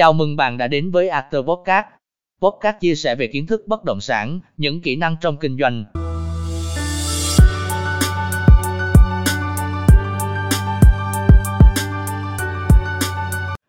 [0.00, 1.86] Chào mừng bạn đã đến với After Podcast.
[2.42, 5.84] Podcast chia sẻ về kiến thức bất động sản, những kỹ năng trong kinh doanh.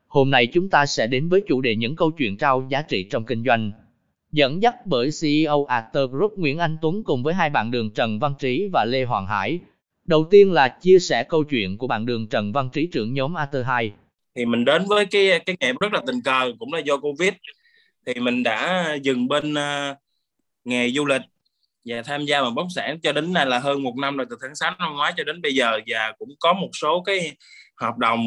[0.07, 3.07] Hôm nay chúng ta sẽ đến với chủ đề những câu chuyện trao giá trị
[3.11, 3.71] trong kinh doanh.
[4.31, 8.19] Dẫn dắt bởi CEO Actor Group Nguyễn Anh Tuấn cùng với hai bạn đường Trần
[8.19, 9.59] Văn Trí và Lê Hoàng Hải.
[10.05, 13.33] Đầu tiên là chia sẻ câu chuyện của bạn đường Trần Văn Trí trưởng nhóm
[13.33, 13.91] Actor 2
[14.35, 17.33] thì mình đến với cái cái nghề rất là tình cờ cũng là do covid.
[18.05, 19.97] Thì mình đã dừng bên uh,
[20.63, 21.21] nghề du lịch
[21.85, 24.37] và tham gia vào bất sản cho đến nay là hơn một năm rồi từ
[24.41, 25.79] tháng 6 năm ngoái cho đến bây giờ.
[25.87, 27.37] Và cũng có một số cái
[27.77, 28.19] hợp đồng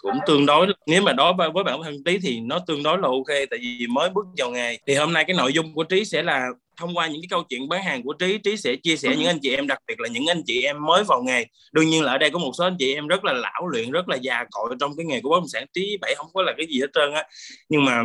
[0.00, 3.08] cũng tương đối nếu mà đối với bản thân trí thì nó tương đối là
[3.08, 4.78] ok, tại vì mới bước vào nghề.
[4.86, 7.42] Thì hôm nay cái nội dung của trí sẽ là thông qua những cái câu
[7.48, 10.00] chuyện bán hàng của trí trí sẽ chia sẻ những anh chị em, đặc biệt
[10.00, 11.44] là những anh chị em mới vào nghề.
[11.72, 13.90] Đương nhiên là ở đây có một số anh chị em rất là lão luyện,
[13.90, 15.66] rất là già cội trong cái nghề của bất động sản.
[15.72, 17.24] Trí bảy không có là cái gì hết trơn á.
[17.68, 18.02] Nhưng mà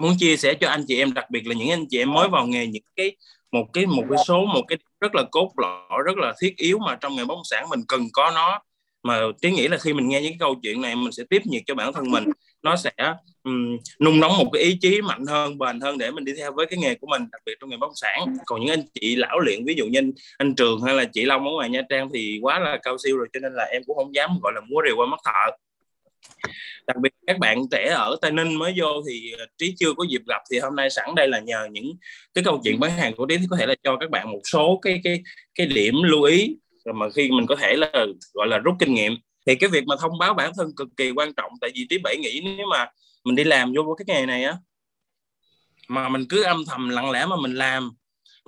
[0.00, 2.28] muốn chia sẻ cho anh chị em, đặc biệt là những anh chị em mới
[2.28, 3.16] vào nghề, những cái,
[3.52, 6.78] một cái một cái số, một cái rất là cốt lõi, rất là thiết yếu
[6.78, 8.60] mà trong nghề bất động sản mình cần có nó
[9.02, 11.42] mà tiến nghĩ là khi mình nghe những cái câu chuyện này mình sẽ tiếp
[11.44, 12.24] nhiệt cho bản thân mình.
[12.62, 12.90] Nó sẽ
[13.44, 16.52] um, nung nóng một cái ý chí mạnh hơn bền hơn để mình đi theo
[16.52, 18.36] với cái nghề của mình đặc biệt trong nghề bất động sản.
[18.46, 21.24] Còn những anh chị lão luyện ví dụ như anh, anh trường hay là chị
[21.24, 23.82] long ở ngoài nha trang thì quá là cao siêu rồi cho nên là em
[23.86, 25.56] cũng không dám gọi là múa rìu qua mắt thợ.
[26.86, 30.04] Đặc biệt các bạn trẻ ở tây ninh mới vô thì ờ, trí chưa có
[30.10, 31.92] dịp gặp thì hôm nay sẵn đây là nhờ những
[32.34, 34.40] cái câu chuyện bán hàng của trí thì có thể là cho các bạn một
[34.44, 35.22] số cái cái
[35.54, 37.92] cái điểm lưu ý mà khi mình có thể là,
[38.34, 41.10] gọi là, rút kinh nghiệm, thì cái việc mà thông báo bản thân cực kỳ
[41.10, 41.52] quan trọng.
[41.60, 42.86] Tại vì tí bảy nghĩ nếu mà
[43.24, 44.54] mình đi làm vô cái nghề này á,
[45.88, 47.90] mà mình cứ âm thầm lặng lẽ mà mình làm,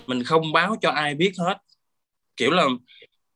[0.06, 1.56] mình không báo cho ai biết hết.
[2.36, 2.67] Kiểu là,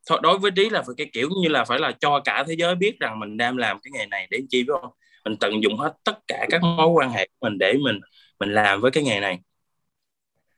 [0.06, 2.54] thôi, đối với trí là phải cái kiểu như là phải là cho cả thế
[2.58, 4.90] giới biết rằng mình đang làm cái nghề này để chi biết không?
[5.24, 8.00] Mình tận dụng hết tất cả các mối quan hệ của mình để mình
[8.40, 9.38] mình làm với cái nghề này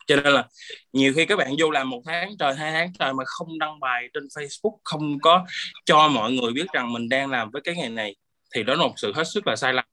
[0.07, 0.45] cho nên là
[0.93, 3.81] nhiều khi các bạn vô làm một tháng trời, hai tháng trời mà không đăng
[3.81, 5.47] bài trên Facebook, không có
[5.85, 8.17] cho mọi người biết rằng mình đang làm với cái nghề này,
[8.55, 9.85] thì đó là một sự hết sức là sai lầm.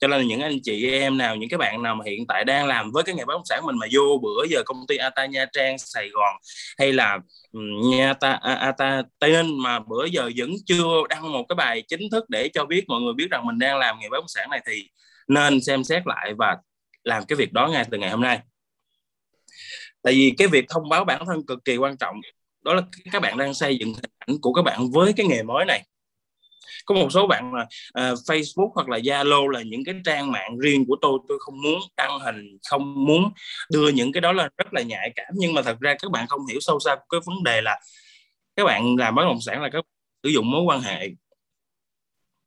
[0.00, 2.44] Cho nên là những anh chị, em nào, những cái bạn nào mà hiện tại
[2.44, 4.96] đang làm với cái nghề bất động sản mình mà vô bữa giờ công ty
[4.96, 6.36] Ata Nha Trang, Sài Gòn
[6.78, 7.18] hay là
[7.52, 11.56] ừ, Nha Ta à, Ata Tây Ninh mà bữa giờ vẫn chưa đăng một cái
[11.56, 14.16] bài chính thức để cho biết mọi người biết rằng mình đang làm nghề bất
[14.16, 14.90] động sản này thì
[15.28, 16.56] nên xem xét lại và
[17.04, 18.38] làm cái việc đó ngay từ ngày hôm nay
[20.02, 22.20] tại vì cái việc thông báo bản thân cực kỳ quan trọng.
[22.64, 22.82] Đó là
[23.12, 25.84] các bạn đang xây dựng hình ảnh của các bạn với cái nghề mới này.
[26.86, 30.58] Có một số bạn là uh, Facebook hoặc là Zalo là những cái trang mạng
[30.58, 33.32] riêng của tôi tôi không muốn đăng hình không muốn
[33.72, 35.26] đưa những cái đó là rất là nhạy cảm.
[35.34, 37.80] Nhưng mà thật ra các bạn không hiểu sâu xa cái vấn đề là
[38.56, 39.84] các bạn làm bất động sản là các
[40.22, 41.08] sử dụng mối quan hệ.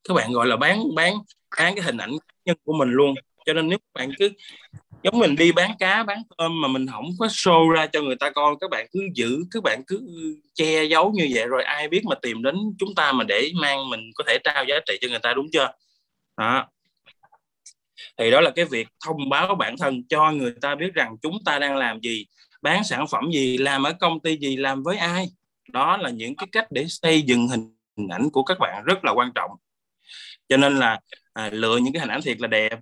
[0.08, 1.14] Các bạn gọi là bán bán
[1.58, 2.12] bán cái hình ảnh
[2.46, 3.16] nhân của mình luôn.
[3.46, 4.30] Cho nên nếu các bạn cứ
[5.04, 8.16] giống mình đi bán cá bán tôm mà mình không có show ra cho người
[8.16, 10.02] ta coi các bạn cứ giữ các bạn cứ
[10.54, 13.90] che giấu như vậy rồi ai biết mà tìm đến chúng ta mà để mang
[13.90, 15.72] mình có thể trao giá trị cho người ta đúng chưa?
[16.38, 16.68] Đó.
[18.18, 21.38] Thì đó là cái việc thông báo bản thân cho người ta biết rằng chúng
[21.46, 22.26] ta đang làm gì
[22.62, 25.28] bán sản phẩm gì làm ở công ty gì làm với ai.
[25.70, 27.76] Đó là những cái cách để xây dựng hình
[28.10, 29.52] ảnh của các bạn rất là quan trọng.
[30.50, 31.00] Cho nên là
[31.34, 32.80] à, lựa những cái hình ảnh thiệt là đẹp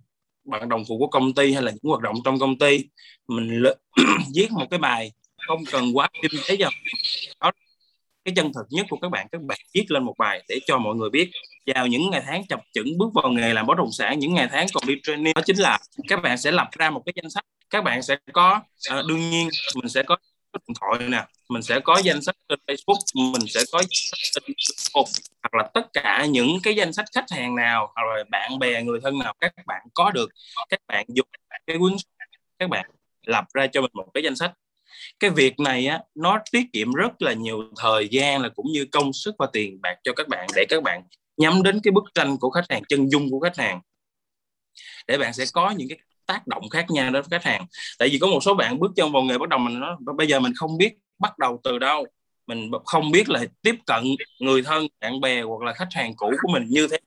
[0.50, 2.86] bạn đồng phụ của công ty hay là những hoạt động trong công ty
[3.28, 3.64] mình
[4.36, 5.12] viết một cái bài
[5.48, 6.68] không cần quá kinh tế giờ
[7.42, 7.52] đó
[8.26, 9.28] cái chân thực nhất của các bạn.
[9.32, 11.32] Các bạn viết lên một bài để cho mọi người biết.
[11.76, 14.48] Vào những ngày tháng chập chững bước vào nghề làm bất động sản những ngày
[14.52, 17.30] tháng còn đi training đó chính là các bạn sẽ lập ra một cái danh
[17.30, 17.46] sách.
[17.70, 18.62] Các bạn sẽ có
[19.00, 20.18] uh, đương nhiên mình sẽ có
[20.54, 23.82] điện thoại nè mình sẽ có danh sách trên Facebook mình sẽ có
[24.34, 24.44] trên
[25.52, 28.84] hoặc là tất cả những cái danh sách khách hàng nào, hoặc là bạn bè,
[28.84, 30.30] người thân nào các bạn có được,
[30.70, 31.28] các bạn dùng
[31.68, 31.96] cái cuốn
[32.60, 32.90] các bạn
[33.26, 34.52] lập ra cho mình một cái danh sách.
[35.20, 38.86] Cái việc này á, nó tiết kiệm rất là nhiều thời gian là cũng như
[38.92, 41.02] công sức và tiền bạc cho các bạn để các bạn
[41.38, 43.82] nhắm đến cái bức tranh của khách hàng, chân dung của khách hàng.
[45.08, 47.66] Để bạn sẽ có những cái tác động khác nhau đến khách hàng.
[48.00, 50.28] Tại vì có một số bạn bước chân vào nghề bắt đầu mình nói bây
[50.28, 52.06] giờ mình không biết bắt đầu từ đâu
[52.50, 54.04] mình không biết là tiếp cận
[54.40, 56.98] người thân, bạn bè hoặc là khách hàng cũ của mình như thế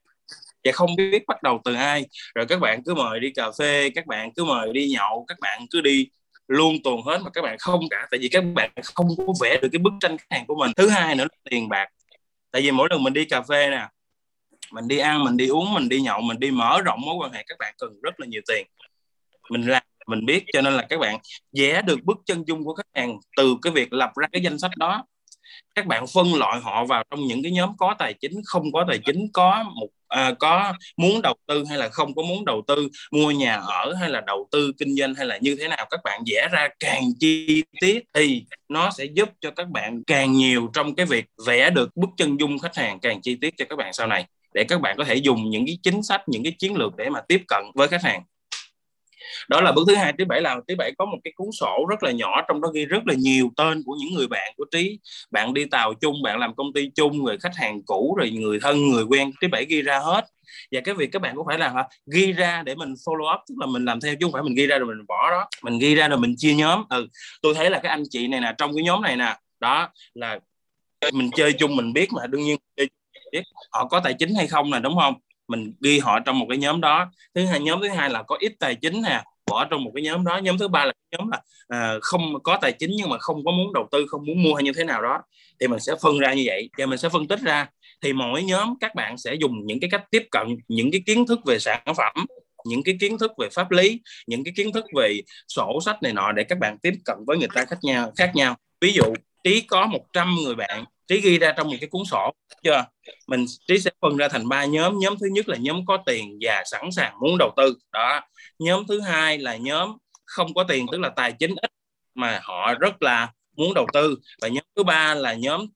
[0.64, 2.06] và không biết bắt đầu từ ai.
[2.34, 5.36] Rồi các bạn cứ mời đi cà phê, các bạn cứ mời đi nhậu, các
[5.40, 6.08] bạn cứ đi
[6.48, 8.06] luôn tuần hết mà các bạn không cả.
[8.10, 10.72] Tại vì các bạn không có vẽ được cái bức tranh khách hàng của mình.
[10.76, 11.88] Thứ hai nữa là tiền bạc.
[12.50, 13.88] Tại vì mỗi lần mình đi cà phê nè,
[14.72, 17.32] mình đi ăn, mình đi uống, mình đi nhậu, mình đi mở rộng mối quan
[17.32, 18.66] hệ, các bạn cần rất là nhiều tiền.
[19.50, 21.18] Mình làm, mình biết cho nên là các bạn
[21.58, 24.58] vẽ được bức chân dung của khách hàng từ cái việc lập ra cái danh
[24.58, 25.04] sách đó
[25.74, 28.84] các bạn phân loại họ vào trong những cái nhóm có tài chính không có
[28.88, 32.62] tài chính có một à, có muốn đầu tư hay là không có muốn đầu
[32.66, 35.86] tư mua nhà ở hay là đầu tư kinh doanh hay là như thế nào
[35.90, 40.32] các bạn vẽ ra càng chi tiết thì nó sẽ giúp cho các bạn càng
[40.32, 43.64] nhiều trong cái việc vẽ được bức chân dung khách hàng càng chi tiết cho
[43.68, 46.42] các bạn sau này để các bạn có thể dùng những cái chính sách những
[46.44, 48.22] cái chiến lược để mà tiếp cận với khách hàng
[49.48, 50.12] đó là bước thứ hai.
[50.18, 52.68] Thứ bảy là, thứ bảy có một cái cuốn sổ rất là nhỏ, trong đó
[52.74, 54.98] ghi rất là nhiều tên của những người bạn của trí.
[55.30, 58.60] Bạn đi tàu chung, bạn làm công ty chung người khách hàng cũ, rồi người
[58.60, 59.30] thân, người quen.
[59.40, 60.24] Thứ bảy ghi ra hết.
[60.72, 61.84] Và cái việc các bạn cũng phải làm hả
[62.14, 64.54] ghi ra để mình follow up, tức là mình làm theo chứ không phải mình
[64.54, 65.48] ghi ra rồi mình bỏ đó.
[65.62, 66.84] Mình ghi ra rồi mình chia nhóm.
[66.88, 67.08] Ừ
[67.42, 70.38] tôi thấy là cái anh chị này nè, trong cái nhóm này nè, đó là
[71.12, 72.58] mình chơi chung mình biết mà đương nhiên
[73.32, 73.42] biết.
[73.72, 75.14] Họ có tài chính hay không là đúng không?
[75.52, 77.12] Mình ghi họ trong một cái nhóm đó.
[77.34, 80.02] Thứ hai nhóm thứ hai là có ít tài chính nè bỏ trong một cái
[80.02, 80.38] nhóm đó.
[80.38, 83.52] Nhóm thứ ba là nhóm là à, không có tài chính nhưng mà không có
[83.52, 85.22] muốn đầu tư không muốn mua hay như thế nào đó.
[85.60, 86.70] Thì mình sẽ phân ra như vậy.
[86.78, 87.66] Và mình sẽ phân tích ra
[88.02, 91.26] thì mỗi nhóm các bạn sẽ dùng những cái cách tiếp cận những cái kiến
[91.26, 92.26] thức về sản phẩm
[92.64, 96.12] những cái kiến thức về pháp lý những cái kiến thức về sổ sách này
[96.12, 98.56] nọ để các bạn tiếp cận với người ta khác nhau khác nhau.
[98.80, 99.04] Ví dụ
[99.44, 102.32] trí có 100 người bạn trí ghi ra trong một cái cuốn sổ,
[102.62, 102.84] chưa?
[103.26, 104.98] Mình, trí sẽ phân ra thành ba nhóm.
[104.98, 107.74] Nhóm thứ nhất là nhóm có tiền và sẵn sàng muốn đầu tư.
[107.92, 108.20] Đó.
[108.58, 111.70] Nhóm thứ hai là nhóm không có tiền, tức là tài chính ít,
[112.14, 114.18] mà họ rất là muốn đầu tư.
[114.42, 115.66] Và nhóm thứ ba là nhóm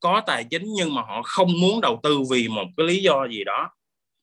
[0.00, 3.26] có tài chính nhưng mà họ không muốn đầu tư vì một cái lý do
[3.30, 3.70] gì đó.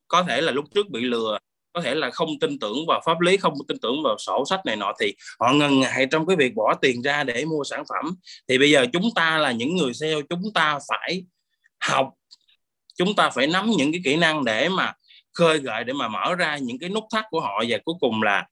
[0.07, 1.37] Có thể là lúc trước bị lừa
[1.73, 4.65] có thể là không tin tưởng vào pháp lý không tin tưởng vào sổ sách
[4.65, 7.83] này nọ thì họ ngần ngại trong cái việc bỏ tiền ra để mua sản
[7.89, 8.15] phẩm.
[8.47, 11.23] Thì bây giờ chúng ta là những người sale chúng ta phải
[11.79, 12.09] học
[12.95, 14.93] chúng ta phải nắm những cái kỹ năng để mà
[15.33, 18.23] khơi gợi để mà mở ra những cái nút thắt của họ và cuối cùng
[18.23, 18.47] là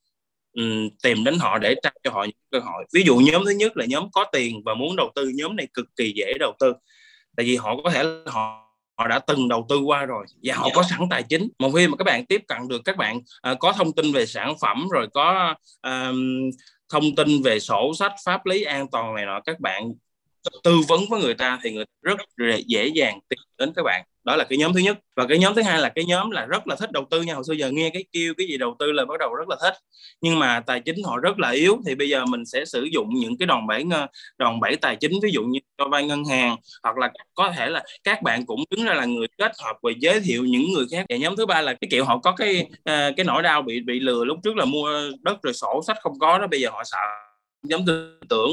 [0.53, 2.85] um, tìm đến họ để trao cho họ những cơ hội.
[2.93, 5.67] Ví dụ nhóm thứ nhất là nhóm có tiền và muốn đầu tư nhóm này
[5.73, 6.73] cực kỳ dễ đầu tư.
[7.37, 8.60] Tại vì họ có thể họ
[9.01, 10.75] họ đã từng đầu tư qua rồi và họ yeah.
[10.75, 13.59] có sẵn tài chính một khi mà các bạn tiếp cận được các bạn uh,
[13.59, 15.55] có thông tin về sản phẩm rồi có
[15.87, 16.15] uh,
[16.89, 19.91] thông tin về sổ sách pháp lý an toàn này nọ các bạn
[20.63, 22.19] tư vấn với người ta thì người rất
[22.65, 24.97] dễ dàng tìm đến các bạn đó là cái nhóm thứ nhất.
[25.15, 27.33] Và cái nhóm thứ hai là cái nhóm là rất là thích đầu tư nha.
[27.33, 29.55] Hồi xưa giờ nghe cái kêu cái gì đầu tư là bắt đầu rất là
[29.61, 29.73] thích.
[30.21, 31.77] Nhưng mà tài chính họ rất là yếu.
[31.85, 34.07] Thì bây giờ mình sẽ sử dụng những cái đòn bẩy ờ,
[34.37, 37.69] đòn bẩy tài chính, ví dụ như cho vay ngân hàng, hoặc là có thể
[37.69, 40.85] là các bạn cũng đứng ra là người kết hợp và giới thiệu những người
[40.91, 41.05] khác.
[41.09, 43.79] Và nhóm thứ ba là cái kiểu họ có cái ờ, cái nỗi đau bị
[43.79, 46.47] bị lừa lúc trước là mua đất rồi sổ sách không có đó.
[46.47, 46.97] Bây giờ họ sợ
[47.63, 48.51] nhóm tư tưởng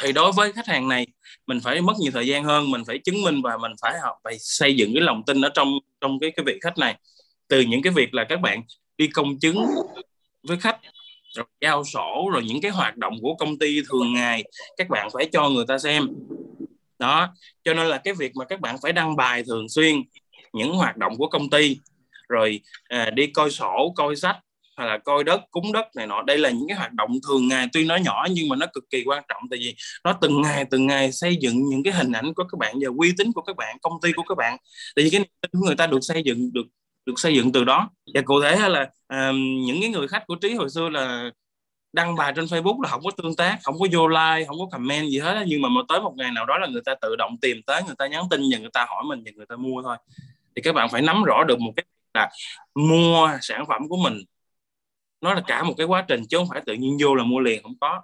[0.00, 1.06] thì đối với khách hàng này
[1.46, 4.16] mình phải mất nhiều thời gian hơn mình phải chứng minh và mình phải học
[4.24, 6.96] phải xây dựng cái lòng tin ở trong trong cái cái vị khách này.
[7.48, 8.62] Từ những cái việc là các bạn
[8.98, 9.66] đi công chứng
[10.42, 10.78] với khách
[11.36, 14.44] rồi giao sổ rồi những cái hoạt động của công ty thường ngày
[14.76, 16.08] các bạn phải cho người ta xem.
[16.98, 17.34] Đó
[17.64, 20.02] cho nên là cái việc mà các bạn phải đăng bài thường xuyên
[20.52, 21.76] những hoạt động của công ty
[22.28, 24.36] rồi à, đi coi sổ coi sách
[24.76, 26.22] hay là coi đất cúng đất này nọ.
[26.22, 27.66] Đây là những cái hoạt động thường ngày.
[27.72, 29.74] Tuy nó nhỏ nhưng mà nó cực kỳ quan trọng tại vì
[30.04, 32.88] nó từng ngày từng ngày xây dựng những cái hình ảnh của các bạn và
[32.98, 34.56] uy tín của các bạn công ty của các bạn.
[34.96, 36.66] Tại vì cái niềm tin của người ta được xây dựng được
[37.06, 37.90] được xây dựng từ đó.
[38.14, 41.30] Và cụ thể là um, những cái người khách của trí hồi xưa là
[41.92, 44.66] đăng bài trên Facebook là không có tương tác không có vô like không có
[44.72, 47.16] comment gì hết nhưng mà mà tới một ngày nào đó là người ta tự
[47.16, 49.56] động tìm tới người ta nhắn tin và người ta hỏi mình và người ta
[49.56, 49.96] mua thôi.
[50.56, 51.84] Thì các bạn phải nắm rõ được một cái
[52.14, 52.30] là
[52.74, 54.18] mua sản phẩm của mình
[55.20, 57.40] nó là cả một cái quá trình chứ không phải tự nhiên vô là mua
[57.40, 58.02] liền, không có.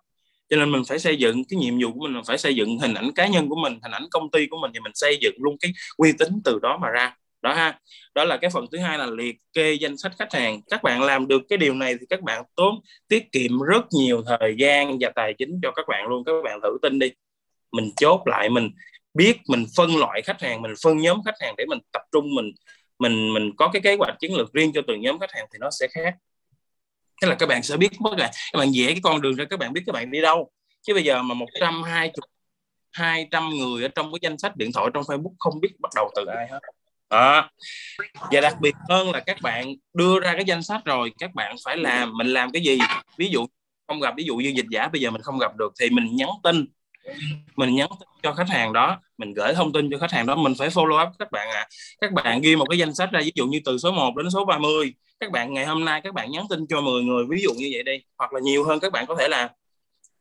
[0.49, 2.79] Cho nên mình phải xây dựng cái nhiệm vụ của mình là phải xây dựng
[2.79, 5.19] hình ảnh cá nhân của mình, hình ảnh công ty của mình, thì mình xây
[5.21, 7.17] dựng luôn cái uy tín từ đó mà ra.
[7.43, 7.79] Đó ha.
[8.15, 10.61] Đó là cái phần thứ hai là liệt kê danh sách khách hàng.
[10.71, 14.23] Các bạn làm được cái điều này thì các bạn tốn, tiết kiệm rất nhiều
[14.27, 16.25] thời gian và tài chính cho các bạn luôn.
[16.25, 17.11] Các bạn thử tin đi.
[17.73, 18.71] Mình chốt lại, mình
[19.15, 22.35] biết, mình phân loại khách hàng, mình phân nhóm khách hàng để mình tập trung,
[22.35, 22.53] mình
[22.99, 25.59] mình mình có cái kế hoạch chiến lược riêng cho từng nhóm khách hàng thì
[25.61, 26.15] nó sẽ khác
[27.23, 29.45] tức là các bạn sẽ biết mất là các bạn vẽ cái con đường ra
[29.51, 30.51] các bạn biết các bạn đi đâu.
[30.83, 32.13] Chứ bây giờ mà một trăm hai
[32.93, 35.91] hai trăm người ở trong cái danh sách điện thoại trong Facebook không biết bắt
[35.97, 36.59] đầu từ ai hết.
[37.09, 37.51] À,
[38.31, 41.57] và đặc biệt hơn là các bạn đưa ra cái danh sách rồi các bạn
[41.65, 42.79] phải làm mình làm cái gì?
[43.17, 43.47] Ví dụ
[43.87, 46.17] không gặp ví dụ như dịch giả bây giờ mình không gặp được thì mình
[46.17, 46.67] nhắn tin
[47.57, 50.35] mình nhắn tin cho khách hàng đó, mình gửi thông tin cho khách hàng đó,
[50.37, 51.69] mình phải follow up các bạn à
[52.01, 54.31] các bạn ghi một cái danh sách ra, ví dụ như từ số 1 đến
[54.31, 57.43] số 30 các bạn ngày hôm nay các bạn nhắn tin cho 10 người, ví
[57.43, 59.51] dụ như vậy đi, hoặc là nhiều hơn các bạn có thể là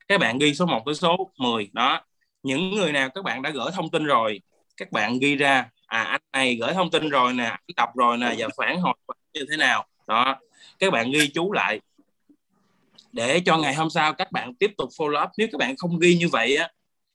[0.08, 2.04] các bạn ghi số 1 tới số 10 đó.
[2.42, 4.40] Những người nào các bạn đã gửi thông tin rồi,
[4.76, 8.16] các bạn ghi ra à anh này gửi thông tin rồi nè, anh đọc rồi
[8.16, 8.94] nè và phản hồi
[9.32, 9.86] như thế nào?
[10.06, 10.36] Đó.
[10.78, 11.80] Các bạn ghi chú lại
[13.12, 15.98] để cho ngày hôm sau các bạn tiếp tục follow up nếu các bạn không
[15.98, 16.68] ghi như vậy á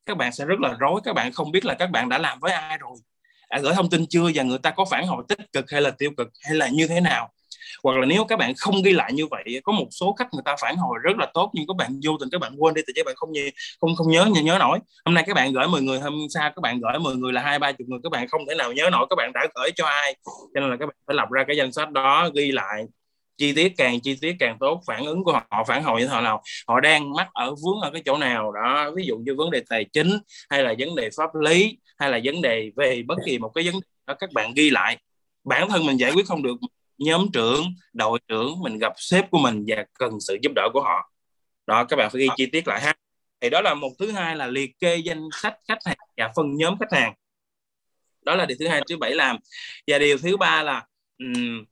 [0.06, 2.40] các bạn sẽ rất là rối các bạn không biết là các bạn đã làm
[2.40, 2.92] với ai rồi
[3.50, 5.92] đã gửi thông tin chưa và người ta có phản hồi tích cực hay là
[5.92, 7.30] tiêu cực hay là như thế nào
[7.84, 10.42] hoặc là nếu các bạn không ghi lại như vậy có một số khách người
[10.46, 12.82] ta phản hồi rất là tốt nhưng các bạn vô tình các bạn quên đi
[12.88, 13.42] thì các bạn không nhớ
[13.82, 16.52] không không nhớ nhớ, nhớ nổi hôm nay các bạn gửi 10 người hôm sau
[16.56, 18.74] các bạn gửi 10 người là hai ba chục người các bạn không thể nào
[18.74, 21.30] nhớ nổi các bạn đã gửi cho ai cho nên là các bạn phải lập
[21.32, 22.86] ra cái danh sách đó ghi lại
[23.38, 26.22] chi tiết càng chi tiết càng tốt phản ứng của họ phản hồi như thế
[26.22, 28.52] nào họ đang mắc ở vướng ở cái chỗ nào.
[28.52, 32.10] Đó ví dụ như vấn đề tài chính hay là vấn đề pháp lý hay
[32.10, 34.98] là vấn đề về bất kỳ một cái vấn đề đó các bạn ghi lại.
[35.44, 36.56] Bản thân mình giải quyết không được
[36.98, 40.82] nhóm trưởng đội trưởng mình gặp sếp của mình và cần sự giúp đỡ của
[40.82, 41.12] họ.
[41.68, 42.94] Đó các bạn phải ghi chi tiết lại ha.
[43.42, 46.56] Thì đó là một thứ hai là liệt kê danh sách khách hàng và phân
[46.56, 47.14] nhóm khách hàng.
[48.26, 49.38] Đó là điều thứ hai thứ bảy làm.
[49.88, 50.86] Và điều thứ ba là
[51.20, 51.66] um,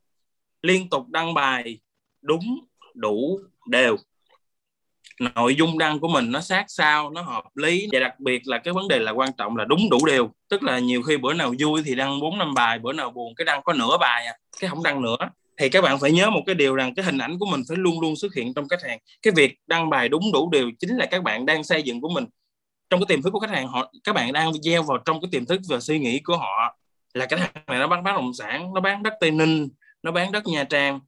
[0.65, 1.79] liên tục đăng bài
[2.21, 2.59] đúng
[2.93, 3.97] đủ đều.
[5.19, 7.87] Nội dung đăng của mình nó sát sao, nó hợp lý.
[7.91, 10.29] Và đặc biệt là cái vấn đề là quan trọng là đúng đủ đều.
[10.49, 13.35] Tức là nhiều khi bữa nào vui thì đăng bốn năm bài, bữa nào buồn
[13.35, 15.17] cái đăng có nửa bài à cái không đăng nữa.
[15.57, 17.77] Thì các bạn phải nhớ một cái điều rằng cái hình ảnh của mình phải
[17.77, 18.99] luôn luôn xuất hiện trong khách hàng.
[19.21, 22.09] Cái việc đăng bài đúng đủ đều chính là các bạn đang xây dựng của
[22.09, 22.25] mình.
[22.89, 25.29] Trong cái tiềm thức của khách hàng, họ, các bạn đang gieo vào trong cái
[25.31, 26.77] tiềm thức và suy nghĩ của họ.
[27.13, 29.69] Là cái hàng này nó bán bất động sản, nó bán đất tây ninh
[30.05, 30.99] nó bán đất nha trang.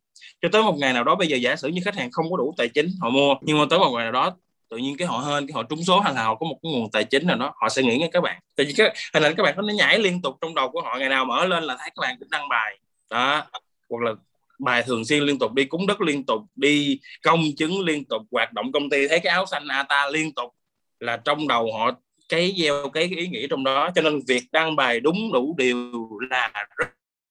[0.42, 2.38] Cho tới một ngày nào đó bây giờ giả sử như khách hàng không có
[2.38, 3.36] đủ tài chính họ mua.
[3.42, 4.36] Nhưng mà tới một ngày nào đó
[4.70, 6.72] tự nhiên cái họ hơn cái họ trúng số hay là họ có một cái
[6.72, 8.40] nguồn tài chính nào đó họ sẽ nghĩ ngay các bạn.
[8.56, 10.82] Tại vì cái hình ảnh các bạn có nó nhảy liên tục trong đầu của
[10.82, 12.80] họ ngày nào mở lên là thấy các bạn cũng đăng bài.
[13.10, 13.46] Đó.
[13.90, 14.12] Hoặc là
[14.60, 18.22] bài thường xuyên liên tục đi cúng đất liên tục đi công chứng liên tục
[18.32, 20.54] hoạt động công ty thấy cái áo xanh ata liên tục
[21.00, 21.92] là trong đầu họ
[22.30, 23.90] cái gieo cái ý nghĩ trong đó.
[23.96, 25.92] Cho nên việc đăng bài đúng đủ điều
[26.30, 26.88] là rất,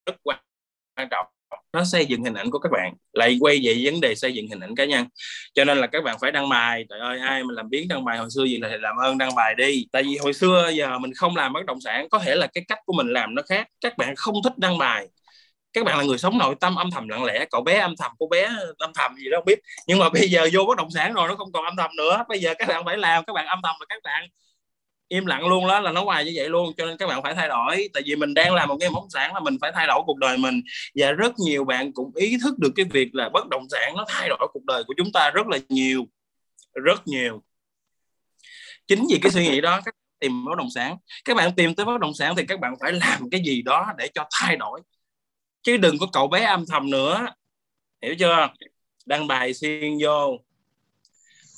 [0.06, 0.38] rất quan
[1.10, 1.26] trọng
[1.76, 2.94] nó xây dựng hình ảnh của các bạn.
[3.12, 5.06] Lại quay về vấn đề xây dựng hình ảnh cá nhân.
[5.54, 6.84] Cho nên là các bạn phải đăng bài.
[6.88, 9.34] Trời ơi, ai mà làm biến đăng bài hồi xưa gì là làm ơn đăng
[9.34, 9.86] bài đi.
[9.92, 12.64] Tại vì hồi xưa giờ mình không làm bất động sản, có thể là cái
[12.68, 13.68] cách của mình làm nó khác.
[13.80, 15.06] Các bạn không thích đăng bài.
[15.72, 17.44] Các bạn là người sống nội tâm âm thầm lặng lẽ.
[17.50, 19.58] Cậu bé âm thầm, cô bé âm thầm gì đó không biết.
[19.86, 22.24] Nhưng mà bây giờ vô bất động sản rồi, nó không còn âm thầm nữa.
[22.28, 24.28] Bây giờ các bạn phải làm, các bạn âm thầm là các bạn
[25.08, 27.34] im lặng luôn đó, là nó hoài như vậy luôn, cho nên các bạn phải
[27.34, 27.88] thay đổi.
[27.94, 30.02] Tại vì mình đang làm một cái bất động sản là mình phải thay đổi
[30.06, 30.62] cuộc đời mình.
[30.94, 34.04] Và rất nhiều bạn cũng ý thức được cái việc là bất động sản nó
[34.08, 36.04] thay đổi cuộc đời của chúng ta rất là nhiều,
[36.74, 37.42] rất nhiều.
[38.86, 40.96] Chính vì cái suy nghĩ đó, các tìm bất động sản.
[41.24, 43.92] Các bạn tìm tới bất động sản thì các bạn phải làm cái gì đó
[43.98, 44.80] để cho thay đổi.
[45.62, 47.26] Chứ đừng có cậu bé âm thầm nữa.
[48.02, 48.48] Hiểu chưa?
[49.06, 50.38] Đăng bài xuyên vô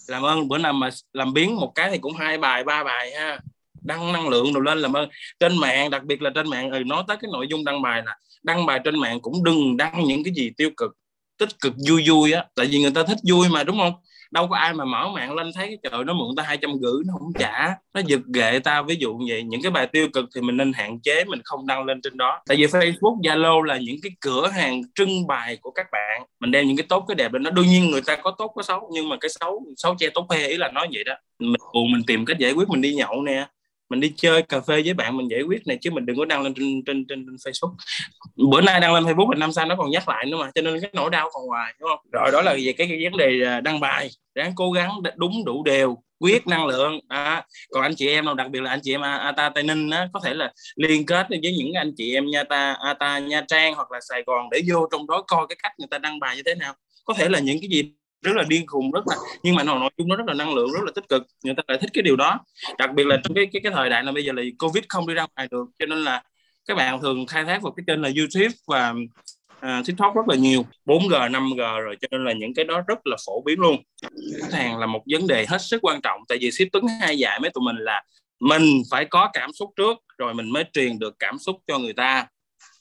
[0.08, 3.10] làm ơn bữa nào mà làm biến một cái thì cũng hai bài ba bài
[3.16, 3.40] ha.
[3.82, 5.08] Đăng năng lượng đồ lên làm ơn.
[5.40, 8.02] Trên mạng đặc biệt là trên mạng ừ, nói tới cái nội dung đăng bài
[8.06, 10.90] là đăng bài trên mạng cũng đừng đăng những cái gì tiêu cực
[11.38, 12.44] tích cực vui vui á.
[12.54, 13.92] Tại vì người ta thích vui mà đúng không?
[14.30, 16.70] Đâu có ai mà mở mạng lên thấy cái trời nó mượn ta hai trăm
[16.80, 17.68] gửi, nó không trả.
[17.94, 18.82] Nó giật ghệ ta.
[18.82, 21.40] Ví dụ như vậy, những cái bài tiêu cực thì mình nên hạn chế, mình
[21.44, 22.40] không đăng lên trên đó.
[22.46, 26.22] Tại vì Facebook, Zalo là những cái cửa hàng trưng bày của các bạn.
[26.40, 28.52] Mình đem những cái tốt, cái đẹp lên nó đương nhiên người ta có tốt,
[28.54, 31.14] có xấu, nhưng mà cái xấu xấu che tốt khoe ý là nói vậy đó.
[31.38, 33.46] Mình buồn, mình tìm cách giải quyết, mình đi nhậu nè
[33.88, 36.24] mình đi chơi cà phê với bạn mình giải quyết này chứ mình đừng có
[36.24, 37.74] đăng lên trên trên trên, trên Facebook.
[38.50, 40.62] Bữa nay đăng lên Facebook mình năm sau nó còn nhắc lại nữa mà cho
[40.62, 42.00] nên cái nỗi đau còn hoài đúng không?
[42.12, 44.10] Rồi đó là về cái, cái vấn đề à, đăng bài.
[44.34, 48.34] Ráng cố gắng đúng đủ đều quyết năng lượng à, còn anh chị em nào
[48.34, 51.26] đặc biệt là anh chị em Ata Tây Ninh á, có thể là liên kết
[51.28, 54.62] với những anh chị em Nha Ta Ata Nha Trang hoặc là Sài Gòn để
[54.68, 56.74] vô trong đó coi cái cách người ta đăng bài như thế nào.
[57.04, 57.92] Có thể là những cái gì
[58.22, 60.72] rất là điên khùng rất là nhưng mà nội dung nó rất là năng lượng
[60.72, 62.40] rất là tích cực người ta lại thích cái điều đó.
[62.78, 65.06] Đặc biệt là trong cái cái cái thời đại là bây giờ là covid không
[65.06, 66.22] đi ra ngoài được cho nên là
[66.68, 68.94] các bạn thường khai thác vào cái kênh là youtube và
[69.58, 72.98] uh, tiktok rất là nhiều 4g 5g rồi cho nên là những cái đó rất
[73.04, 73.76] là phổ biến luôn.
[74.40, 77.18] Khách hàng là một vấn đề hết sức quan trọng tại vì ship tuấn hai
[77.18, 78.02] dạy mấy tụi mình là
[78.40, 81.92] mình phải có cảm xúc trước rồi mình mới truyền được cảm xúc cho người
[81.92, 82.26] ta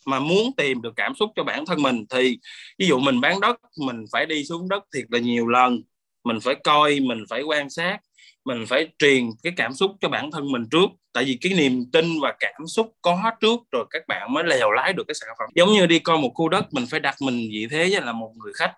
[0.07, 2.39] mà muốn tìm được cảm xúc cho bản thân mình thì
[2.77, 5.81] ví dụ mình bán đất, mình phải đi xuống đất thiệt là nhiều lần.
[6.23, 7.97] Mình phải coi, mình phải quan sát,
[8.45, 10.89] mình phải truyền cái cảm xúc cho bản thân mình trước.
[11.13, 14.71] Tại vì cái niềm tin và cảm xúc có trước rồi các bạn mới lèo
[14.71, 15.49] lái được cái sản phẩm.
[15.55, 18.11] Giống như đi coi một khu đất, mình phải đặt mình vị thế như là
[18.11, 18.73] một người khách.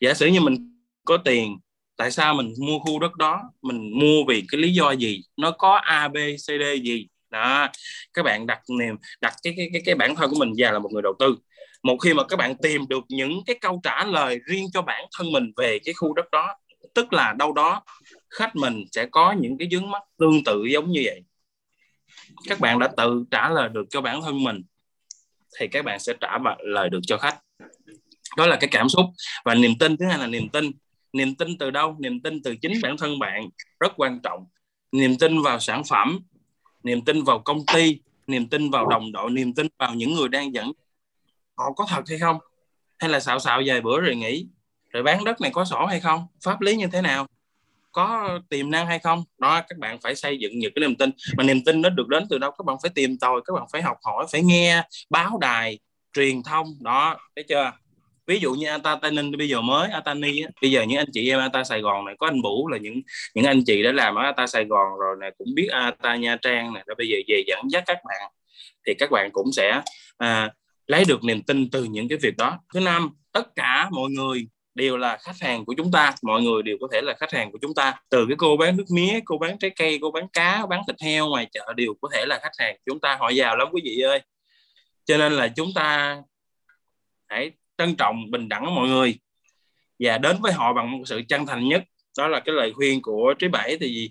[0.00, 1.58] Giả sử như mình có tiền,
[1.96, 3.42] tại sao mình mua khu đất đó?
[3.62, 5.22] Mình mua vì cái lý do gì?
[5.36, 7.08] Nó có a, b, c, d gì?
[7.32, 7.68] Đó
[8.14, 10.78] các bạn đặt niềm đặt cái cái cái, cái bản thân của mình vào là
[10.78, 11.36] một người đầu tư.
[11.82, 15.04] Một khi mà các bạn tìm được những cái câu trả lời riêng cho bản
[15.18, 16.54] thân mình về cái khu đất đó
[16.94, 17.82] tức là đâu đó
[18.30, 21.22] khách mình sẽ có những cái vướng mắt tương tự giống như vậy.
[22.48, 24.62] Các bạn đã tự trả lời được cho bản thân mình
[25.58, 27.38] thì các bạn sẽ trả lời được cho khách.
[28.36, 29.06] Đó là cái cảm xúc.
[29.44, 30.70] Và niềm tin thứ hai là niềm tin.
[31.12, 31.96] Niềm tin từ đâu?
[32.00, 33.48] Niềm tin từ chính bản thân bạn.
[33.80, 34.46] Rất quan trọng.
[34.92, 36.18] Niềm tin vào sản phẩm
[36.82, 40.28] niềm tin vào công ty, niềm tin vào đồng đội, niềm tin vào những người
[40.28, 40.72] đang dẫn.
[41.54, 42.38] Họ có thật hay không?
[42.98, 44.46] Hay là xạo xạo vài bữa rồi nghỉ?
[44.90, 46.26] Rồi bán đất này có sổ hay không?
[46.44, 47.26] Pháp lý như thế nào?
[47.92, 49.24] Có tiềm năng hay không?
[49.38, 51.10] Đó, các bạn phải xây dựng những cái niềm tin.
[51.36, 52.50] Mà niềm tin nó được đến từ đâu?
[52.50, 55.78] Các bạn phải tìm tòi, các bạn phải học hỏi, phải nghe báo đài,
[56.12, 56.66] truyền thông.
[56.80, 57.72] Đó, thấy chưa?
[58.26, 61.30] Ví dụ như Ata Tây Ninh bây giờ mới Atani bây giờ những anh chị
[61.30, 63.00] em Ata Sài Gòn này có anh Bủ là những
[63.34, 66.36] những anh chị đã làm ở Ata Sài Gòn rồi này cũng biết Ata Nha
[66.42, 68.30] Trang này rồi bây giờ về dẫn dắt các bạn
[68.86, 69.82] thì các bạn cũng sẽ
[70.18, 70.50] à,
[70.86, 72.58] lấy được niềm tin từ những cái việc đó.
[72.74, 76.62] Thứ năm tất cả mọi người đều là khách hàng của chúng ta mọi người
[76.62, 77.94] đều có thể là khách hàng của chúng ta.
[78.08, 80.96] Từ cái cô bán nước mía cô bán trái cây cô bán cá bán thịt
[81.02, 83.16] heo ngoài chợ đều có thể là khách hàng của chúng ta.
[83.20, 84.20] Họ giàu lắm quý vị ơi.
[85.04, 86.16] Cho nên là chúng ta
[87.28, 89.18] hãy trân trọng bình đẳng mọi người.
[89.98, 91.82] Và đến với họ bằng một sự chân thành nhất.
[92.18, 93.76] Đó là cái lời khuyên của trí bảy.
[93.80, 94.10] Thì,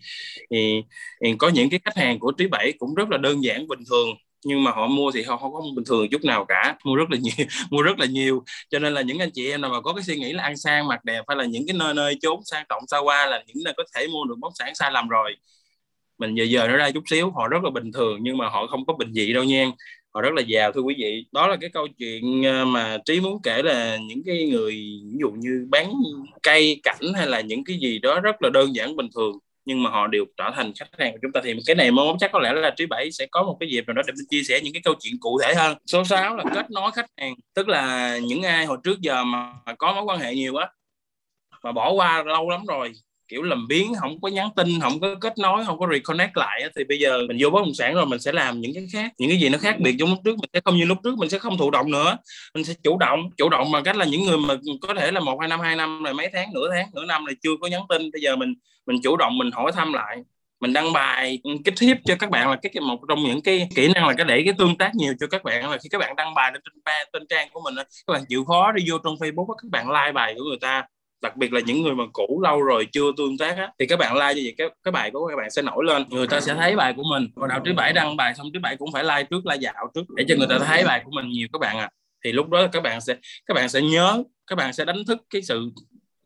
[0.52, 0.84] thì,
[1.24, 3.80] thì có những cái khách hàng của trí bảy cũng rất là đơn giản bình
[3.90, 4.10] thường.
[4.46, 6.76] Nhưng mà họ mua thì họ không có bình thường chút nào cả.
[6.86, 8.44] Mua rất là nhiều mua rất là nhiều.
[8.70, 10.58] Cho nên là những anh chị em nào mà có cái suy nghĩ là ăn
[10.58, 13.44] sang mặc đẹp hay là những cái nơi nơi trốn sang trọng xa qua là
[13.48, 15.36] những nơi có thể mua được bóng sản sai lầm rồi.
[16.18, 18.20] Mình giờ giờ nó ra chút xíu họ rất là bình thường.
[18.22, 19.72] Nhưng mà họ không có bình dị đâu nha
[20.14, 21.26] họ rất là giàu, thưa quý vị.
[21.32, 24.72] Đó là cái câu chuyện ờ, mà trí muốn kể là những cái người,
[25.12, 25.94] ví dụ như bán
[26.44, 29.32] cây, cảnh hay là những cái gì đó rất là đơn giản, bình thường,
[29.66, 31.42] nhưng mà họ đều trở thành khách hàng của chúng ta.
[31.44, 33.88] Thì cái này mong chắc có lẽ là trí bảy sẽ có một cái dịp
[33.88, 35.78] nào đó để mình chia sẻ những cái câu chuyện cụ thể hơn.
[35.86, 39.54] Số 6 là kết nối khách hàng, tức là những ai hồi trước giờ mà
[39.78, 40.68] có mối quan hệ nhiều á,
[41.64, 42.92] mà bỏ qua lâu lắm rồi
[43.32, 46.62] kiểu làm biến không có nhắn tin không có kết nối không có reconnect lại
[46.76, 49.12] thì bây giờ mình vô bất động sản rồi mình sẽ làm những cái khác
[49.18, 51.18] những cái gì nó khác biệt trong lúc trước mình sẽ không như lúc trước
[51.18, 52.18] mình sẽ không thụ động nữa.
[52.54, 55.20] Mình sẽ chủ động chủ động bằng cách là những người mà có thể là
[55.20, 57.68] một hai năm hai năm rồi mấy tháng nửa tháng nửa năm là chưa có
[57.68, 58.54] nhắn tin bây giờ mình
[58.86, 60.18] mình chủ động mình hỏi thăm lại.
[60.60, 63.88] Mình đăng bài cái tip cho các bạn là cái một trong những cái kỹ
[63.94, 66.16] năng là cái để cái tương tác nhiều cho các bạn là khi các bạn
[66.16, 69.16] đăng bài lên trên, trên trang của mình các bạn chịu khó đi vô trong
[69.16, 70.84] Facebook các bạn like bài của người ta
[71.22, 74.00] đặc biệt là những người mà cũ lâu rồi chưa tương tác á, thì các
[74.00, 76.06] bạn like như vậy, cái cái bài của các bạn sẽ nổi lên.
[76.10, 77.28] Người ta sẽ thấy bài của mình.
[77.36, 79.92] Còn đạo trí bảy đăng bài xong trí bảy cũng phải like trước, like dạo
[79.96, 81.90] trước để cho người ta thấy bài của mình nhiều các bạn à
[82.24, 85.18] thì lúc đó các bạn sẽ, các bạn sẽ nhớ, các bạn sẽ đánh thức
[85.30, 85.70] cái sự,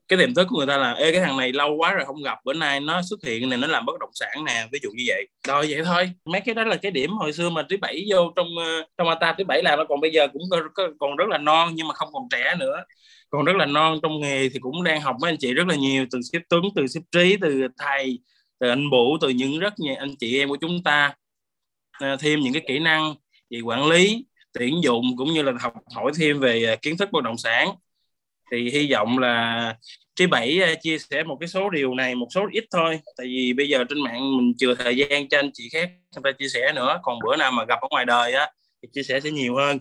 [0.08, 2.24] cái tiềm thức của người ta là, ê, cái thằng này lâu quá rồi không
[2.24, 4.90] gặp, bữa nay nó xuất hiện này, nó làm bất động sản nè, ví dụ
[4.96, 5.28] như vậy.
[5.48, 6.12] Rồi vậy thôi.
[6.26, 9.10] Mấy cái đó là cái điểm hồi xưa mà thứ bảy vô trong ờ, trong
[9.10, 10.42] ata thứ bảy làm nó còn bây giờ cũng
[11.00, 12.84] còn rất là non nhưng mà không còn trẻ nữa
[13.36, 15.76] còn rất là non trong nghề thì cũng đang học với anh chị rất là
[15.76, 18.20] nhiều từ xếp tuấn từ xếp trí từ thầy
[18.60, 21.14] từ anh vũ từ những rất nhiều anh chị em của chúng ta.
[21.92, 23.16] À, thêm những cái kỹ năng
[23.50, 27.10] về quản lý tuyển dụng cũng như là học hỏi thêm về à, kiến thức
[27.12, 27.70] bất động sản.
[28.52, 29.76] Thì hy vọng là
[30.16, 33.00] trí bảy à, chia sẻ một cái số điều này một số ít thôi.
[33.18, 36.22] Tại vì bây giờ trên mạng mình chừa thời gian cho anh chị khác người
[36.24, 37.00] ta chia sẻ nữa.
[37.04, 39.80] Còn bữa nào mà gặp ở ngoài đời á thì chia sẻ sẽ nhiều hơn.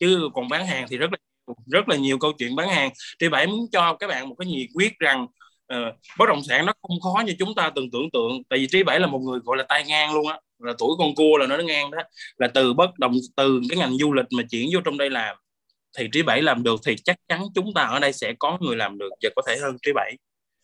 [0.00, 1.18] Chứ còn bán hàng thì rất là
[1.66, 2.90] rất là nhiều câu chuyện bán hàng.
[3.20, 5.26] Thì bảy muốn cho các bạn một cái nhiệt quyết rằng
[5.74, 8.42] uh, bất động sản nó không khó như chúng ta từng tưởng tượng.
[8.48, 10.90] Tại vì trí bảy là một người gọi là tay ngang luôn á là tuổi
[10.98, 11.98] con cua là nó ngang đó.
[12.36, 15.36] Là từ bất động từ cái ngành du lịch mà chuyển vô trong đây làm
[15.98, 18.76] thì trí bảy làm được thì chắc chắn chúng ta ở đây sẽ có người
[18.76, 20.16] làm được và có thể hơn trí bảy.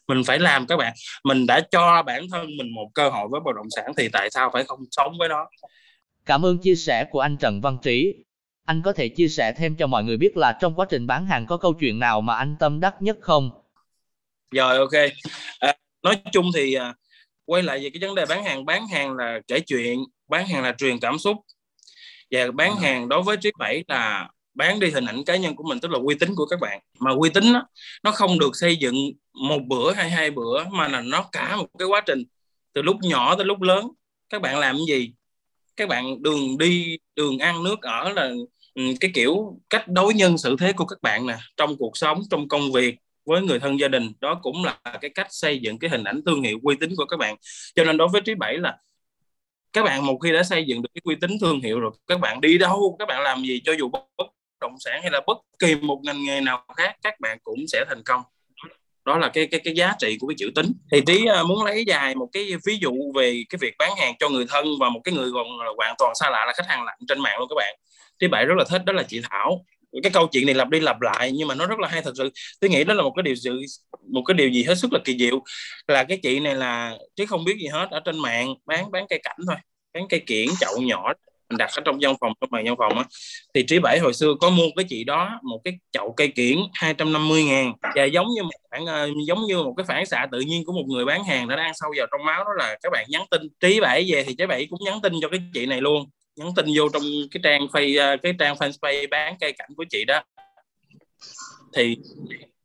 [0.09, 0.93] Mình phải làm các bạn.
[1.25, 4.31] Mình đã cho bản thân mình một cơ hội với bất động sản thì tại
[4.31, 5.47] sao phải không sống với nó?
[6.27, 8.14] Cảm ơn chia sẻ của anh Trần Văn Trí
[8.69, 11.27] anh có thể chia sẻ thêm cho mọi người biết là trong quá trình bán
[11.27, 13.51] hàng có câu chuyện nào mà anh tâm đắc nhất không?
[14.51, 14.93] Rồi ok.
[15.59, 16.95] À, nói chung thì à,
[17.45, 20.63] quay lại về cái vấn đề bán hàng, bán hàng là kể chuyện, bán hàng
[20.63, 21.37] là truyền cảm xúc.
[22.31, 22.77] Và bán ừ.
[22.83, 25.91] hàng đối với trí bảy là bán đi hình ảnh cá nhân của mình tức
[25.91, 27.67] là uy tín của các bạn mà uy tín đó,
[28.03, 28.95] nó không được xây dựng
[29.33, 32.23] một bữa hay hai bữa mà là nó cả một cái quá trình
[32.73, 33.89] từ lúc nhỏ tới lúc lớn
[34.29, 35.13] các bạn làm cái gì
[35.77, 38.31] các bạn đường đi đường ăn nước ở là
[38.79, 42.23] Ừ, cái kiểu cách đối nhân xử thế của các bạn nè, trong cuộc sống,
[42.31, 45.79] trong công việc với người thân gia đình, đó cũng là cái cách xây dựng
[45.79, 47.37] cái hình ảnh thương hiệu uy tín của các bạn.
[47.75, 48.77] Cho nên đối với trí bảy là
[49.73, 52.21] các bạn một khi đã xây dựng được cái uy tín thương hiệu rồi, các
[52.21, 54.27] bạn đi đâu, các bạn làm gì cho dù bất
[54.61, 57.85] động sản hay là bất kỳ một ngành nghề nào khác, các bạn cũng sẽ
[57.88, 58.23] thành công.
[59.05, 61.64] Đó là cái cái cái giá trị của cái chữ tính thì tí à, muốn
[61.64, 64.91] lấy dài một cái ví dụ về cái việc bán hàng cho người thân và
[64.91, 67.49] một cái người còn hoàn toàn xa lạ là khách hàng lạnh trên mạng luôn
[67.49, 67.75] các bạn
[68.19, 69.65] tí bảy rất là thích, đó là chị Thảo.
[70.03, 72.13] Cái câu chuyện này lặp đi lặp lại nhưng mà nó rất là hay, thật
[72.19, 72.31] sự.
[72.61, 73.61] Tôi nghĩ đó là một cái điều sự,
[74.13, 75.43] một cái điều gì hết sức là kỳ diệu.
[75.89, 79.07] Là cái chị này là, chứ không biết gì hết, ở trên mạng, bán bán
[79.09, 79.57] cây cảnh thôi,
[79.95, 81.13] bán cây kiển, chậu nhỏ,
[81.51, 83.05] mình đặt ở trong văn phòng, trong bàn văn phòng á.
[83.55, 86.59] Thì trí bảy hồi xưa có mua cái chị đó, một cái chậu cây kiển
[86.75, 87.73] 250 ngàn.
[87.97, 90.73] Và giống như một phản ờ, giống như một cái phản xạ tự nhiên của
[90.73, 93.23] một người bán hàng đã đang sâu vào trong máu, đó là các bạn nhắn
[93.31, 93.43] tin.
[93.61, 96.07] Trí bảy về thì trí bảy cũng nhắn tin cho cái chị này luôn
[96.38, 99.85] nhắn tin vô trong cái trang face à, cái trang fanpage bán cây cảnh của
[99.90, 100.22] chị đó.
[101.74, 101.96] Thì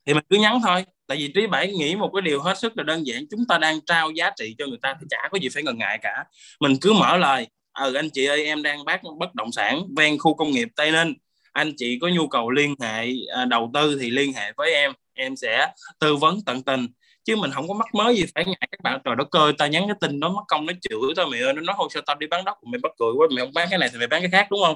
[0.05, 0.86] thì mình cứ nhắn thôi.
[1.07, 3.25] Tại vì trí bảy nghĩ một cái điều hết sức là đơn giản.
[3.31, 5.77] Chúng ta đang trao giá trị cho người ta thì chả có gì phải ngần
[5.77, 6.23] ngại cả.
[6.59, 10.17] Mình cứ mở lời ừ anh chị ơi, em đang bán bất động sản ven
[10.17, 11.13] khu công nghiệp tây ninh.
[11.51, 14.93] Anh chị có nhu cầu liên hệ à, đầu tư thì liên hệ với em.
[15.13, 15.67] Em sẽ
[15.99, 16.88] tư vấn tận tình
[17.23, 18.99] chứ mình không có mắc mới gì phải ngại các bạn.
[19.05, 21.53] Trời đất ơi, tao nhắn cái tin đó, mất công nó chửi tao, mày ơi,
[21.53, 23.67] nó nói thôi sao tao đi bán đất, mày bắt cười quá, mày không bán
[23.69, 24.75] cái này thì mày bán cái khác, đúng không?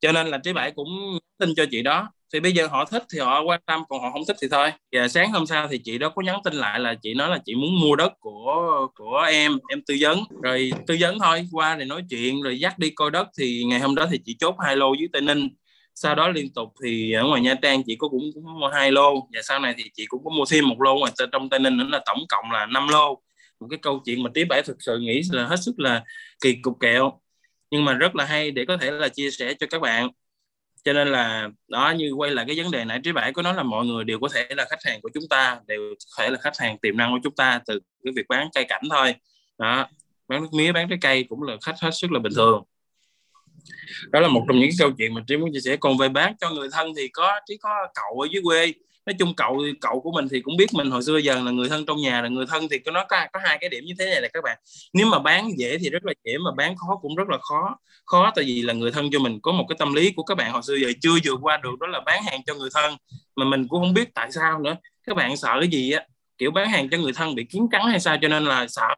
[0.00, 2.12] Cho nên là trí bảy cũng tin cho chị đó.
[2.32, 4.72] Thì bây giờ họ thích thì họ quan tâm, còn họ không thích thì thôi.
[4.92, 7.38] Và sáng hôm sau thì chị đó có nhắn tin lại là chị nói là
[7.44, 10.18] chị muốn mua đất của của em em tư vấn.
[10.42, 13.80] Rồi tư vấn thôi, qua thì nói chuyện, rồi dắt đi coi đất thì ngày
[13.80, 15.48] hôm đó thì chị chốt hai lô dưới tây ninh
[15.96, 18.92] sau đó liên tục thì ở ngoài Nha Trang chị có cũng, cũng mua hai
[18.92, 19.14] lô.
[19.14, 20.98] Và sau này thì chị cũng có mua thêm một lô.
[20.98, 23.22] Ngoài trong Tây Ninh nữa là tổng cộng là 5 lô.
[23.60, 26.04] Một cái câu chuyện mà trí bảy thực sự nghĩ là hết sức là
[26.40, 27.20] kỳ cục kẹo.
[27.70, 30.08] Nhưng mà rất là hay để có thể là chia sẻ cho các bạn.
[30.84, 33.54] Cho nên là đó như quay lại cái vấn đề nãy trí bảy có nói
[33.54, 36.30] là mọi người đều có thể là khách hàng của chúng ta đều có thể
[36.30, 39.14] là khách hàng tiềm năng của chúng ta từ cái việc bán cây cảnh thôi.
[39.58, 39.88] Đó
[40.28, 42.64] bán nước mía bán trái cây cũng là khách hết sức là bình thường
[44.10, 45.76] đó là một trong những cái câu chuyện mà trí muốn chia sẻ.
[45.76, 48.72] Còn về bán cho người thân thì có trí có cậu ở dưới quê.
[49.06, 51.68] Nói chung cậu cậu của mình thì cũng biết mình hồi xưa giờ là người
[51.68, 53.92] thân trong nhà là người thân thì có nó có, có hai cái điểm như
[53.98, 54.58] thế này là các bạn.
[54.92, 57.76] Nếu mà bán dễ thì rất là dễ mà bán khó cũng rất là khó.
[58.04, 60.34] Khó tại vì là người thân cho mình có một cái tâm lý của các
[60.34, 62.96] bạn hồi xưa giờ chưa vượt qua được đó là bán hàng cho người thân.
[63.36, 64.76] Mà mình cũng không biết tại sao nữa.
[65.06, 66.04] Các bạn sợ cái gì á?
[66.38, 68.88] Kiểu bán hàng cho người thân bị kiến cắn hay sao cho nên là sợ.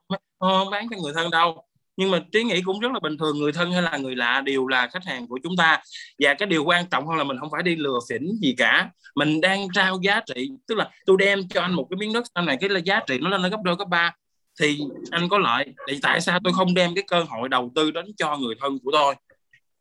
[0.40, 1.64] Không bán cho người thân đâu?
[1.98, 4.40] Nhưng mà trí nghĩ cũng rất là bình thường, người thân hay là người lạ
[4.40, 5.82] đều là khách hàng của chúng ta.
[6.18, 8.90] Và cái điều quan trọng hơn là mình không phải đi lừa phỉnh gì cả.
[9.14, 12.24] Mình đang trao giá trị, tức là tôi đem cho anh một cái miếng đất
[12.34, 14.14] sau này cái là giá trị nó lên gấp đôi, gấp ba.
[14.60, 14.78] Thì
[15.10, 18.06] anh có lợi, thì tại sao tôi không đem cái cơ hội đầu tư đến
[18.16, 19.14] cho người thân của tôi?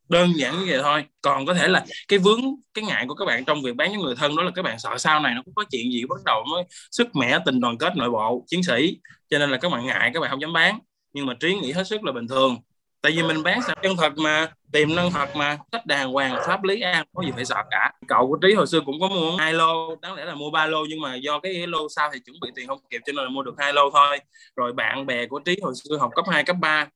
[0.09, 1.05] Đơn giản như vậy thôi.
[1.21, 2.41] Còn có thể là cái vướng,
[2.73, 4.79] cái ngại của các bạn trong việc bán với người thân đó là các bạn
[4.79, 7.95] sợ sau này nó có chuyện gì bắt đầu mới sức mẻ, tình đoàn kết
[7.95, 8.97] nội bộ, chiến sĩ.
[9.29, 10.79] Cho nên là các bạn ngại, các bạn không dám bán
[11.17, 12.57] nhưng mà trí nghĩ hết sức là bình thường.
[13.01, 16.35] Tại vì mình bán sản chân thật mà tiềm năng thật mà cách đàng hoàng
[16.47, 17.91] pháp lý an có gì phải sợ cả.
[18.07, 20.65] Cậu của trí hồi xưa cũng có mua hai lô đáng lẽ là mua ba
[20.65, 23.23] lô nhưng mà do cái lô sau thì chuẩn bị tiền không kịp cho nên
[23.23, 24.19] là mua được hai lô thôi.
[24.55, 26.87] Rồi bạn bè của trí hồi xưa học cấp 2, cấp 3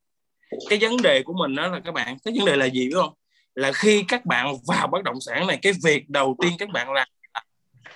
[0.70, 2.96] cái vấn đề của mình đó là các bạn cái vấn đề là gì biết
[2.96, 3.14] không?
[3.56, 6.94] Là khi các bạn vào bất động sản này cái việc đầu tiên các bạn
[6.94, 7.08] làm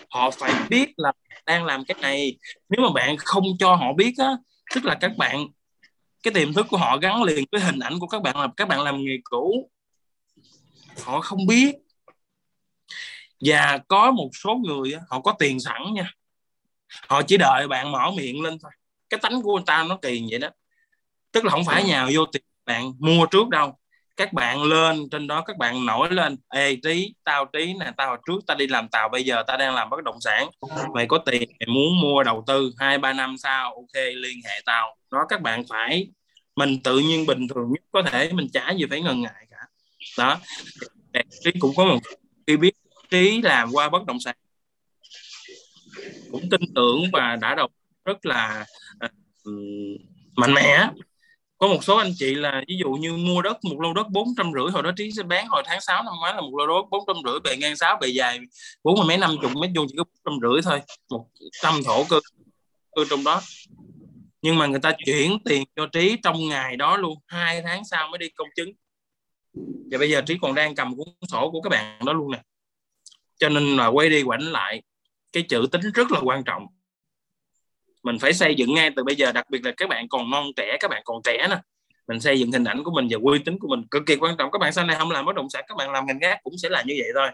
[0.10, 1.12] họ phải biết là
[1.46, 2.38] đang làm cái này.
[2.70, 4.32] Nếu mà bạn không cho họ biết á
[4.76, 5.48] tức là các bạn
[6.26, 8.68] cái tiềm thức của họ gắn liền với hình ảnh của các bạn là các
[8.68, 9.70] bạn làm nghề cũ.
[11.04, 11.76] Họ không biết.
[13.40, 16.12] Và có một số người họ có tiền sẵn nha.
[17.08, 18.72] Họ chỉ đợi bạn mở miệng lên thôi.
[19.10, 20.50] Cái tánh của người ta nó kỳ vậy đó.
[21.32, 23.78] Tức là không phải nhào vô tiền bạn mua trước đâu
[24.18, 28.08] các bạn lên trên đó các bạn nổi lên ê trí tao trí nè tao
[28.08, 30.50] hồi trước tao đi làm tàu bây giờ tao đang làm bất động sản.
[30.94, 34.62] Mày có tiền mày muốn mua đầu tư hai ba năm sau ok liên hệ
[34.66, 34.98] tao.
[35.12, 36.08] Đó các bạn phải
[36.56, 39.58] mình tự nhiên bình thường nhất có thể mình chả gì phải ngần ngại cả.
[40.18, 40.38] Đó.
[41.44, 42.00] Trí cũng có một
[42.48, 42.74] khi biết
[43.10, 44.36] trí làm qua bất động sản
[46.32, 47.68] cũng tin tưởng và đã đầu
[48.06, 48.66] rất là
[49.06, 49.12] uh,
[50.36, 50.90] mạnh mẽ
[51.66, 54.28] có một số anh chị là ví dụ như mua đất, một lô đất bốn
[54.38, 56.68] trăm rưỡi, hồi đó trí sẽ bán, hồi tháng 6 năm ngoái là một lô
[56.68, 58.40] đất bốn trăm rưỡi, bề ngang sáu, bề dài
[58.84, 61.28] bốn mươi mấy, năm chục mét vuông, chỉ có bốn trăm rưỡi thôi, một
[61.62, 62.20] trăm thổ cơ
[62.96, 63.42] cơ trong đó.
[64.42, 68.08] Nhưng mà người ta chuyển tiền cho trí trong ngày đó luôn, hai tháng sau
[68.08, 68.72] mới đi công chứng.
[69.92, 72.42] Và bây giờ trí còn đang cầm cuốn sổ của các bạn đó luôn nè.
[73.38, 74.82] Cho nên là quay đi quảnh lại,
[75.32, 76.66] cái chữ tính rất là quan trọng
[78.06, 80.46] mình phải xây dựng ngay từ bây giờ đặc biệt là các bạn còn non
[80.56, 81.58] trẻ các bạn còn trẻ nè
[82.08, 84.38] mình xây dựng hình ảnh của mình và uy tín của mình cực kỳ quan
[84.38, 84.52] trọng.
[84.52, 86.54] Các bạn sau này không làm bất động sản các bạn làm ngành khác cũng
[86.58, 87.28] sẽ là như vậy thôi.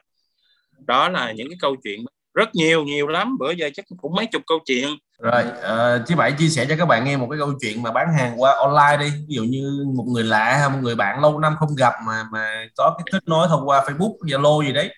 [0.87, 3.37] Đó là những cái câu chuyện rất nhiều nhiều lắm.
[3.39, 4.89] Bữa giờ chắc cũng mấy chục câu chuyện.
[5.19, 7.91] Rồi uh, chị bảy chia sẻ cho các bạn nghe một cái câu chuyện mà
[7.91, 9.11] bán hàng qua online đi.
[9.27, 12.23] Ví dụ như một người lạ hay một người bạn lâu năm không gặp mà
[12.31, 14.95] mà có cái kết nối thông qua Facebook Zalo gì đấy.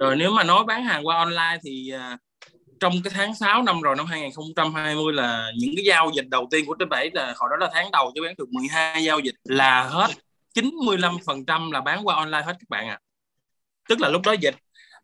[0.00, 2.20] Rồi nếu mà nói bán hàng qua online thì uh,
[2.80, 6.66] trong cái tháng 6 năm rồi, năm 2020 là những cái giao dịch đầu tiên
[6.66, 9.34] của trên Bảy là hồi đó là tháng đầu cho bán được 12 giao dịch
[9.44, 10.10] là hết
[10.54, 12.98] 95% là bán qua online hết các bạn ạ.
[13.00, 13.04] À.
[13.88, 14.54] Tức là lúc đó dịch,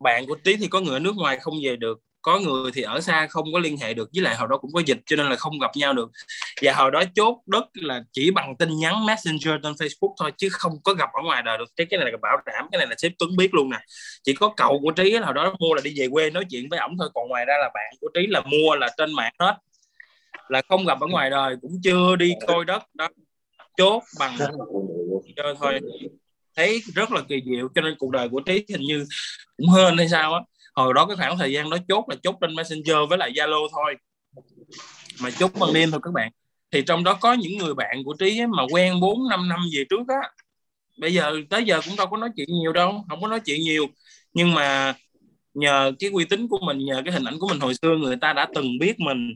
[0.00, 2.82] bạn của Trí thì có người ở nước ngoài không về được có người thì
[2.82, 5.16] ở xa không có liên hệ được, với lại hồi đó cũng có dịch cho
[5.16, 6.10] nên là không gặp nhau được.
[6.62, 10.48] Và hồi đó chốt đất là chỉ bằng tin nhắn messenger trên facebook thôi, chứ
[10.50, 11.70] không có gặp ở ngoài đời được.
[11.76, 13.78] Cái này là bảo đảm, cái này là sếp tuấn biết luôn nè.
[14.22, 16.78] Chỉ có cậu của trí hồi đó mua là đi về quê nói chuyện với
[16.78, 19.56] ổng thôi, còn ngoài ra là bạn của trí là mua là trên mạng hết.
[20.48, 23.08] Là không gặp ở ngoài đời, cũng chưa đi coi đất, đó.
[23.76, 24.36] Chốt bằng
[25.36, 25.80] chơi thôi.
[26.56, 29.06] Thấy rất là kỳ diệu, cho nên cuộc đời của trí hình như
[29.56, 30.40] cũng hơn hay sao á
[30.74, 33.68] hồi đó cái khoảng thời gian đó chốt là chốt trên messenger với lại zalo
[33.72, 33.94] thôi.
[35.22, 36.30] Mà chốt bằng đêm thôi các bạn.
[36.70, 39.84] Thì trong đó có những người bạn của trí mà quen 4 năm năm về
[39.90, 40.30] trước á.
[40.98, 43.60] Bây giờ, tới giờ cũng đâu có nói chuyện nhiều đâu, không có nói chuyện
[43.60, 43.86] nhiều.
[44.34, 44.94] Nhưng mà
[45.54, 48.16] nhờ cái uy tín của mình, nhờ cái hình ảnh của mình hồi xưa, người
[48.16, 49.34] ta đã từng biết mình.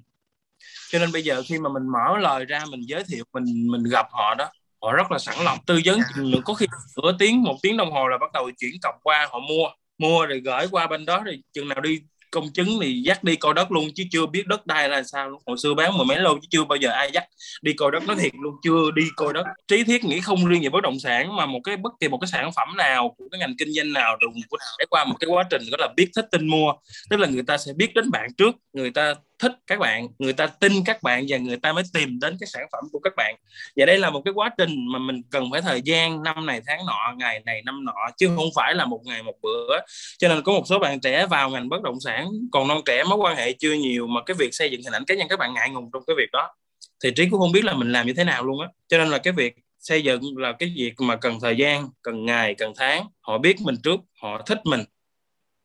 [0.90, 3.83] Cho nên bây giờ khi mà mình mở lời ra, mình giới thiệu, mình mình
[3.90, 4.49] gặp họ đó,
[4.83, 5.59] họ rất là sẵn lòng.
[5.66, 6.01] Tư vấn
[6.44, 6.66] có khi
[6.97, 9.68] nửa tiếng, một tiếng đồng hồ là bắt đầu chuyển cọc qua, họ mua
[9.99, 11.99] mua rồi gửi qua bên đó rồi chừng nào đi
[12.31, 15.31] công chứng thì dắt đi coi đất luôn chứ chưa biết đất đai là sao
[15.31, 15.43] luôn.
[15.47, 17.25] Hồi xưa bán mười mấy lô chứ chưa bao giờ ai dắt
[17.63, 19.45] đi coi đất nó thiệt luôn, chưa đi coi đất.
[19.69, 22.19] Trí thiết nghĩ không riêng về bất động sản mà một cái, bất kỳ một
[22.19, 24.31] cái sản phẩm nào của cái ngành kinh doanh nào đều
[24.79, 26.73] phải qua một cái quá trình đó là biết, thích tin mua.
[27.11, 30.33] Tức là người ta sẽ biết đến bạn trước, người ta thích các bạn, người
[30.33, 33.12] ta tin các bạn và người ta mới tìm đến cái sản phẩm của các
[33.16, 33.35] bạn.
[33.77, 36.61] Và đây là một cái quá trình mà mình cần phải thời gian năm này,
[36.66, 39.79] tháng nọ, ngày này, năm nọ, chứ không phải là một ngày một bữa.
[40.18, 43.05] Cho nên có một số bạn trẻ vào ngành bất động sản, còn non trẻ
[43.05, 45.38] mối quan hệ chưa nhiều mà cái việc xây dựng hình ảnh cá nhân các
[45.38, 46.55] bạn ngại ngùng trong cái việc đó.
[47.03, 48.68] Thì trí cũng không biết là mình làm như thế nào luôn á.
[48.88, 52.27] Cho nên là cái việc xây dựng là cái việc mà cần thời gian, cần
[52.27, 53.07] ngày, cần tháng.
[53.20, 54.85] Họ biết mình trước, họ thích mình,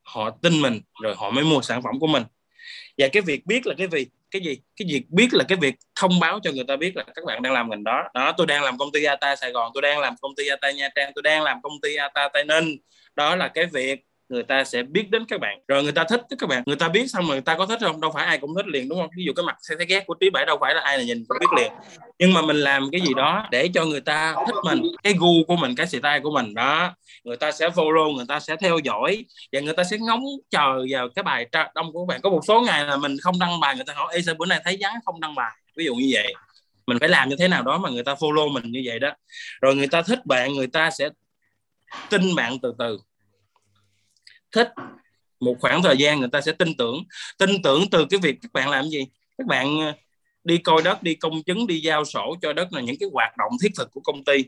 [0.02, 2.24] họ tin mình, rồi họ mới mua sản phẩm của mình
[2.98, 4.62] và cái việc biết là cái gì cái gì?
[4.76, 7.42] Cái việc biết là cái việc thông báo cho người ta biết là các bạn
[7.42, 8.10] đang làm ngành đó.
[8.14, 10.72] Đó, tôi đang làm công ty Ata Sài Gòn, tôi đang làm công ty Ata
[10.72, 12.78] Nha Trang, tôi đang làm công ty Ata Tây Ninh.
[13.16, 16.22] Đó là cái việc người ta sẽ biết đến các bạn rồi người ta thích
[16.40, 18.38] các bạn người ta biết xong rồi người ta có thích không đâu phải ai
[18.38, 20.46] cũng thích liền đúng không ví dụ cái mặt xe thấy ghét của trí bảy
[20.46, 21.72] đâu phải là ai là nhìn cũng biết liền
[22.20, 25.44] nhưng mà mình làm cái gì đó để cho người ta thích mình cái gu
[25.48, 28.78] của mình cái style của mình đó người ta sẽ follow người ta sẽ theo
[28.84, 32.42] dõi và người ta sẽ ngóng chờ vào cái bài đông của bạn có một
[32.48, 34.78] số ngày là mình không đăng bài người ta hỏi Ê, sao bữa nay thấy
[34.82, 36.34] vắng không đăng bài ví dụ như vậy
[36.88, 39.10] mình phải làm như thế nào đó mà người ta follow mình như vậy đó
[39.62, 41.10] rồi người ta thích bạn người ta sẽ
[42.10, 43.00] tin bạn từ từ
[44.52, 44.70] thích.
[45.40, 47.04] Một khoảng thời gian người ta sẽ tin tưởng.
[47.38, 49.06] Tin tưởng từ cái việc các bạn làm gì?
[49.38, 49.94] Các bạn ờ,
[50.44, 53.38] đi coi đất đi công chứng đi giao sổ cho đất là những cái hoạt
[53.38, 54.46] động thiết thực của công ty.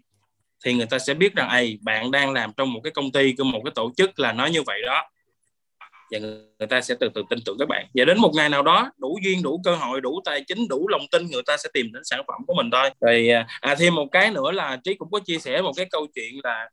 [0.65, 3.33] Thì người ta sẽ biết rằng ầy bạn đang làm trong một cái công ty
[3.37, 5.09] của một cái tổ chức là nói như vậy đó.
[6.11, 7.85] Và người ta sẽ từ từ tin tưởng các bạn.
[7.93, 10.87] Và đến một ngày nào đó đủ duyên đủ cơ hội đủ tài chính đủ
[10.87, 12.89] lòng tin người ta sẽ tìm đến sản phẩm của mình thôi.
[13.01, 15.85] Rồi à, à thêm một cái nữa là trí cũng có chia sẻ một cái
[15.91, 16.69] câu chuyện là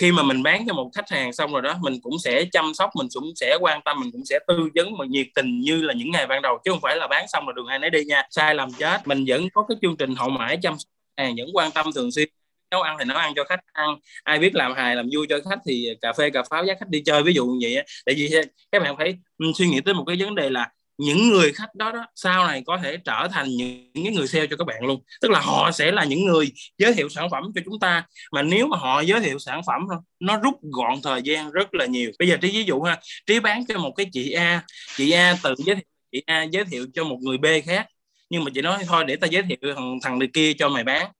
[0.00, 2.74] khi mà mình bán cho một khách hàng xong rồi đó, mình cũng sẽ chăm
[2.74, 5.82] sóc, mình cũng sẽ quan tâm, mình cũng sẽ tư vấn mà nhiệt tình như
[5.82, 7.90] là những ngày ban đầu, chứ không phải là bán xong rồi đường ai nấy
[7.90, 8.22] đi nha.
[8.30, 11.48] Sai làm chết, mình vẫn có cái chương trình hậu mãi chăm sóc hàng, vẫn
[11.54, 12.28] quan tâm thường xuyên.
[12.70, 15.38] Nấu ăn thì nấu ăn cho khách ăn, ai biết làm hài làm vui cho
[15.50, 17.22] khách thì cà phê, cà pháo, dắt khách đi chơi.
[17.22, 18.30] Ví dụ như vậy tại vì
[18.72, 19.18] các bạn phải
[19.54, 22.62] suy nghĩ tới một cái vấn đề là những người khách đó đó sau này
[22.66, 25.02] có thể trở thành những, những người sale cho các bạn luôn.
[25.20, 28.06] Tức là họ sẽ là những người giới thiệu sản phẩm cho chúng ta.
[28.32, 29.86] Mà nếu mà họ giới thiệu sản phẩm
[30.20, 32.10] nó rút gọn thời gian rất là nhiều.
[32.18, 34.62] Bây giờ trí ví dụ ha trí bán cho một cái chị A
[34.96, 37.86] chị A tự giới thiệu chị A giới thiệu cho một người B khác.
[38.30, 40.84] Nhưng mà chị nói thôi để ta giới thiệu thằng thằng này kia cho mày
[40.84, 41.10] bán.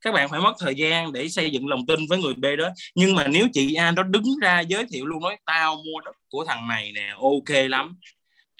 [0.00, 2.68] Các bạn phải mất thời gian để xây dựng lòng tin với người B đó.
[2.94, 6.16] Nhưng mà nếu chị A đó đứng ra giới thiệu luôn nói tao mua đất
[6.30, 7.96] của thằng này nè ok lắm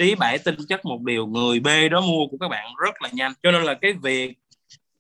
[0.03, 3.09] trí bảy tin chắc một điều người B đó mua của các bạn rất là
[3.13, 3.33] nhanh.
[3.43, 4.35] Cho nên là cái việc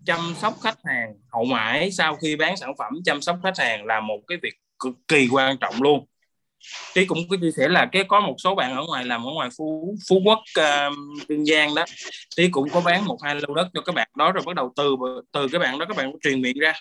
[0.06, 3.86] chăm sóc khách hàng hậu mãi sau khi bán sản phẩm chăm sóc khách hàng
[3.86, 6.06] là một cái việc cực kỳ quan trọng luôn.
[6.94, 9.30] Trí cũng có chia sẻ là cái có một số bạn ở ngoài làm ở
[9.32, 11.84] ngoài phú phú quốc uh, kiên giang đó
[12.36, 14.72] trí cũng có bán một hai lô đất cho các bạn đó rồi bắt đầu
[14.76, 14.96] từ
[15.32, 16.72] từ các bạn đó các bạn truyền miệng ra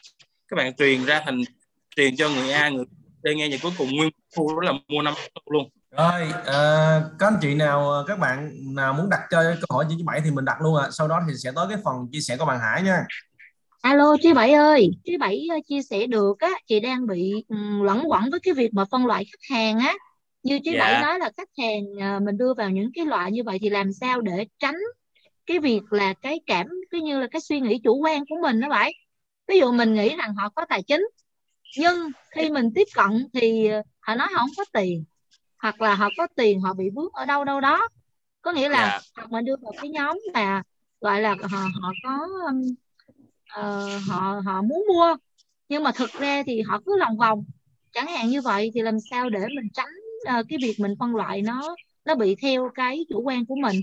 [0.48, 1.42] các bạn truyền ra thành
[1.96, 2.86] truyền cho người a người
[3.24, 5.14] B nghe và cuối cùng nguyên khu đó là mua năm
[5.46, 9.86] luôn rồi à, các anh chị nào các bạn nào muốn đặt cho câu hỏi
[9.90, 10.92] chị bảy thì mình đặt luôn ạ à.
[10.92, 13.06] sau đó thì sẽ tới cái phần chia sẻ của bạn Hải nha
[13.82, 17.82] Alo chị Bảy ơi, chị Bảy uh, chia sẻ được á, chị đang bị um,
[17.84, 19.96] lẫn quẩn với cái việc mà phân loại khách hàng á.
[20.44, 23.32] Như chị Bảy dạ nói là khách hàng uh, mình đưa vào những cái loại
[23.32, 24.78] như vậy thì làm sao để tránh
[25.46, 28.62] cái việc là cái cảm cứ như là cái suy nghĩ chủ quan của mình
[28.62, 28.94] đó Bảy.
[29.48, 31.08] Ví dụ mình nghĩ rằng họ có tài chính
[31.78, 35.04] nhưng khi mình tiếp cận thì họ nói họ không có tiền
[35.62, 37.88] hoặc là họ có tiền họ bị vướng ở đâu đâu đó.
[38.42, 39.00] Có nghĩa là dạ.
[39.16, 40.64] hoặc mình đưa vào cái nhóm mà
[41.02, 42.62] gọi là họ họ có um,
[43.50, 45.16] ờ, họ họ muốn mua.
[45.70, 47.44] Nhưng mà thực ra thì họ cứ lòng vòng.
[47.94, 49.94] Chẳng hạn như vậy thì làm sao để mình tránh
[50.26, 53.82] ờ, cái việc mình phân loại nó nó bị theo cái chủ quan của mình?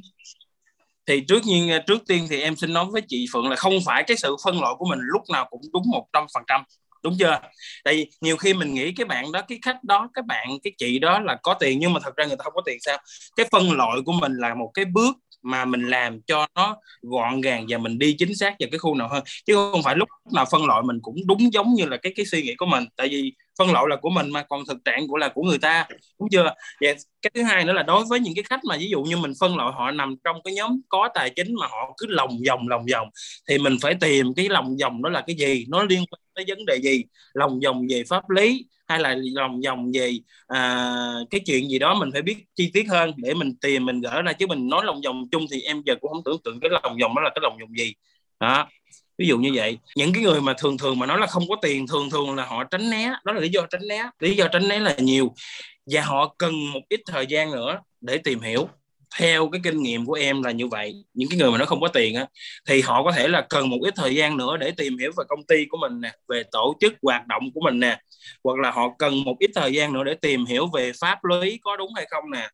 [1.07, 4.05] Thì trước nhiên trước tiên thì em xin nói với chị Phượng là không phải
[4.07, 6.63] cái sự phân loại của mình lúc nào cũng đúng một trăm phần trăm
[7.03, 7.41] đúng chưa?
[7.85, 10.73] Tại vì nhiều khi mình nghĩ cái bạn đó, cái khách đó, cái bạn, cái
[10.79, 12.99] chị đó là có tiền, nhưng mà thật ra người ta không có tiền sao?
[13.37, 17.41] Cái phân loại của mình là một cái bước mà mình làm cho nó gọn
[17.41, 19.23] gàng và mình đi chính xác vào cái khu nào hơn.
[19.47, 22.27] Chứ không phải lúc nào phân loại mình cũng đúng giống như là cái cái
[22.27, 22.85] suy nghĩ của mình.
[22.97, 25.59] Tại vì phân loại là của mình mà còn thực trạng của là của người
[25.59, 25.87] ta
[26.21, 26.55] đúng chưa?
[26.81, 29.17] Vậy cái thứ hai nữa là đối với những cái khách mà ví dụ như
[29.17, 32.31] mình phân loại họ nằm trong cái nhóm có tài chính mà họ cứ lòng
[32.49, 33.09] vòng lòng vòng
[33.49, 35.67] thì mình phải tìm cái lòng vòng đó là cái gì?
[35.69, 37.05] Nó liên quan tới vấn đề gì?
[37.35, 40.13] Lòng vòng về pháp lý hay là lòng vòng về
[40.47, 40.87] à,
[41.31, 44.23] cái chuyện gì đó mình phải biết chi tiết hơn để mình tìm mình gỡ
[44.23, 44.33] ra.
[44.33, 46.97] Chứ mình nói lòng vòng chung thì em giờ cũng không tưởng tượng cái lòng
[47.03, 47.95] vòng đó là cái lòng vòng gì.
[48.41, 48.69] Đó
[49.19, 49.79] ví dụ như vậy.
[49.97, 52.45] Những cái người mà thường thường mà nói là không có tiền, thường thường là
[52.45, 53.13] họ tránh né.
[53.25, 54.05] Đó là lý do tránh né.
[54.21, 55.35] Lý do tránh né là nhiều.
[55.87, 58.69] Và họ cần một ít thời gian nữa để tìm hiểu.
[59.19, 60.95] Theo cái kinh nghiệm của em là như vậy.
[61.15, 62.27] Những cái người mà nó không có tiền á,
[62.69, 65.25] thì họ có thể là cần một ít thời gian nữa để tìm hiểu về
[65.29, 68.01] công ty của mình nè, về tổ chức hoạt động của mình nè.
[68.45, 71.59] Hoặc là họ cần một ít thời gian nữa để tìm hiểu về pháp lý
[71.63, 72.49] có đúng hay không nè.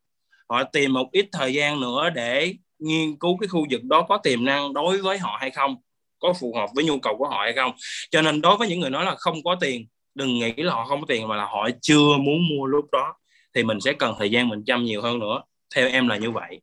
[0.49, 4.17] Họ tìm một ít thời gian nữa để nghiên cứu cái khu vực đó có
[4.17, 5.77] tiềm năng đối với họ hay không
[6.27, 7.73] có phù hợp với nhu cầu của họ hay không.
[8.11, 10.85] Cho nên đối với những người nói là không có tiền đừng nghĩ là họ
[10.85, 13.15] không có tiền mà là họ chưa muốn mua lúc đó
[13.55, 15.43] thì mình sẽ cần thời gian mình chăm nhiều hơn nữa.
[15.75, 16.61] Theo em là như vậy.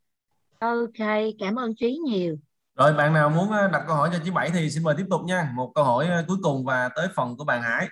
[0.59, 1.07] Ok
[1.39, 2.35] cảm ơn trí nhiều.
[2.75, 5.05] Rồi bạn nào muốn ờ, đặt câu hỏi cho chị Bảy thì xin mời tiếp
[5.09, 5.49] tục nha.
[5.55, 7.87] Một câu hỏi ờ, cuối cùng và tới phần của bạn Hải.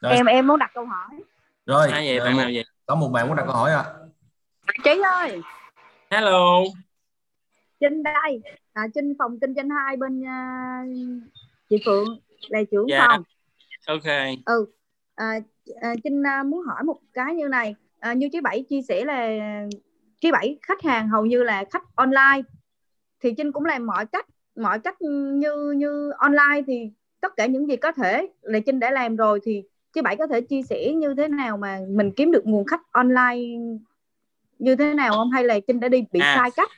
[0.00, 0.12] Rồi.
[0.12, 1.22] em em muốn đặt câu hỏi.
[1.66, 2.64] Rồi à, vậy, bạn nào vậy?
[2.86, 3.84] có một bạn muốn đặt câu hỏi à
[4.84, 5.40] trí ơi.
[6.10, 6.64] Hello
[7.80, 10.96] Trinh đây à, Trinh phòng kinh doanh hai bên uh,
[11.70, 12.06] chị Phượng
[12.48, 13.08] là trưởng yeah.
[13.08, 13.22] phòng.
[13.86, 14.04] Ok.
[14.44, 14.66] Ừ
[15.20, 15.40] à,
[15.80, 19.04] à, Trinh uh, muốn hỏi một cái như này à, như chị Bảy chia sẻ
[19.04, 19.28] là
[20.20, 22.42] chị Bảy khách hàng hầu như là khách online
[23.20, 26.90] thì Trinh cũng làm mọi cách mọi cách như như online thì
[27.20, 29.62] tất cả những gì có thể là Trinh đã làm rồi thì
[29.94, 32.92] chị Bảy có thể chia sẻ như thế nào mà mình kiếm được nguồn khách
[32.92, 33.58] online
[34.58, 35.30] như thế nào không?
[35.30, 36.70] Hay là Trinh đã đi bị à, sai cách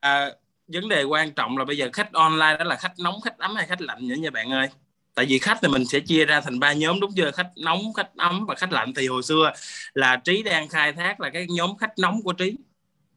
[0.00, 0.30] à,
[0.68, 3.54] vấn đề quan trọng là bây giờ khách online đó là khách nóng khách ấm
[3.54, 4.68] hay khách lạnh nữa nha bạn ơi.
[5.14, 7.30] Tại vì khách thì mình sẽ chia ra thành ba nhóm đúng chưa?
[7.30, 8.92] Khách nóng khách ấm và khách lạnh.
[8.94, 9.52] Thì hồi xưa
[9.94, 12.56] là trí đang khai thác là cái nhóm khách nóng của trí.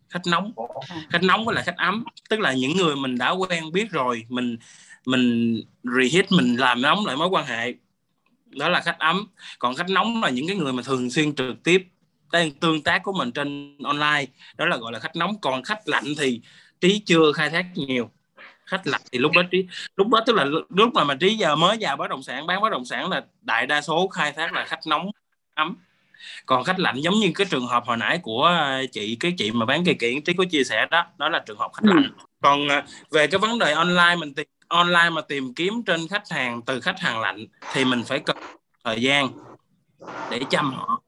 [0.09, 0.53] Khách nóng.
[1.09, 2.03] Khách nóng với là khách ấm.
[2.29, 4.57] Tức là những người mình đã quen biết rồi mình
[5.05, 7.73] mình reheat mình làm nóng lại mối quan hệ.
[8.45, 9.27] Đó là khách ấm.
[9.59, 11.87] Còn khách nóng là những cái người mà thường xuyên trực tiếp
[12.31, 14.25] đang tương tác của mình trên online.
[14.57, 15.41] Đó là gọi là khách nóng.
[15.41, 16.41] Còn khách lạnh thì
[16.81, 18.09] trí chưa khai thác nhiều.
[18.65, 21.55] Khách lạnh thì lúc đó trí lúc đó tức là lúc mà mà trí giờ
[21.55, 24.53] mới vào bất động sản bán bất động sản là đại đa số khai thác
[24.53, 25.11] là khách nóng
[25.55, 25.75] ấm
[26.45, 28.51] còn khách lạnh giống như cái trường hợp hồi nãy của
[28.91, 31.57] chị cái chị mà bán cây kiện trí có chia sẻ đó đó là trường
[31.57, 32.03] hợp khách lạnh.
[32.17, 32.23] Ừ.
[32.41, 36.29] còn à, về cái vấn đề online mình tìm online mà tìm kiếm trên khách
[36.29, 38.37] hàng từ khách hàng lạnh thì mình phải cần
[38.83, 39.29] thời gian
[40.31, 41.01] để chăm họ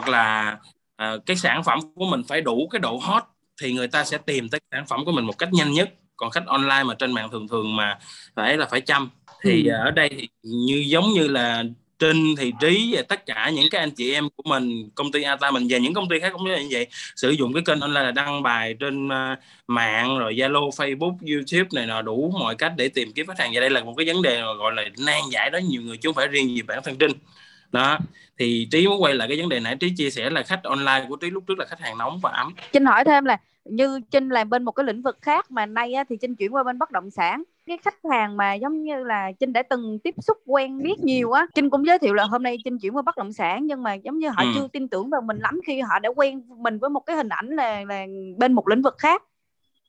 [0.00, 0.58] hoặc là
[1.02, 3.22] uh, cái sản phẩm của mình phải đủ cái độ hot
[3.62, 5.90] thì người ta sẽ tìm tới sản phẩm của mình một cách nhanh nhất.
[6.16, 7.98] Còn khách online mà trên mạng thường thường mà
[8.34, 9.10] phải là phải chăm.
[9.42, 9.74] Thì ừ.
[9.84, 11.64] ở đây thì như giống như là
[11.98, 15.22] Trinh thì Trí và tất cả những cái anh chị em của mình công ty
[15.22, 18.02] Ata mình và những công ty khác cũng như vậy sử dụng cái kênh online
[18.02, 22.72] là đăng bài trên uh, mạng rồi Zalo, Facebook, YouTube này nọ đủ mọi cách
[22.76, 23.50] để tìm kiếm khách hàng.
[23.54, 25.58] Và đây là một cái vấn đề gọi là nan giải đó.
[25.58, 27.12] Nhiều người chứ không phải riêng gì bản thân Trinh
[27.72, 27.98] đó
[28.38, 31.06] thì trí muốn quay lại cái vấn đề nãy trí chia sẻ là khách online
[31.08, 32.54] của trí lúc trước là khách hàng nóng và ấm.
[32.72, 35.92] Trinh hỏi thêm là như trinh làm bên một cái lĩnh vực khác mà nay
[35.92, 37.42] á, thì trinh chuyển qua bên bất động sản.
[37.66, 41.32] Cái khách hàng mà giống như là trinh đã từng tiếp xúc quen biết nhiều
[41.32, 43.82] á trinh cũng giới thiệu là hôm nay trinh chuyển qua bất động sản nhưng
[43.82, 44.48] mà giống như họ ừ.
[44.54, 47.28] chưa tin tưởng vào mình lắm khi họ đã quen mình với một cái hình
[47.28, 48.06] ảnh là là
[48.38, 49.22] bên một lĩnh vực khác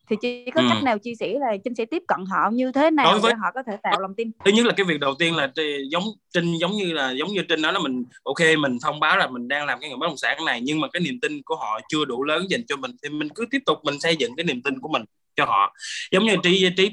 [0.10, 0.68] thì chỉ có ừ.
[0.70, 3.34] cách nào chia sẻ là trinh sẽ tiếp cận họ như thế nào Đối với...
[3.34, 5.52] để họ có thể tạo lòng tin thứ nhất là cái việc đầu tiên là
[5.92, 9.18] giống trinh giống như là giống như trinh nói là mình ok mình thông báo
[9.18, 11.42] là mình đang làm cái nghề bất động sản này nhưng mà cái niềm tin
[11.42, 14.16] của họ chưa đủ lớn dành cho mình thì mình cứ tiếp tục mình xây
[14.16, 15.04] dựng cái niềm tin của mình
[15.36, 15.74] cho họ
[16.12, 16.92] giống như trí trí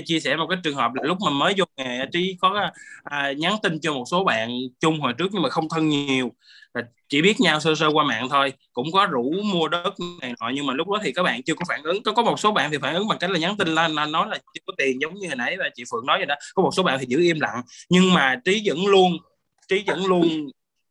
[0.00, 2.72] chia sẻ một cái trường hợp là lúc mà mới vô nghề trí có à,
[3.04, 4.50] à, nhắn tin cho một số bạn
[4.80, 6.32] chung hồi trước nhưng mà không thân nhiều.
[6.74, 10.32] Là chỉ biết nhau sơ sơ qua mạng thôi cũng có rủ mua đất này
[10.40, 12.02] nọ nhưng mà lúc đó thì các bạn chưa có phản ứng.
[12.02, 14.06] Có có một số bạn thì phản ứng bằng cách là nhắn tin lên là
[14.06, 16.34] nói là chưa có tiền giống như hồi nãy và chị Phượng nói vậy đó.
[16.54, 17.62] Có một số bạn thì giữ im lặng.
[17.88, 19.12] Nhưng mà trí vẫn luôn
[19.68, 20.28] trí vẫn luôn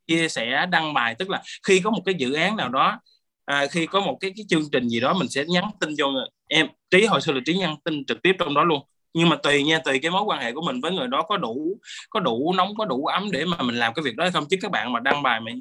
[0.08, 1.16] chia sẻ đăng bài.
[1.20, 3.00] Tức là khi có một cái dự án nào đó
[3.46, 6.08] à, khi có một cái cái chương trình gì đó mình sẽ nhắn tin cho
[6.52, 8.82] em trí hồi xưa là trí nhắn tin trực tiếp trong đó luôn.
[9.14, 11.38] Nhưng mà tùy nha tùy cái mối quan hệ của mình với người đó có
[11.38, 11.78] đủ
[12.10, 14.46] có đủ nóng có đủ ấm để mà mình làm cái việc đó hay không.
[14.50, 15.52] Chứ các bạn mà đăng bài mà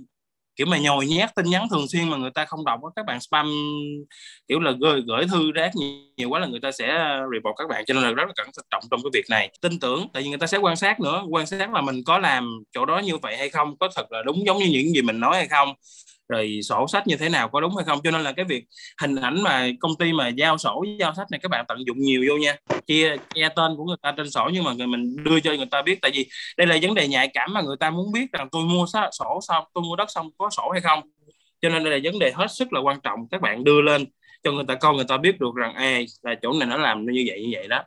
[0.57, 3.21] kiểu mà nhồi nhét tin nhắn thường xuyên mà người ta không đọc các bạn
[3.21, 3.51] spam
[4.49, 5.71] kiểu là gửi, gửi thư rác
[6.17, 7.85] nhiều quá là người ta sẽ ờ, report các bạn.
[7.87, 9.51] Cho nên là rất là cẩn trọng trong cái việc này.
[9.61, 11.25] Tin tưởng tại vì người ta sẽ quan sát nữa.
[11.31, 14.23] Quan sát là mình có làm chỗ đó như vậy hay không có thật là
[14.23, 15.69] đúng giống như những gì mình nói hay không
[16.31, 17.99] rồi sổ sách như thế nào, có đúng hay không?
[18.05, 18.65] Cho nên là cái việc
[19.01, 21.99] hình ảnh mà công ty mà giao sổ giao sách này, các bạn tận dụng
[21.99, 22.57] nhiều vô nha.
[22.87, 25.69] Chia che tên của người ta trên sổ nhưng mà người mình đưa cho người
[25.71, 25.99] ta biết.
[26.03, 28.65] Tại vì đây là vấn đề nhạy cảm mà người ta muốn biết rằng tôi
[28.65, 31.01] mua sổ xong, tôi mua đất xong có sổ hay không.
[31.63, 34.05] Cho nên đây là vấn đề hết sức là quan trọng các bạn đưa lên
[34.43, 37.07] cho người ta coi, người ta biết được rằng ê là chỗ này nó làm
[37.07, 37.83] như vậy như vậy đó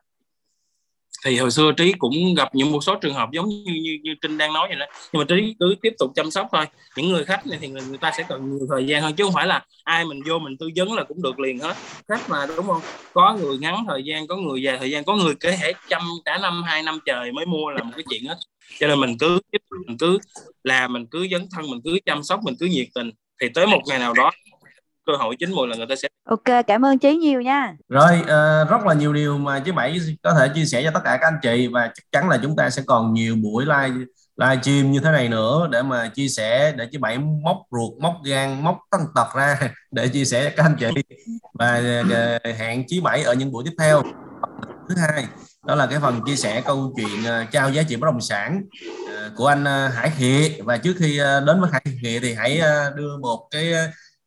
[1.26, 4.16] thì hồi xưa trí cũng gặp những một số trường hợp giống như như, như
[4.22, 4.86] trinh đang nói vậy đó.
[5.14, 6.66] Nhưng mà trí cứ tiếp tục chăm sóc thôi.
[6.98, 9.24] Những người khách này thì người, người ta sẽ cần nhiều thời gian hơn chứ
[9.24, 11.76] không phải là ai mình vô mình tư vấn là cũng được liền hết.
[12.08, 12.82] Khách mà đúng không?
[13.14, 16.02] Có người ngắn thời gian có người dài thời gian có người có thể chăm
[16.26, 18.38] cả năm hai năm trời mới mua là một cái chuyện hết.
[18.80, 19.40] Cho nên mình cứ
[19.88, 20.20] mình cứ
[20.64, 23.12] làm mình cứ dấn thân mình cứ chăm sóc mình cứ nhiệt tình.
[23.42, 24.32] Thì tới một ngày nào đó
[25.06, 27.76] cơ hội chín mùi là người ta sẽ ok cảm ơn chí nhiều nha.
[27.90, 31.00] Rồi uh, rất là nhiều điều mà chứ bảy có thể chia sẻ cho tất
[31.04, 34.06] cả các anh chị và chắc chắn là chúng ta sẽ còn nhiều buổi live
[34.38, 38.02] live stream như thế này nữa để mà chia sẻ để chứ bảy móc ruột
[38.02, 39.60] móc gan móc tân tật ra
[39.92, 41.02] để chia sẻ các anh chị.
[41.54, 44.04] Và uh, hẹn chí bảy ở những buổi tiếp theo.
[44.90, 45.26] Thứ hai
[45.68, 48.62] đó là cái phần chia sẻ câu chuyện uh, trao giá trị bất động sản
[49.36, 52.62] của anh Hải Khịa và trước khi đến với Hải Khịa thì hãy
[52.96, 53.74] đưa một cái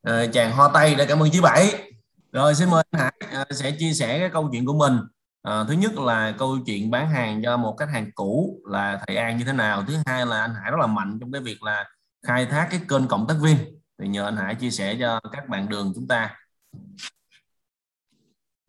[0.07, 1.93] Ờ, chàng hoa tây để cảm ơn chí bảy.
[2.33, 4.99] Rồi xin mời anh Hải à, sẽ chia sẻ cái câu chuyện của mình.
[5.43, 9.17] À, thứ nhất là câu chuyện bán hàng cho một khách hàng cũ là thầy
[9.17, 9.85] An như thế nào?
[9.89, 11.85] Thứ hai là anh Hải rất là mạnh trong cái việc là
[12.27, 13.57] khai thác cái kênh cộng tác viên.
[13.99, 16.37] Thì nhờ anh Hải chia sẻ cho các bạn đường chúng ta.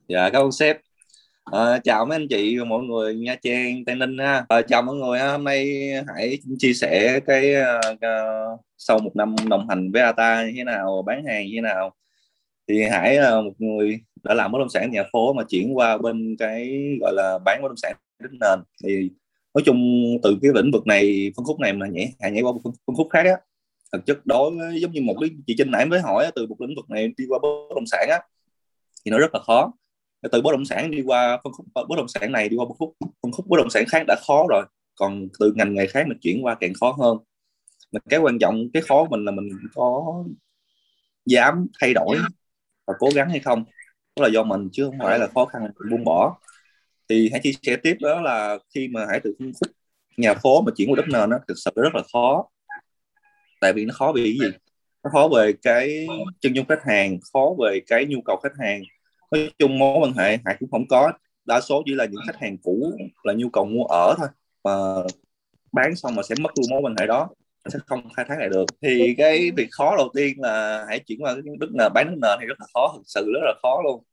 [0.08, 0.78] Dạ cảm ơn sếp.
[1.52, 4.46] À, chào mấy anh chị và mọi người Nha Trang, Tây Ninh ha.
[4.50, 7.54] À, chào mọi người hôm nay hãy chia sẻ cái
[7.96, 11.62] uh, sau một năm đồng hành với Ata như thế nào, bán hàng như thế
[11.62, 11.96] nào.
[12.68, 15.98] Thì Hải là một người đã làm bất động sản nhà phố mà chuyển qua
[15.98, 19.10] bên cái gọi là bán bất động sản đất nền thì
[19.54, 19.80] nói chung
[20.24, 22.96] từ cái lĩnh vực này phân khúc này mà nhảy Hải nhảy qua phân, phân
[22.96, 23.38] khúc khác á
[23.94, 26.62] thực chất đối với giống như một cái chị Trinh nãy mới hỏi từ một
[26.62, 28.20] lĩnh vực này đi qua bất động sản á
[29.06, 29.74] thì nó rất là khó
[30.32, 32.78] từ bất động sản đi qua phân khúc bất động sản này đi qua phân
[32.78, 34.66] khúc phân khúc bất động sản khác đã khó rồi.
[34.96, 37.18] Còn từ ngành nghề khác mình chuyển qua càng khó hơn.
[37.92, 40.24] Mà cái quan trọng cái khó của mình là mình có
[41.26, 42.18] dám thay đổi
[42.88, 43.64] và cố gắng hay không?
[44.16, 46.38] Đó là do mình chứ không phải là khó khăn buông bỏ.
[47.10, 49.76] Thì hãy chia sẻ tiếp đó là khi mà hãy từ phân khúc
[50.18, 52.46] nhà phố mà chuyển qua đất nền nó thực sự rất là khó.
[53.62, 54.58] Tại vì nó khó vì cái gì?
[55.04, 56.08] Nó khó về cái
[56.40, 58.82] chân dung khách hàng khó về cái nhu cầu khách hàng
[59.32, 61.12] nói chung mối quan hệ hải cũng không có
[61.46, 64.28] đa số chỉ là những khách hàng cũ là nhu cầu mua ở thôi.
[64.64, 64.74] Mà
[65.72, 67.30] bán xong mà sẽ mất luôn mối quan hệ đó
[67.66, 68.66] sẽ không khai thác lại được.
[68.82, 72.18] Thì cái việc khó đầu tiên là hãy chuyển qua cái đất nền bán đất
[72.22, 74.04] nền thì rất là khó thực sự rất là khó luôn.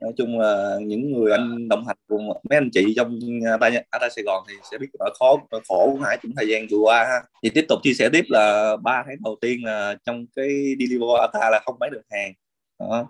[0.00, 3.18] Nói chung là những người anh đồng hành cùng mấy anh chị trong
[3.50, 6.48] Ata, Ata Sài Gòn thì sẽ biết nỗi khó nỗi khổ của Hải trong thời
[6.48, 7.22] gian vừa qua ha.
[7.42, 11.20] thì tiếp tục chia sẻ tiếp là ba tháng đầu tiên là trong cái deliver
[11.20, 12.32] Ata là không bán được hàng.
[12.78, 13.08] Đó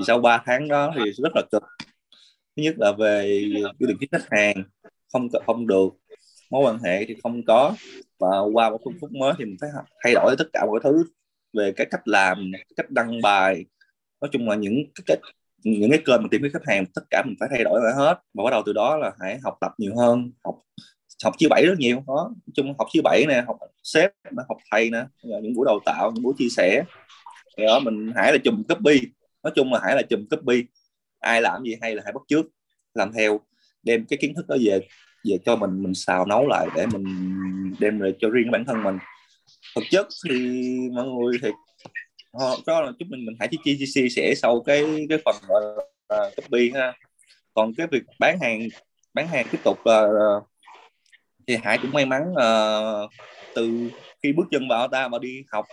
[0.00, 1.62] thì sau 3 tháng đó thì rất là cực.
[2.56, 3.44] Thứ nhất là về
[3.78, 4.64] quy định khách hàng,
[5.12, 5.88] không không được,
[6.50, 7.74] mối quan hệ thì không có.
[8.18, 9.70] Và qua một phương phúc mới thì mình phải
[10.04, 11.04] thay đổi tất cả mọi thứ
[11.52, 13.64] về cái cách làm, cách đăng bài.
[14.20, 15.18] Nói chung là những cái cách,
[15.64, 17.92] những cái kênh mà tìm kiếm khách hàng, tất cả mình phải thay đổi lại
[17.96, 18.20] hết.
[18.34, 20.54] Và bắt đầu từ đó là hãy học tập nhiều hơn, học
[21.24, 21.96] học chia bảy rất nhiều.
[22.06, 24.10] Đó, nói chung học chia bảy nè, học sếp
[24.48, 25.04] học thầy nè.
[25.22, 26.82] Những buổi đào tạo, những buổi chia sẻ.
[27.56, 29.00] Thì đó, mình hãy là chùm copy
[29.42, 30.64] nói chung là hãy là chùm copy.
[31.20, 32.46] Ai làm gì hay là hãy bắt trước
[32.94, 33.40] làm theo
[33.82, 34.80] đem cái kiến thức đó về
[35.24, 37.04] về cho mình mình xào nấu lại để mình
[37.80, 38.98] đem lại cho riêng bản thân mình.
[39.74, 40.58] Thực chất thì
[40.92, 41.48] mọi người thì
[42.32, 45.34] họ cho là chúng mình mình hãy chia chia chia sẻ sau cái cái phần
[45.48, 45.62] gọi
[46.08, 46.92] là copy ha.
[47.54, 48.68] Còn cái việc bán hàng
[49.14, 50.48] bán hàng tiếp tục là uh,
[51.46, 53.10] thì hải cũng may mắn uh,
[53.54, 53.90] từ
[54.22, 55.66] khi bước chân vào ta mà đi học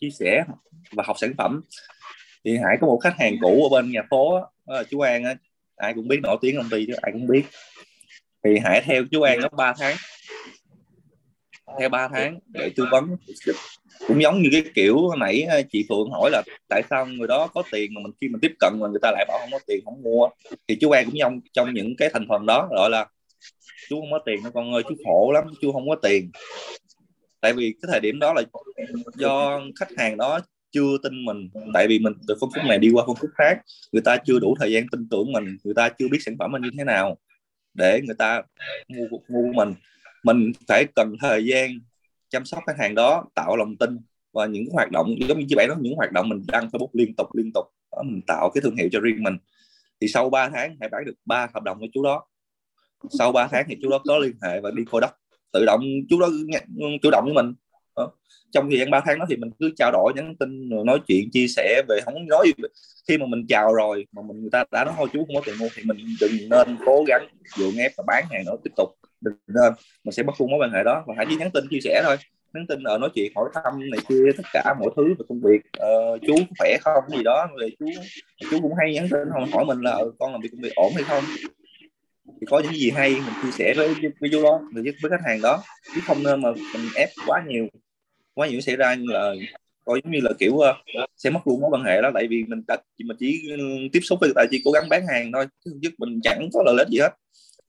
[0.00, 0.44] chia sẻ
[0.92, 1.60] và học sản phẩm
[2.48, 5.24] thì hải có một khách hàng cũ ở bên nhà phố đó, là chú an
[5.24, 5.34] á.
[5.76, 7.42] Ai cũng biết nổi tiếng công ty chứ ai cũng biết.
[8.44, 9.96] Thì hải theo chú an đó 3 tháng.
[11.80, 13.16] Theo 3 tháng để tư vấn.
[14.08, 17.46] Cũng giống như cái kiểu nãy ờ, chị Phượng hỏi là tại sao người đó
[17.54, 19.58] có tiền mà mình khi mình tiếp cận mà người ta lại bảo không có
[19.66, 20.28] tiền không mua.
[20.68, 23.06] Thì chú An cũng trong trong những cái thành phần đó gọi là
[23.88, 26.30] chú không có tiền nó con ơi chú khổ lắm chú không có tiền.
[27.40, 28.42] Tại vì cái thời điểm đó là
[29.14, 30.40] do khách hàng đó
[30.70, 31.50] chưa tin mình.
[31.74, 33.60] Tại vì mình từ phân khúc này đi qua phân khúc khác
[33.92, 36.52] người ta chưa đủ thời gian tin tưởng mình người ta chưa biết sản phẩm
[36.52, 37.16] mình như thế nào
[37.74, 38.42] để người ta
[38.88, 39.74] mua mua mình.
[40.24, 41.70] Mình phải cần thời gian
[42.28, 43.98] chăm sóc khách hàng đó tạo lòng tin
[44.32, 46.90] và những hoạt động giống như chị bảy đó những hoạt động mình đăng Facebook
[46.92, 47.66] liên tục liên tục.
[47.92, 49.36] Đó, mình tạo cái thương hiệu cho riêng mình.
[50.00, 52.26] Thì sau 3 tháng hãy bán được ba hợp đồng với chú đó.
[53.18, 55.10] Sau 3 tháng thì chú đó có liên hệ và đi coi đất
[55.52, 56.28] tự động chú đó
[57.02, 57.54] chủ động với mình.
[57.98, 58.10] Ờ,
[58.52, 60.98] trong thời gian 3 tháng đó thì mình cứ trao đổi nhắn tin rồi nói
[61.08, 62.64] chuyện chia sẻ về không nói gì
[63.08, 65.42] khi mà mình chào rồi mà mình người ta đã nói thôi chú không có
[65.46, 68.70] tiền mua thì mình đừng nên cố gắng dụ ép và bán hàng nữa tiếp
[68.76, 68.88] tục.
[69.20, 69.72] Đừng nên
[70.04, 72.02] mình sẽ bắt buông mối quan hệ đó và hãy chỉ nhắn tin chia sẻ
[72.04, 72.16] thôi.
[72.54, 75.40] Nhắn tin ở nói chuyện hỏi thăm này kia tất cả mọi thứ về công
[75.40, 75.60] việc.
[75.78, 77.04] Ờ, chú khỏe không?
[77.16, 77.86] Gì đó về chú
[78.50, 80.74] chú cũng hay nhắn tin không hỏi mình là ừ, con làm việc công việc
[80.74, 81.24] ổn hay không?
[82.40, 85.24] Thì có những gì hay mình chia sẻ với với chú đó với, với khách
[85.26, 85.62] hàng đó.
[85.94, 87.66] Chứ không nên mà mình ép quá nhiều
[88.38, 89.34] quá nhiều xảy ra là
[89.84, 90.64] coi giống như là kiểu uh,
[91.16, 92.10] sẽ mất luôn mối quan hệ đó.
[92.14, 93.58] Tại vì mình đã mình chỉ ừ,
[93.92, 95.46] tiếp xúc với người ta chỉ cố gắng bán hàng thôi
[95.82, 97.10] chứ mình chẳng có lợi ích gì hết.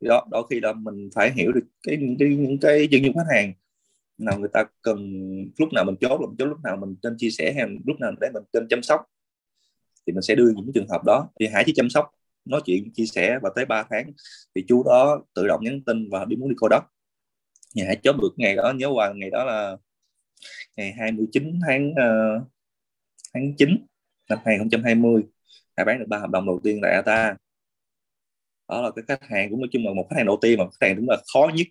[0.02, 3.16] Đó đôi khi là mình phải hiểu được cái những cái những cái dân dụng
[3.16, 3.54] khách hàng.
[4.18, 4.98] Nào người ta cần
[5.58, 8.12] lúc nào mình chốt làm chốt lúc nào mình nên chia sẻ hay lúc nào
[8.22, 9.02] để mình nên chăm sóc
[10.08, 11.30] thì mình sẽ đưa những trường hợp đó.
[11.40, 12.06] Thì hãy chỉ chăm sóc
[12.46, 14.12] nói chuyện chia sẻ và tới 3 tháng
[14.56, 16.84] thì chú đó tự động nhắn tin và đi muốn đi cô đất.
[17.76, 19.78] Nhà hãy chốt được ngày đó nhớ qua ngày đó là
[20.78, 22.44] ngày 29 tháng uh,
[23.34, 23.70] tháng 9
[24.30, 25.24] năm 2020
[25.78, 27.36] đã bán được ba hợp đồng đầu tiên tại ATA.
[28.70, 30.66] Đó là cái khách hàng cũng nói chung là một khách hàng đầu tiên mà
[30.66, 31.68] khách hàng đúng là khó nhất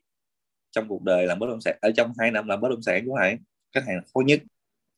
[0.70, 3.06] trong cuộc đời làm bất động sản ở trong hai năm làm bất động sản
[3.06, 3.38] của Hải
[3.74, 4.40] khách hàng khó nhất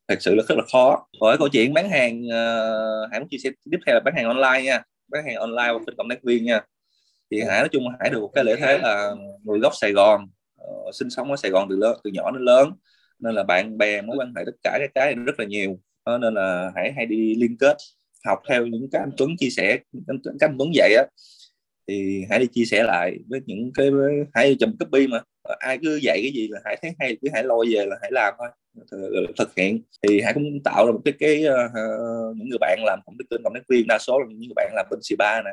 [0.07, 1.07] thật sự là rất là khó.
[1.21, 4.15] Hỏi câu chuyện bán hàng ờ, uh, Hải muốn chia sẻ tiếp theo là bán
[4.15, 4.81] hàng online nha.
[5.07, 6.61] Bán hàng online và phân cộng tác viên nha.
[7.31, 10.27] Thì Hải nói chung Hải được một cái lợi thế là người gốc Sài Gòn
[10.61, 12.71] uh, sinh sống ở Sài Gòn từ lớn từ nhỏ đến lớn
[13.21, 15.79] nên là bạn bè mối quan hệ tất cả các cái rất là nhiều.
[16.05, 17.77] Đó, nên là hãy hay đi liên kết
[18.25, 21.03] học theo những cái anh Tuấn chia sẻ các anh Tuấn dạy á.
[21.87, 23.89] Thì hãy đi chia sẻ lại với những cái
[24.33, 25.21] hãy chùm copy mà.
[25.43, 27.95] Ờ, ai cứ dạy cái gì là hãy thấy hay cứ hãy lôi về là
[28.01, 28.47] hãy làm thôi.
[29.37, 29.81] Thực hiện.
[30.07, 33.25] Thì hãy cũng tạo ra một cái cái uh, những người bạn làm cũng tác
[33.31, 35.51] viên cộng tác viên đa số là những người bạn làm bên xì ba nè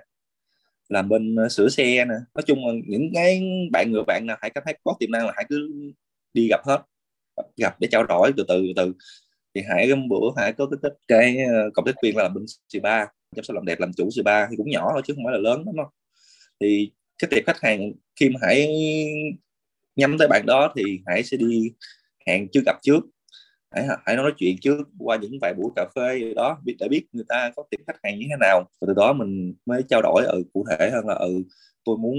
[0.88, 2.14] làm bên uh, sửa xe nè.
[2.34, 3.42] Nói chung là những cái
[3.72, 5.70] bạn người bạn nào hãy cảm thấy có tiềm năng là hãy cứ
[6.34, 6.82] đi gặp hết
[7.56, 8.92] gặp để trao đổi từ từ từ
[9.54, 12.82] thì hãy bữa hãy có cái cái ờ, cộng tác viên là làm bên c
[12.82, 15.24] ba chăm sóc làm đẹp làm chủ c ba thì cũng nhỏ thôi chứ không
[15.24, 15.86] phải là lớn lắm đâu.
[16.60, 18.68] Thì cái tiệp khách hàng khi mà hãy
[19.96, 21.72] nhắm tới bạn đó thì hãy sẽ đi
[22.26, 23.00] hẹn chưa gặp trước
[23.70, 27.06] hãy hãy nói chuyện trước qua những vài buổi cà phê đó biết để biết
[27.12, 28.64] người ta có tiệm khách hàng như thế nào.
[28.80, 31.42] Và từ đó mình mới trao đổi ở ừ, cụ thể hơn là ừ
[31.84, 32.16] tôi muốn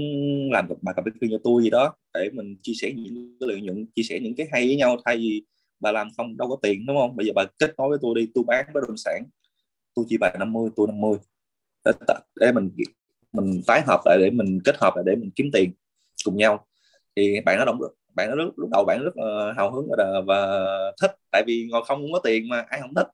[0.52, 3.60] làm bài cà phê cho tôi gì đó để mình chia sẻ những cái lợi
[3.60, 4.96] nhuận chia sẻ những cái hay với nhau.
[5.04, 5.42] Thay vì
[5.80, 7.16] bà làm không đâu có tiền đúng không?
[7.16, 9.22] Bây giờ bà kết nối với tôi đi tôi bán bất động sản
[9.94, 11.18] tôi chỉ bài 50 tôi 50
[11.84, 11.92] để,
[12.36, 12.70] để mình
[13.32, 15.72] mình tái hợp lại để mình kết hợp lại để mình kiếm tiền
[16.24, 16.66] cùng nhau.
[17.16, 17.78] Thì bạn nó động
[18.20, 20.58] bạn nó lúc, lúc đầu bạn rất là hào hứng và, và
[21.02, 23.06] thích tại vì ngồi không có tiền mà ai không thích.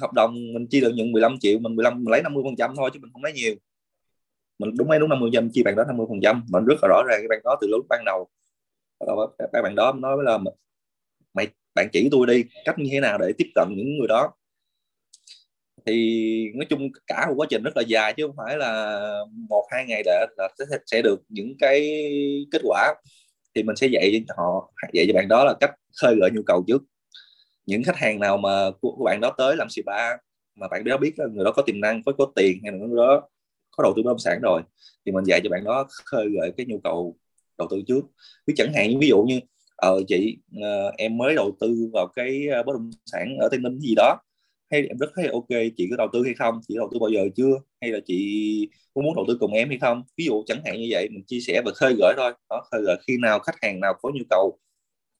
[0.00, 2.74] Hợp đồng mình chi được những 15 triệu mình 15 mình lấy 50 phần trăm
[2.76, 3.54] thôi chứ mình không lấy nhiều.
[4.58, 6.88] Mình đúng mấy đúng 50 trăm chi bạn đó 50 phần trăm mình rất là
[6.88, 8.28] rõ ràng cái bạn đó từ lúc ban đầu.
[8.98, 9.14] Ờ,
[9.52, 10.38] Các bạn đó nói với là
[11.34, 14.32] mày bạn chỉ tôi đi cách như thế nào để tiếp cận những người đó?
[15.86, 19.00] Thì nói chung cả một quá trình rất là dài chứ không phải là
[19.48, 20.48] một hai ngày để là
[20.86, 21.80] sẽ được những cái
[22.52, 22.94] kết quả
[23.54, 25.70] thì mình sẽ dạy cho họ, dạy cho bạn đó là cách
[26.02, 26.82] khơi gợi nhu cầu trước.
[27.66, 30.16] Những khách hàng nào mà của của bạn đó tới làm spa
[30.56, 32.78] mà bạn đó biết là người đó có tiềm năng, có có tiền hay là
[32.78, 33.28] người đó
[33.70, 34.62] có đầu tư bất động sản rồi,
[35.06, 37.16] thì mình dạy cho bạn đó khơi gợi cái nhu cầu
[37.58, 38.00] đầu tư trước.
[38.46, 39.40] Ví chẳng hạn ví dụ như
[39.76, 43.60] ờ chị ờ, em mới đầu tư vào cái ờ, bất động sản ở tây
[43.60, 44.16] ninh gì đó
[44.70, 46.60] hay em rất thấy ok chị có đầu tư hay không?
[46.68, 47.54] Chị đầu tư bao giờ chưa?
[47.80, 50.02] Hay là chị có muốn đầu tư cùng em hay không?
[50.16, 52.32] Ví dụ chẳng hạn như vậy mình chia sẻ và khơi gửi thôi.
[52.50, 54.58] Đó khơi gửi khi nào khách hàng nào có nhu cầu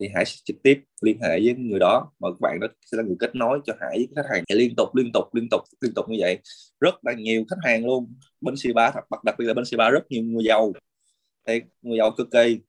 [0.00, 2.12] thì hãy trực tiếp liên hệ với người đó.
[2.20, 4.44] Mà các bạn đó sẽ là người kết nối cho hải với khách hàng.
[4.48, 6.38] Thì liên tục liên tục liên tục liên tục như vậy.
[6.80, 8.14] Rất là nhiều khách hàng luôn.
[8.40, 10.72] Bên C3 đặc, đặc biệt là bên C3 rất nhiều người giàu.
[11.46, 12.60] Thì người giàu cực kỳ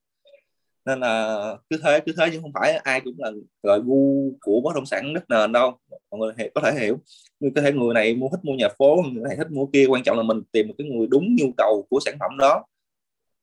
[0.91, 3.31] nên là cứ thế cứ thế, nhưng không phải ai cũng là
[3.63, 5.77] gọi gu của bất động sản đất nền đâu.
[6.11, 6.99] Mọi người có thể hiểu.
[7.39, 9.85] Như có thể, người này mua thích mua nhà phố, người này thích mua kia.
[9.89, 12.65] Quan trọng là mình tìm một cái người đúng nhu cầu của sản phẩm đó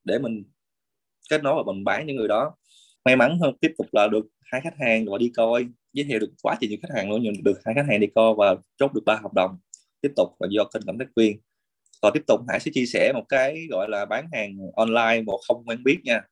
[0.04, 0.44] để mình
[1.30, 2.54] kết nối và mình bán những người đó.
[3.04, 5.66] May mắn hơn, tiếp tục là được hai khách hàng gọi đi coi.
[5.92, 8.34] Giới thiệu được quá nhiều khách hàng luôn, nhưng được hai khách hàng đi coi
[8.34, 9.58] và chốt được ba hợp đồng.
[10.00, 11.40] Tiếp tục là do kênh cộng tác viên.
[12.02, 15.32] Còn tiếp tục, Hải sẽ chia sẻ một cái gọi là bán hàng online mà
[15.48, 16.22] không quen biết nha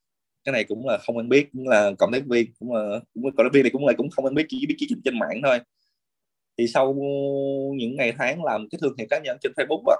[0.46, 3.22] cái này cũng là không quen biết cũng là cộng tác viên cũng là cũng
[3.36, 5.18] cộng tác viên này cũng là cũng không quen biết chỉ biết chỉ trên, trên
[5.18, 5.58] mạng thôi.
[6.58, 6.94] Thì sau
[7.76, 9.96] những ngày tháng làm cái thương hiệu cá nhân trên Facebook á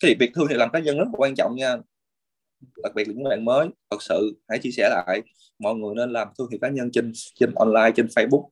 [0.00, 1.76] cái việc thương hiệu làm cá nhân rất là quan trọng nha.
[2.82, 5.22] Đặc biệt là những bạn mới thật sự hãy chia sẻ lại
[5.58, 8.48] mọi người nên làm thương hiệu cá nhân trên trên online trên Facebook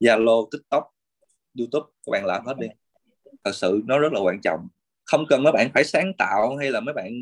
[0.00, 0.84] Zalo TikTok
[1.58, 2.66] YouTube các bạn làm hết đi.
[3.44, 4.68] Thật sự nó rất là quan trọng.
[5.04, 7.12] Không cần mấy bạn phải sáng tạo hay là mấy bạn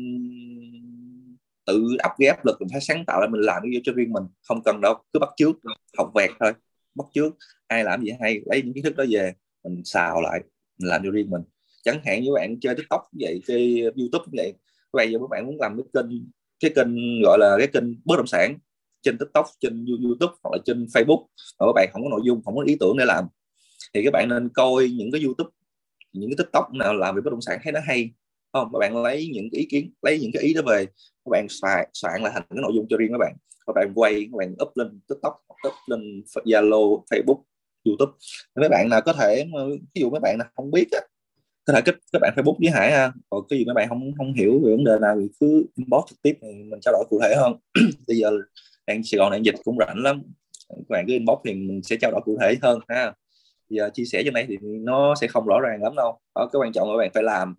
[1.65, 4.23] tự áp ghép lực, mình phải sáng tạo lại mình làm cái cho riêng mình,
[4.47, 5.51] không cần đâu, cứ bắt trước
[5.97, 6.53] học vẹt thôi,
[6.95, 7.35] bắt trước
[7.67, 10.41] ai làm gì hay, lấy những kiến thức đó về, mình xào lại,
[10.79, 11.41] mình làm cho riêng mình.
[11.83, 14.53] Chẳng hạn như bạn chơi tiktok cũng vậy, chơi youtube cũng vậy
[14.95, 16.11] bây giờ các bạn muốn làm cái kênh
[16.59, 18.57] cái kênh gọi là cái kênh bất động sản
[19.01, 21.25] trên tiktok, trên youtube hoặc là trên facebook,
[21.59, 23.25] mà các bạn không có nội dung, không có ý tưởng để làm,
[23.93, 25.49] thì các bạn nên coi những cái youtube,
[26.13, 28.11] những cái tiktok nào làm về bất động sản thấy nó hay
[28.55, 31.29] Ờ, không các bạn lấy những ý kiến lấy những cái ý đó về các
[31.29, 33.35] bạn soạn, soạn lại thành cái nội dung cho riêng các bạn.
[33.67, 35.33] Các bạn quay các bạn up lên tiktok
[35.67, 37.41] up lên zalo facebook
[37.85, 38.11] youtube.
[38.55, 39.45] Mấy bạn nào có thể
[39.95, 40.99] ví dụ mấy bạn nào không biết á
[41.65, 43.11] có thể kết các bạn facebook với hải ha.
[43.29, 46.03] Còn cái gì mấy bạn không không hiểu về vấn đề nào thì cứ inbox
[46.09, 47.53] trực tiếp thì mình trao đổi cụ thể hơn.
[48.07, 48.31] Bây giờ
[48.87, 50.21] đang sài gòn đang dịch cũng rảnh lắm.
[50.69, 53.13] Các bạn cứ inbox thì mình sẽ trao đổi cụ thể hơn ha.
[53.69, 56.19] Giờ chia sẻ trên đây thì nó sẽ không rõ ràng lắm đâu.
[56.35, 57.55] Đó cái quan trọng là các bạn phải làm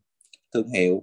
[0.54, 1.02] thương hiệu,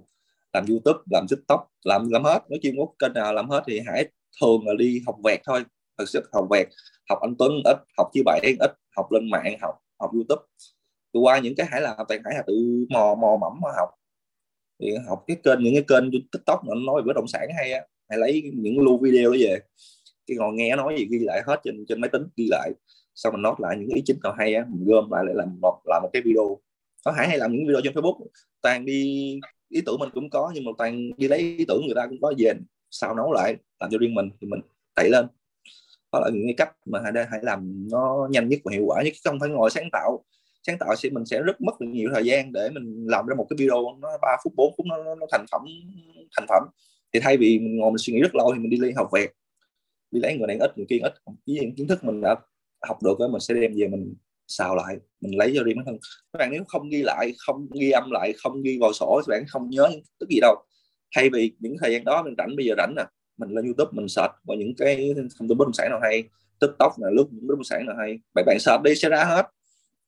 [0.52, 3.80] làm youtube, làm tiktok, làm làm hết, nói chuyên có kênh nào làm hết thì
[3.86, 4.08] hãy
[4.40, 5.64] thường là đi học vẹt thôi.
[5.98, 6.66] Thật sự học vẹt,
[7.08, 10.42] học anh tuấn ít, học chứ bảy ít, học lên mạng, học học youtube.
[11.12, 13.88] Qua những cái hải làm toàn hải là tự mò mò mẫm mà học.
[14.80, 17.72] Thì học cái kênh, những cái kênh tiktok nó nói về bất động sản hay
[17.72, 19.58] á hãy lấy những lưu video đó về.
[20.26, 22.72] Cái ngồi nghe nói gì ghi lại hết trên trên máy tính, ghi lại.
[23.14, 25.58] Xong mình nốt lại những ý chính nào hay á, mình gom lại lại làm
[25.62, 26.58] một làm một cái video
[27.04, 28.26] có hải hay làm những video trên facebook.
[28.62, 31.94] Toàn đi ý tưởng mình cũng có nhưng mà toàn đi lấy ý tưởng người
[31.96, 32.52] ta cũng có về
[32.90, 34.60] sao nấu lại làm cho riêng mình thì mình
[34.96, 35.26] đẩy lên.
[36.12, 39.02] Đó là những cái cách mà hãy hãy làm nó nhanh nhất và hiệu quả
[39.02, 40.24] nhất không phải ngồi sáng tạo.
[40.66, 43.46] Sáng tạo thì mình sẽ rất mất nhiều thời gian để mình làm ra một
[43.50, 45.62] cái video nó 3 phút 4 phút nó, nó thành phẩm
[46.36, 46.62] thành phẩm.
[47.12, 49.08] Thì thay vì mình ngồi mình suy nghĩ rất lâu thì mình đi lên học
[49.12, 49.28] về
[50.10, 51.12] đi lấy người này ít người kia ít.
[51.26, 52.36] Với những kiến thức mình đã
[52.88, 54.14] học được mình sẽ đem về mình
[54.48, 55.98] xào lại, mình lấy cho riêng bản thân
[56.32, 59.30] các bạn nếu không ghi lại, không ghi âm lại, không ghi vào sổ các
[59.30, 59.88] bạn không nhớ
[60.18, 60.56] tức gì đâu.
[61.16, 63.02] Thay vì những thời gian đó mình rảnh, bây giờ rảnh nè,
[63.36, 66.24] mình lên youtube mình search vào những cái thông tin bất động sản nào hay,
[66.60, 69.24] tiktok là lúc những bất động sản nào hay, bạn bạn search đi sẽ ra
[69.24, 69.46] hết.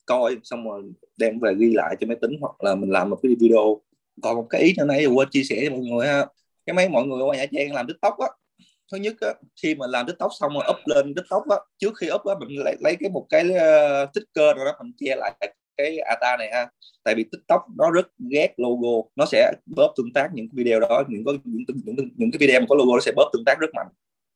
[0.07, 0.83] Coi xong rồi
[1.17, 3.81] đem về ghi lại trên máy tính hoặc là mình làm một cái video.
[4.23, 6.27] Còn một cái ý nữa nãy quên chia sẻ cho mọi người ha,
[6.67, 8.27] cái mấy mọi người ở nhà trang làm tiktok á
[8.93, 9.29] thứ nhất á,
[9.63, 12.49] khi mà làm tiktok xong rồi up lên tiktok á, trước khi up á, mình
[12.65, 15.33] lấy, lấy cái một cái uh, sticker rồi đó mình che lại
[15.77, 16.71] cái ata này ha.
[17.05, 21.03] Tại vì tiktok nó rất ghét logo nó sẽ bóp tương tác những video đó
[21.09, 23.59] những có những, những, những, cái video mà có logo nó sẽ bóp tương tác
[23.59, 23.87] rất mạnh.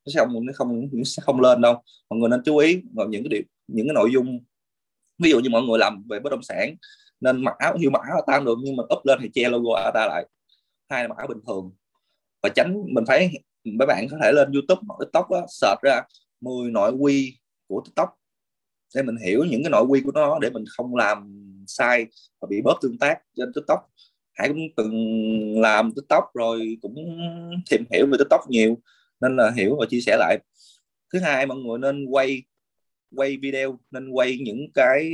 [0.05, 1.81] Nó sẽ không nó không nó sẽ không lên đâu.
[2.09, 4.39] Mọi người nên chú ý vào những cái điều những cái nội dung.
[5.19, 6.75] Ví dụ như mọi người làm về bất động sản
[7.21, 9.75] nên mặc áo hiệu mặc áo ata được nhưng mà up lên thì che logo
[9.75, 10.25] ata lại.
[10.89, 11.71] Hai là mặc áo bình thường.
[12.43, 13.31] Và tránh mình phải
[13.63, 16.01] mấy bạn có thể lên YouTube hoặc TikTok á, search ra
[16.41, 17.37] 10 nội quy
[17.67, 18.09] của TikTok.
[18.95, 22.07] Để mình hiểu những cái nội quy của nó để mình không làm sai
[22.41, 23.79] và bị bóp tương tác trên TikTok.
[24.33, 26.95] Hải cũng từng làm TikTok rồi cũng
[27.69, 28.77] tìm hiểu về TikTok nhiều
[29.21, 30.39] nên là hiểu và chia sẻ lại.
[31.13, 32.43] Thứ hai mọi người nên quay
[33.15, 35.11] quay video nên quay những cái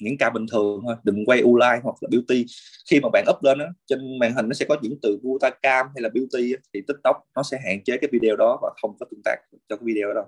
[0.00, 2.46] những ca bình thường thôi đừng quay u like hoặc là beauty.
[2.90, 5.18] Khi mà bạn up lên đó, trên màn hình nó sẽ có những từ
[5.62, 8.96] cam hay là beauty thì tiktok nó sẽ hạn chế cái video đó và không
[9.00, 9.36] có tương tác
[9.68, 10.24] cho cái video đó đâu.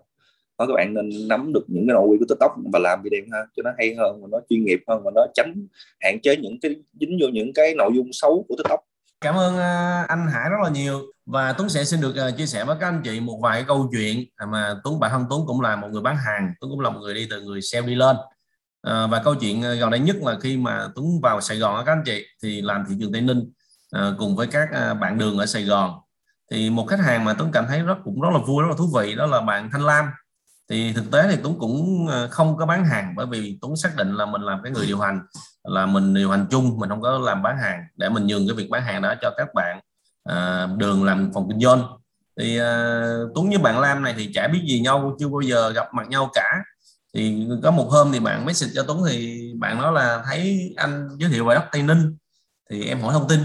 [0.58, 3.20] Đó các bạn nên nắm được những cái nội quy của tiktok và làm video
[3.32, 5.66] ha cho nó hay hơn và nó chuyên nghiệp hơn và nó tránh
[6.00, 8.80] hạn chế những cái dính vô những cái nội dung xấu của tiktok.
[9.20, 11.00] Cảm ơn à, anh Hải rất là nhiều.
[11.26, 13.88] Và Tuấn sẽ xin được à, chia sẻ với các anh chị một vài câu
[13.92, 16.90] chuyện mà Tuấn bản thân Tuấn cũng là một người bán hàng Tuấn cũng là
[16.90, 18.16] một người đi từ người sale đi lên
[18.86, 21.84] à, và câu chuyện ờ, gần đây nhất là khi mà Tuấn vào Sài Gòn
[21.86, 23.50] các anh chị thì làm thị trường Tây Ninh
[23.90, 25.94] à, cùng với các à, bạn đường ở Sài Gòn.
[26.50, 28.74] Thì một khách hàng mà Tuấn cảm thấy rất cũng rất là vui rất là
[28.78, 30.04] thú vị đó là bạn Thanh Lam.
[30.70, 34.14] Thì thực tế thì Tuấn cũng không có bán hàng bởi vì Tuấn xác định
[34.14, 35.20] là mình làm cái người điều hành
[35.64, 38.56] là mình điều hành chung mình không có làm bán hàng để mình nhường cái
[38.56, 39.80] việc bán hàng đó cho các bạn
[40.24, 41.82] à, đường làm phòng kinh doanh.
[42.38, 43.02] Thì à,
[43.34, 46.08] Tuấn với bạn Lam này thì chả biết gì nhau chưa bao giờ gặp mặt
[46.08, 46.62] nhau cả
[47.14, 51.08] thì có một hôm thì bạn message cho Tuấn thì bạn nói là thấy anh
[51.18, 52.16] giới thiệu về đất Tây Ninh.
[52.70, 53.40] Thì em hỏi thông tin.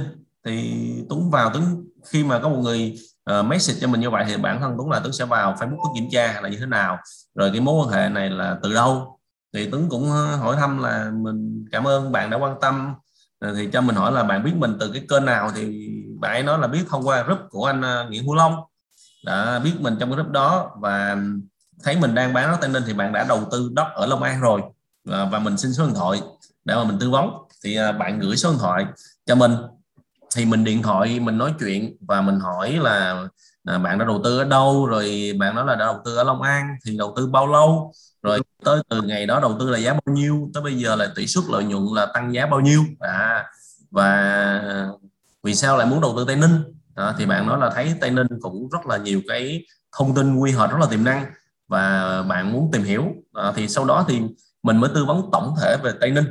[0.45, 2.95] Thì Tuấn vào Tuấn khi mà có một người
[3.39, 5.77] uh, message cho mình như vậy thì bản thân Tuấn là Tuấn sẽ vào Facebook
[5.83, 6.97] Tuấn kiểm tra là như thế nào.
[7.35, 9.19] Rồi cái mối quan hệ này là từ đâu?
[9.53, 12.93] Thì Tuấn cũng ờ, hỏi thăm là mình cảm ơn bạn đã quan tâm.
[13.39, 15.51] Ờ, thì cho mình hỏi là bạn biết mình từ cái kênh nào?
[15.55, 15.89] Thì
[16.19, 18.55] bạn ấy nói là biết thông qua group của anh Nguyễn Hữu Long.
[19.25, 21.17] Đã biết mình trong cái group đó và
[21.83, 24.23] thấy mình đang bán đất Tây Ninh thì bạn đã đầu tư đất ở Long
[24.23, 24.61] An rồi
[25.11, 26.21] à, và, mình xin số điện thoại
[26.65, 27.29] để mà mình tư vấn.
[27.63, 28.85] Thì à, bạn gửi số điện thoại
[29.25, 29.55] cho mình.
[30.35, 33.27] Thì mình điện thoại mình nói chuyện và mình hỏi là
[33.65, 34.85] à, bạn đã đầu tư ở đâu?
[34.85, 36.67] Rồi bạn nói là đã đầu tư ở Long An.
[36.85, 37.93] Thì đầu tư bao lâu?
[38.23, 40.49] Rồi tới từ ngày đó đầu tư là giá bao nhiêu?
[40.53, 42.83] Tới bây giờ là tỷ suất lợi nhuận là tăng giá bao nhiêu?
[42.99, 43.45] À,
[43.91, 44.63] và
[45.43, 46.63] vì sao lại muốn đầu tư Tây Ninh?
[46.95, 49.65] À, thì bạn nói là thấy Tây Ninh cũng rất là nhiều cái
[49.97, 51.25] thông tin quy hoạch rất là tiềm năng
[51.71, 54.21] và bạn muốn tìm hiểu à, thì sau đó thì
[54.63, 56.25] mình mới tư vấn tổng thể về Tây Ninh.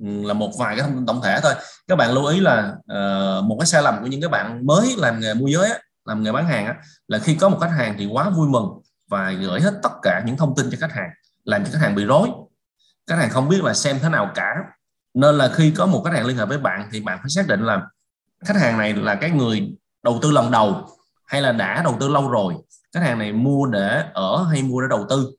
[0.00, 1.52] Ừ, là một vài cái thông tin tổng thể thôi.
[1.88, 4.94] Các bạn lưu ý là uh, một cái sai lầm của những các bạn mới
[4.98, 6.74] làm nghề môi giới á, làm nghề bán hàng á,
[7.08, 8.66] là khi có một khách hàng thì quá vui mừng
[9.10, 11.10] và gửi hết tất cả những thông tin cho khách hàng
[11.44, 12.28] làm cho khách hàng bị rối.
[13.06, 14.54] Khách hàng không biết là xem thế nào cả.
[15.14, 17.46] Nên là khi có một khách hàng liên hệ với bạn thì bạn phải xác
[17.48, 17.82] định là
[18.44, 19.72] khách hàng này là cái người
[20.02, 20.88] đầu tư lần đầu
[21.26, 22.54] hay là đã đầu tư lâu rồi
[22.94, 25.30] khách hàng này mua để ở hay mua để đầu tư?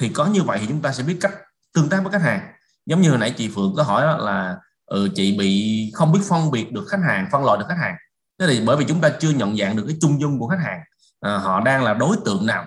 [0.00, 1.32] Thì có như vậy thì chúng ta sẽ biết cách
[1.74, 2.52] tương tác với khách hàng.
[2.86, 6.50] Giống như hồi nãy chị Phượng có hỏi là ừ, chị bị không biết phân
[6.50, 7.94] biệt được khách hàng phân loại được khách hàng.
[8.38, 10.60] Thế thì bởi vì chúng ta chưa nhận dạng được cái chung dung của khách
[10.64, 10.80] hàng
[11.20, 12.66] à, họ đang là đối tượng nào?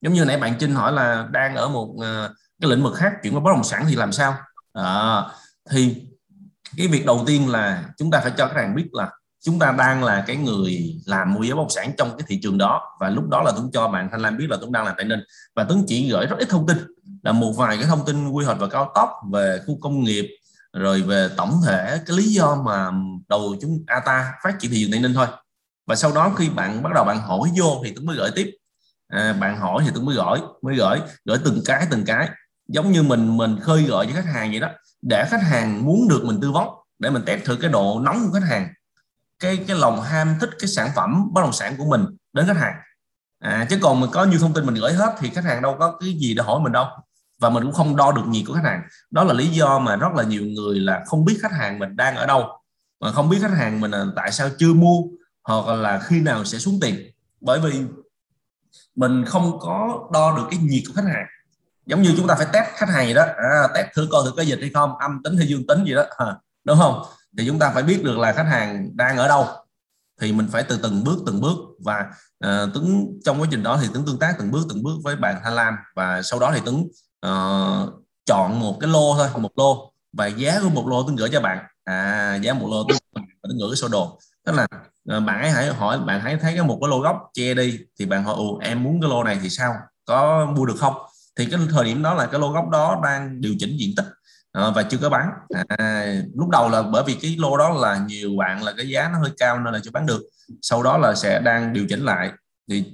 [0.00, 2.28] Giống như nãy bạn Trinh hỏi là đang ở một à,
[2.60, 4.36] cái lĩnh vực khác chuyển qua bất động sản thì làm sao?
[4.72, 5.22] À,
[5.70, 6.06] thì
[6.76, 9.10] cái việc đầu tiên là chúng ta phải cho khách hàng biết là
[9.44, 12.40] chúng ta đang là cái người làm môi giới bất động sản trong cái thị
[12.42, 12.82] trường đó.
[13.00, 15.06] Và lúc đó là Tuấn cho bạn Thanh Lam biết là Tuấn đang làm tại
[15.06, 15.20] Ninh.
[15.56, 16.76] Và Tuấn chỉ gửi rất ít thông tin.
[17.22, 20.28] Là một vài cái thông tin quy hoạch và cao tốc về khu công nghiệp
[20.72, 22.90] rồi về tổng thể cái lý do mà
[23.28, 25.26] đầu chúng ATA phát triển thị trường Tây Ninh thôi.
[25.86, 28.50] Và sau đó khi bạn bắt đầu bạn hỏi vô thì Tuấn mới gửi tiếp.
[29.08, 32.28] À, bạn hỏi thì Tuấn mới gửi mới gửi gửi từng cái từng cái.
[32.68, 34.68] Giống như mình mình khơi gợi cho khách hàng vậy đó.
[35.02, 36.68] Để khách hàng muốn được mình tư vấn
[36.98, 38.68] để mình test thử cái độ nóng của khách hàng
[39.42, 42.56] cái cái lòng ham thích cái sản phẩm bất động sản của mình đến khách
[42.56, 42.74] hàng.
[43.38, 45.76] À, chứ còn mình có nhiều thông tin mình gửi hết thì khách hàng đâu
[45.78, 46.86] có cái gì để hỏi mình đâu.
[47.40, 48.82] Và mình cũng không đo được nhiệt của khách hàng.
[49.10, 51.96] Đó là lý do mà rất là nhiều người là không biết khách hàng mình
[51.96, 52.46] đang ở đâu.
[53.00, 55.02] Mà không biết khách hàng mình tại sao chưa mua
[55.44, 56.96] hoặc là khi nào sẽ xuống tiền.
[57.40, 57.82] Bởi vì
[58.96, 61.26] mình không có đo được cái nhiệt của khách hàng.
[61.86, 63.22] Giống như chúng ta phải test khách hàng gì đó.
[63.22, 65.94] À, test thử coi thử có dịch hay không âm tính hay dương tính gì
[65.94, 66.04] đó.
[66.16, 67.02] À, đúng không?
[67.38, 69.46] Thì chúng ta phải biết được là khách hàng đang ở đâu.
[70.20, 71.56] Thì mình phải từ từng bước từng bước.
[71.84, 72.06] Và
[72.44, 75.16] uh, Tuấn trong quá trình đó thì Tuấn tương tác từng bước từng bước với
[75.16, 75.74] bạn Thanh Lam.
[75.96, 76.76] Và sau đó thì Tuấn
[77.26, 79.92] uh, chọn một cái lô thôi một lô.
[80.12, 81.64] Và giá của một lô Tuấn gửi cho bạn.
[81.84, 82.98] À giá một lô Tuấn,
[83.42, 84.18] Tuấn gửi cái sơ đồ.
[84.46, 84.66] Tức là
[85.16, 87.78] uh, bạn ấy hãy hỏi bạn hãy thấy cái một cái lô góc che đi.
[87.98, 89.74] Thì bạn hỏi ồ em muốn cái lô này thì sao?
[90.04, 90.94] Có mua được không?
[91.36, 94.06] Thì cái thời điểm đó là cái lô góc đó đang điều chỉnh diện tích
[94.52, 95.30] à, và chưa có bán.
[95.68, 99.08] À, lúc đầu là bởi vì cái lô đó là nhiều bạn là cái giá
[99.12, 100.22] nó hơi cao nên là chưa bán được.
[100.62, 102.30] Sau đó là sẽ đang điều chỉnh lại.
[102.70, 102.84] Thì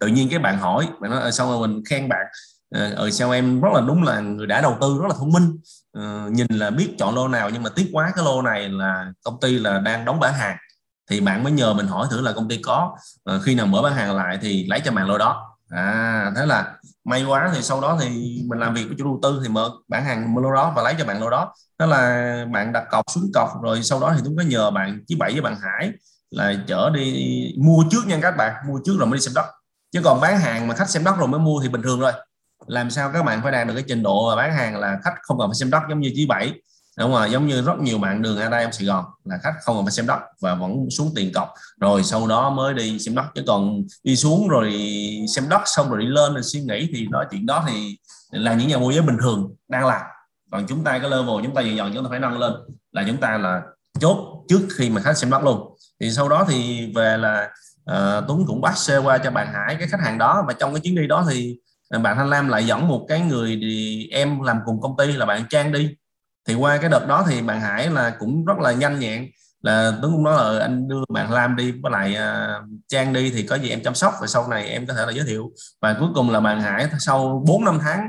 [0.00, 2.26] tự nhiên cái bạn hỏi bạn nói ờ, sau mà mình khen bạn?
[2.70, 5.32] Ở ừ, sao em rất là đúng là người đã đầu tư rất là thông
[5.32, 5.58] minh.
[5.92, 9.12] Ờ, nhìn là biết chọn lô nào nhưng mà tiếc quá cái lô này là
[9.24, 10.56] công ty là đang đóng bán hàng.
[11.10, 12.96] Thì bạn mới nhờ mình hỏi thử là công ty có
[13.34, 16.46] uh, khi nào mở bán hàng lại thì lấy cho bạn lô đó à thế
[16.46, 18.08] là may quá thì sau đó thì
[18.48, 20.94] mình làm việc với chủ đầu tư thì mở bản hàng lô đó và lấy
[20.98, 21.54] cho bạn lô đó.
[21.78, 25.04] Đó là bạn đặt cọc xuống cọc rồi sau đó thì chúng có nhờ bạn
[25.06, 25.92] chí bảy với bạn Hải
[26.30, 29.46] là chở đi mua trước nha các bạn, mua trước rồi mới đi xem đất.
[29.92, 32.12] Chứ còn bán hàng mà khách xem đất rồi mới mua thì bình thường rồi.
[32.66, 35.38] Làm sao các bạn phải đạt được cái trình độ bán hàng là khách không
[35.38, 36.52] cần phải xem đất giống như chí bảy
[37.00, 39.54] đúng rồi giống như rất nhiều bạn đường ở đây em Sài Gòn là khách
[39.62, 41.54] không cần phải xem đất và vẫn xuống tiền cọc.
[41.80, 43.24] Rồi sau đó mới đi xem đất.
[43.34, 44.74] Chứ còn đi xuống rồi
[45.34, 47.98] xem đất xong rồi đi lên rồi suy nghĩ thì nói chuyện đó thì
[48.30, 50.02] là những nhà môi giới bình thường đang làm.
[50.50, 52.52] Còn chúng ta cái level chúng ta dần dần chúng ta phải nâng lên
[52.92, 53.62] là chúng ta là
[54.00, 55.76] chốt trước khi mà khách xem đất luôn.
[56.00, 57.50] Thì sau đó thì về là
[57.90, 60.44] uh, Tuấn cũng bắt xe qua cho bạn Hải cái khách hàng đó.
[60.46, 61.56] Và trong cái chuyến đi đó thì
[61.88, 65.12] ờ, bạn Thanh Lam lại dẫn một cái người thì em làm cùng công ty
[65.12, 65.96] là bạn Trang đi
[66.48, 69.30] thì qua cái đợt đó thì bạn Hải là cũng rất là nhanh nhẹn
[69.62, 73.12] là Tuấn cũng nói là ừ, anh đưa bạn Lam đi với lại uh, Trang
[73.12, 75.24] đi thì có gì em chăm sóc và sau này em có thể là giới
[75.26, 75.50] thiệu.
[75.80, 78.08] Và cuối cùng là bạn Hải sau 4 năm tháng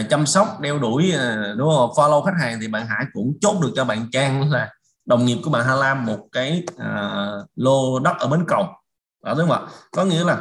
[0.00, 1.90] uh, chăm sóc đeo đuổi uh, đúng không?
[1.90, 4.70] Follow khách hàng thì bạn Hải cũng chốt được cho bạn Trang là
[5.06, 8.66] đồng nghiệp của bạn Hà Lam một cái uh, lô đất ở bến cầu.
[9.24, 9.72] Đó đúng không ạ?
[9.92, 10.38] Có nghĩa là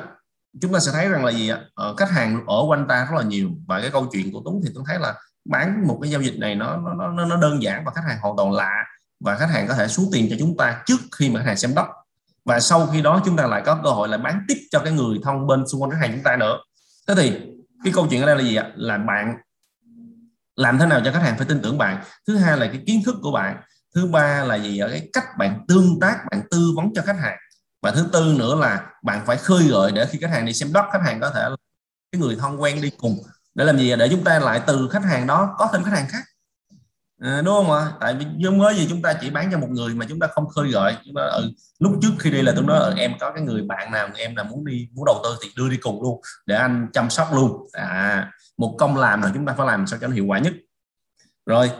[0.62, 1.60] chúng ta sẽ thấy rằng là gì ạ?
[1.74, 3.50] Ờ, khách hàng ở quanh ta rất là nhiều.
[3.68, 5.16] Và cái câu chuyện của Tuấn thì Tuấn thấy là
[5.46, 8.20] bán một cái giao dịch này nó nó nó, nó đơn giản và khách hàng
[8.22, 8.86] hoàn toàn lạ
[9.20, 11.58] và khách hàng có thể xuống tiền cho chúng ta trước khi mà khách hàng
[11.58, 11.88] xem đất
[12.46, 14.94] và sau khi đó chúng ta lại có cơ hội là bán tiếp cho cái
[14.94, 16.58] người thông bên xung quanh khách hàng chúng ta nữa.
[17.08, 17.40] Thế thì
[17.84, 18.72] cái câu chuyện ở đây là gì ạ?
[18.76, 19.36] Là bạn
[20.56, 22.04] làm thế nào cho khách hàng phải tin tưởng bạn?
[22.28, 23.62] Thứ hai là cái kiến thức của bạn.
[23.96, 27.20] Thứ ba là gì ở cái cách bạn tương tác bạn tư vấn cho khách
[27.20, 27.38] hàng.
[27.82, 30.74] Và thứ tư nữa là bạn phải khơi gợi để khi khách hàng đi xem
[30.74, 31.56] đất khách hàng có thể là
[32.12, 33.18] cái người thân quen đi cùng
[33.56, 36.08] để làm gì để chúng ta lại từ khách hàng đó có thêm khách hàng
[36.10, 36.24] khác.
[37.22, 37.92] À, đúng không ạ?
[38.00, 40.28] Tại vì như mới gì chúng ta chỉ bán cho một người mà chúng ta
[40.28, 40.96] không khơi gợi.
[41.06, 43.62] Chúng ta ừ, lúc trước khi đi là tôi nói ừ, em có cái người
[43.62, 46.56] bạn nào em là muốn đi muốn đầu tư thì đưa đi cùng luôn để
[46.56, 47.68] anh chăm sóc luôn.
[47.72, 50.54] À một công làm là chúng ta phải làm sao cho nó hiệu quả nhất.
[51.46, 51.72] Rồi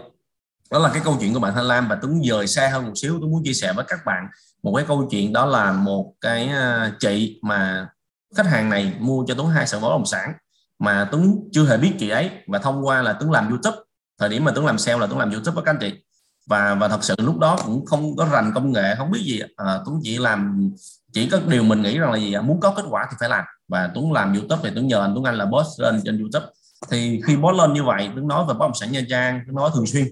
[0.72, 1.88] đó là cái câu chuyện của bạn Thanh Lam.
[1.88, 3.18] Và Tuấn dời xa hơn một xíu.
[3.22, 4.28] Tôi muốn chia sẻ với các bạn
[4.64, 5.34] một cái câu chuyện.
[5.34, 7.88] Đó là một cái à, chị mà
[8.36, 10.34] khách hàng này mua cho Tuấn hai sản bất động sản
[10.80, 12.32] mà Tuấn chưa hề biết chị ấy.
[12.48, 13.78] Và thông qua là Tuấn làm YouTube.
[14.20, 16.04] Thời điểm mà Tuấn làm sale là Tuấn làm YouTube với các anh chị.
[16.48, 19.42] Và và thật sự lúc đó cũng không có rành công nghệ không biết gì
[19.56, 20.70] à, Tuấn chỉ làm
[21.14, 23.46] chỉ có điều mình nghĩ rằng là gì muốn có kết quả thì phải làm.
[23.68, 26.46] Và Tuấn làm YouTube thì Tuấn nhờ anh Tuấn Anh là boss lên trên YouTube.
[26.90, 29.56] Thì khi boss lên như vậy Tuấn nói về bất động sản Nha Trang Tuấn
[29.56, 30.08] nói thường xuyên.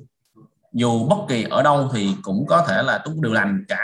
[0.73, 3.79] Dù bất kỳ ở đâu thì cũng có thể là Tuấn đều làm cả.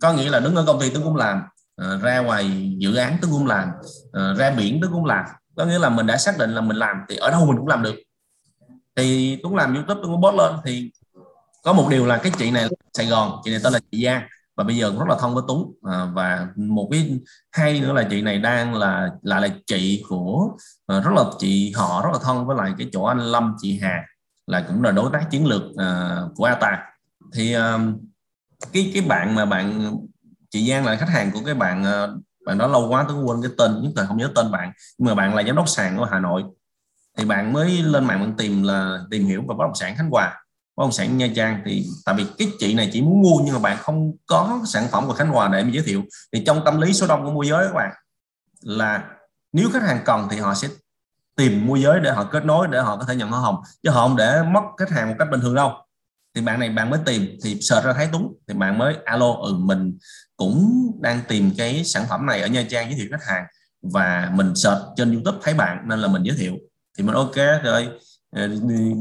[0.00, 1.42] Có nghĩa là đứng ở công ty Tuấn cũng làm.
[1.76, 3.68] À, ra ngoài dự án Tuấn cũng làm.
[4.12, 5.24] À, ra biển Tuấn cũng làm
[5.58, 7.66] có nghĩa là mình đã xác định là mình làm thì ở đâu mình cũng
[7.66, 7.96] làm được.
[8.96, 10.90] Thì Tuấn làm YouTube Tuấn có post lên thì
[11.62, 14.22] có một điều là cái chị này Sài Gòn chị này tên là chị Giang
[14.56, 15.64] và bây giờ cũng rất là thân với Tuấn.
[15.82, 17.18] À, và một cái
[17.52, 20.48] hay nữa là chị này đang là là là chị của
[20.86, 23.78] à, rất là chị họ rất là thân với lại cái chỗ anh Lâm chị
[23.82, 24.02] Hà
[24.46, 26.84] là cũng là đối tác chiến lược à, của ATA.
[27.34, 27.78] Thì à,
[28.72, 29.96] cái cái bạn mà bạn
[30.50, 32.06] chị Giang là khách hàng của cái bạn à,
[32.48, 34.72] bạn đó lâu quá tôi quên cái tên, nhất thời không nhớ tên bạn.
[34.98, 36.44] Nhưng mà bạn là giám đốc sàn của Hà Nội.
[37.18, 40.10] Thì bạn mới lên mạng bạn tìm là, tìm hiểu về bất động sản Khánh
[40.10, 40.44] Hòa,
[40.76, 41.62] bất động sản Nha Trang.
[41.64, 44.88] Thì tại vì cái chị này chỉ muốn mua nhưng mà bạn không có sản
[44.90, 46.02] phẩm của Khánh Hòa để mà giới thiệu.
[46.32, 47.92] Thì trong tâm lý số đông của môi giới các bạn,
[48.62, 49.04] là
[49.52, 50.68] nếu khách hàng cần thì họ sẽ
[51.36, 53.56] tìm môi giới để họ kết nối, để họ có thể nhận hoa hồng.
[53.82, 55.72] Chứ họ không để mất khách hàng một cách bình thường đâu
[56.34, 58.34] thì bạn này bạn mới tìm thì search ra thấy đúng.
[58.48, 59.98] Thì bạn mới alo ừ mình
[60.36, 63.44] cũng đang tìm cái sản phẩm này ở Nha Trang giới thiệu khách hàng
[63.82, 66.54] và mình search trên YouTube thấy bạn nên là mình giới thiệu.
[66.98, 67.88] Thì mình ok rồi.
[68.30, 68.48] Ờ,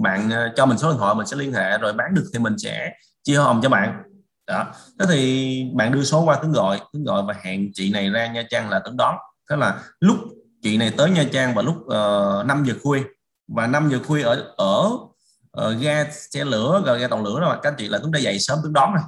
[0.04, 2.40] bạn ờ, cho mình số điện thoại mình sẽ liên hệ rồi bán được thì
[2.40, 2.92] mình sẽ
[3.24, 4.04] chia hồng cho bạn.
[4.48, 4.74] Đó.
[5.00, 6.82] Thế thì bạn đưa số qua tướng gọi.
[6.94, 9.16] Tướng gọi và hẹn chị này ra Nha Trang là tướng đón.
[9.50, 10.18] Thế là lúc
[10.62, 13.04] chị này tới Nha Trang vào lúc ờ, uh, 5 giờ khuya.
[13.48, 14.90] Và 5 giờ khuya ở ở
[15.62, 18.20] uh, ga xe lửa rồi ga tàu lửa đó mà các chị là chúng ta
[18.20, 19.04] dậy sớm tướng đón này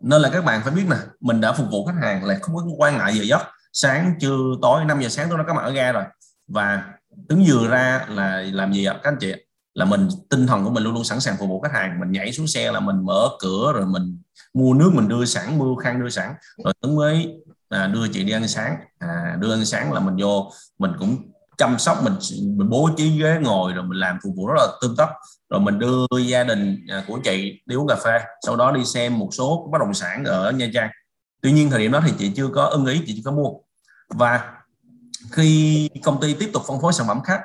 [0.00, 2.56] nên là các bạn phải biết nè mình đã phục vụ khách hàng là không
[2.56, 3.42] có quan ngại giờ giấc.
[3.72, 6.04] Sáng trưa tối 5 giờ sáng tôi đã có mặt ở ga rồi.
[6.48, 6.84] Và
[7.28, 9.00] đứng vừa ra là làm gì ạ?
[9.02, 9.32] Các anh chị
[9.74, 12.00] là mình tinh thần của mình luôn luôn sẵn sàng phục vụ khách hàng.
[12.00, 14.22] Mình nhảy xuống xe là mình mở cửa rồi mình
[14.54, 16.34] mua nước mình đưa sẵn mua khăn đưa sẵn.
[16.64, 18.76] Rồi tuấn mới à, đưa chị đi ăn sáng.
[18.98, 21.16] À, đưa ăn sáng là mình vô mình cũng
[21.58, 22.14] chăm sóc mình
[22.56, 25.08] mình bố trí ghế ngồi rồi mình làm phục vụ rất là tươm tất.
[25.50, 28.84] Rồi mình đưa gia đình à, của chị đi uống cà phê sau đó đi
[28.84, 30.90] xem một số bất động sản ở Nha Trang.
[31.42, 33.50] Tuy nhiên thời điểm đó thì chị chưa có ưng ý chị chưa có mua.
[34.08, 34.52] Và
[35.32, 37.40] khi công ty tiếp tục phân phối sản phẩm khác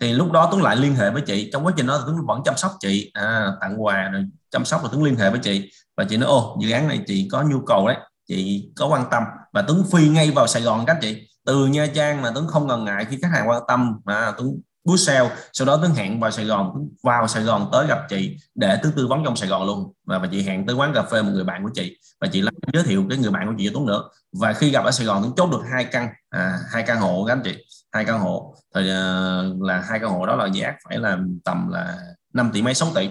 [0.00, 1.50] thì lúc đó Tuấn lại liên hệ với chị.
[1.52, 4.80] Trong quá trình đó Tuấn vẫn chăm sóc chị à, tặng quà rồi chăm sóc
[4.82, 5.70] và Tuấn liên hệ với chị.
[5.96, 7.96] Và chị nói ô dự án này chị có nhu cầu đấy
[8.28, 9.22] chị có quan tâm.
[9.52, 12.66] Và Tuấn phi ngay vào Sài Gòn các chị từ Nha Trang mà Tuấn không
[12.66, 16.20] ngần ngại khi khách hàng quan tâm mà Tuấn bút sale sau đó Tuấn hẹn
[16.20, 19.36] vào Sài Gòn Tuấn vào Sài Gòn tới gặp chị để Tuấn tư vấn trong
[19.36, 19.92] Sài Gòn luôn.
[20.04, 22.40] Và, và chị hẹn tới quán cà phê một người bạn của chị và chị
[22.40, 24.02] lại giới thiệu cái người bạn của chị cho Tuấn nữa.
[24.32, 27.24] Và khi gặp ở Sài Gòn Tuấn chốt được hai căn à, hai căn hộ
[27.26, 28.54] các anh chị hai căn hộ.
[28.74, 31.98] Thì uh, là hai căn hộ đó là giá phải là tầm là
[32.32, 33.10] 5 tỷ mấy 6 tỷ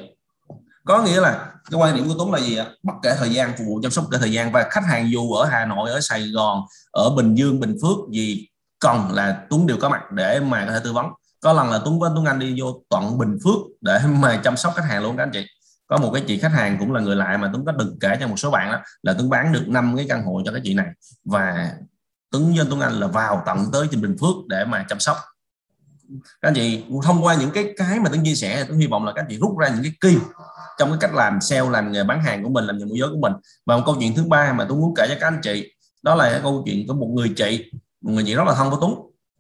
[0.86, 2.66] có nghĩa là cái quan điểm của Tuấn là gì ạ?
[2.84, 4.52] Bất kể thời gian, phục vụ chăm sóc kể thời gian.
[4.52, 6.62] Và khách hàng dù ở Hà Nội, ở Sài Gòn,
[6.92, 8.48] ở Bình Dương, Bình Phước gì,
[8.80, 11.06] cần là Tuấn đều có mặt để mà có thể tư vấn.
[11.42, 14.58] Có lần là Tuấn với Tuấn Anh đi vô tận Bình Phước để mà chăm
[14.58, 15.46] sóc khách hàng luôn các anh chị.
[15.88, 18.18] Có một cái chị khách hàng cũng là người lại mà Tuấn có được kể
[18.20, 20.62] cho một số bạn đó, là Tuấn bán được năm cái căn hộ cho cái
[20.64, 20.88] chị này.
[21.26, 21.72] Và
[22.32, 25.18] Tuấn với Tuấn Anh là vào tận tới trên Bình Phước để mà chăm sóc
[26.42, 29.06] các anh chị, thông qua những cái cái mà tôi chia sẻ, tôi hy vọng
[29.06, 30.18] là các anh chị rút ra những cái key
[30.78, 33.10] trong cái cách làm sale, làm nghề bán hàng của mình, làm nghề môi giới
[33.10, 33.34] của mình.
[33.66, 36.16] Và một câu chuyện thứ ba mà tôi muốn kể cho các anh chị, đó
[36.16, 38.78] là cái câu chuyện của một người chị, một người chị rất là thân với
[38.82, 38.96] Tuấn.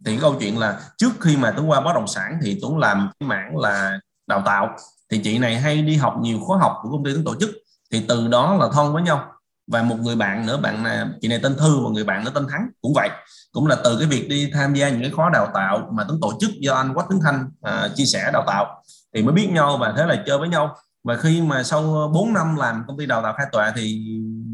[0.05, 2.77] Thì cái câu chuyện là trước khi mà Tuấn qua bất động sản thì Tuấn
[2.77, 4.75] làm cái mảng là đào tạo.
[5.11, 7.49] Thì chị này hay đi học nhiều khóa học của công ty Tuấn tổ chức.
[7.91, 9.31] Thì từ đó là thân với nhau
[9.67, 12.31] và một người bạn nữa bạn này chị này tên Thư và người bạn nữa
[12.35, 13.09] tên Thắng cũng vậy.
[13.51, 16.19] Cũng là từ cái việc đi tham gia những cái khóa đào tạo mà Tuấn
[16.21, 18.83] tổ chức do anh Quách Tuấn Thanh à, chia sẻ đào tạo.
[19.13, 20.75] Thì mới biết nhau và thế là chơi với nhau.
[21.03, 24.01] Và khi mà sau 4 năm làm công ty đào tạo khai tọa thì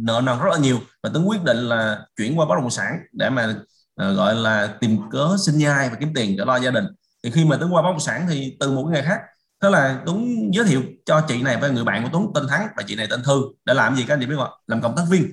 [0.03, 0.79] nợ nần rất là nhiều.
[1.03, 3.55] Và Tuấn quyết định là chuyển qua bất động sản để mà
[4.03, 6.85] uh, gọi là tìm cớ sinh nhai và kiếm tiền để lo gia đình.
[7.23, 9.19] Thì khi mà Tuấn qua bất động sản thì từ một cái ngày khác
[9.61, 12.67] thế là Tuấn giới thiệu cho chị này với người bạn của Tuấn tên Thắng
[12.77, 13.41] và chị này tên Thư.
[13.65, 15.31] Để làm gì các anh chị biết không làm cộng tác viên.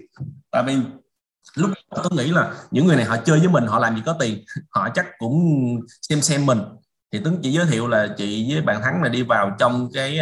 [0.51, 0.77] Tại vì
[1.55, 4.03] lúc đó tôi nghĩ là những người này họ chơi với mình họ làm gì
[4.07, 4.45] có tiền.
[4.71, 5.41] Họ chắc cũng
[6.03, 6.61] xem xem mình.
[7.13, 10.19] Thì Tuấn chỉ giới thiệu là chị với bạn Thắng này đi vào trong cái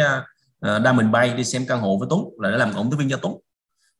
[0.65, 2.97] uh, đa mình bay đi xem căn hộ với Tuấn là để làm cộng tác
[2.99, 3.33] viên cho Tuấn.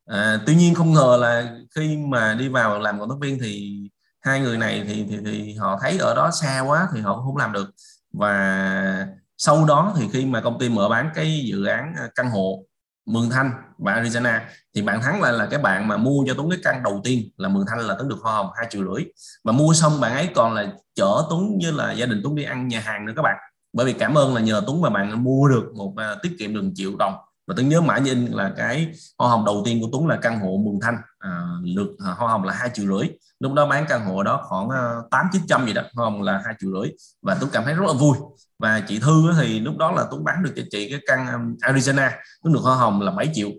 [0.05, 3.79] À, tuy nhiên không ngờ là khi mà đi vào làm cộng tác viên thì
[4.21, 7.25] hai người này thì, thì thì họ thấy ở đó xa quá thì họ cũng
[7.25, 7.69] không làm được.
[8.13, 12.29] Và sau đó thì khi mà công ty mở bán cái dự án à, căn
[12.29, 12.63] hộ
[13.05, 14.39] Mường Thanh và Arizona
[14.75, 17.29] thì bạn thắng lại là cái bạn mà mua cho Tuấn cái căn đầu tiên
[17.37, 19.05] là Mường Thanh là Tuấn được hoa hồng hai triệu rưỡi.
[19.43, 22.43] Và mua xong bạn ấy còn là chở Tuấn như là gia đình Tuấn đi
[22.43, 23.35] ăn nhà hàng nữa các bạn.
[23.73, 26.53] Bởi vì cảm ơn là nhờ Tuấn mà bạn mua được một uh, tiết kiệm
[26.53, 27.15] được triệu đồng.
[27.47, 30.39] Và Tuấn nhớ mãi in là cái hoa hồng đầu tiên của Tuấn là căn
[30.39, 33.09] hộ Mường Thanh à, lượt à, hoa hồng là hai triệu rưỡi.
[33.39, 36.21] Lúc đó bán căn hộ đó khoảng à, tám chín trăm gì đó hoa hồng
[36.21, 36.91] là hai triệu rưỡi.
[37.21, 38.17] Và Tuấn cảm thấy rất là vui
[38.59, 41.55] và chị Thư thì lúc đó là Tuấn bán được cho chị cái căn um,
[41.73, 42.09] Arizona
[42.43, 43.49] Tuấn được hoa hồng là 7 triệu.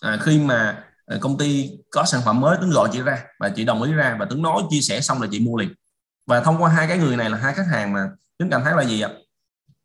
[0.00, 3.48] À, khi mà à, công ty có sản phẩm mới Tuấn gọi chị ra và
[3.48, 5.74] chị đồng ý ra và Tuấn nói chia sẻ xong là chị mua liền.
[6.26, 8.74] Và thông qua hai cái người này là hai khách hàng mà Tuấn cảm thấy
[8.76, 9.10] là gì ạ?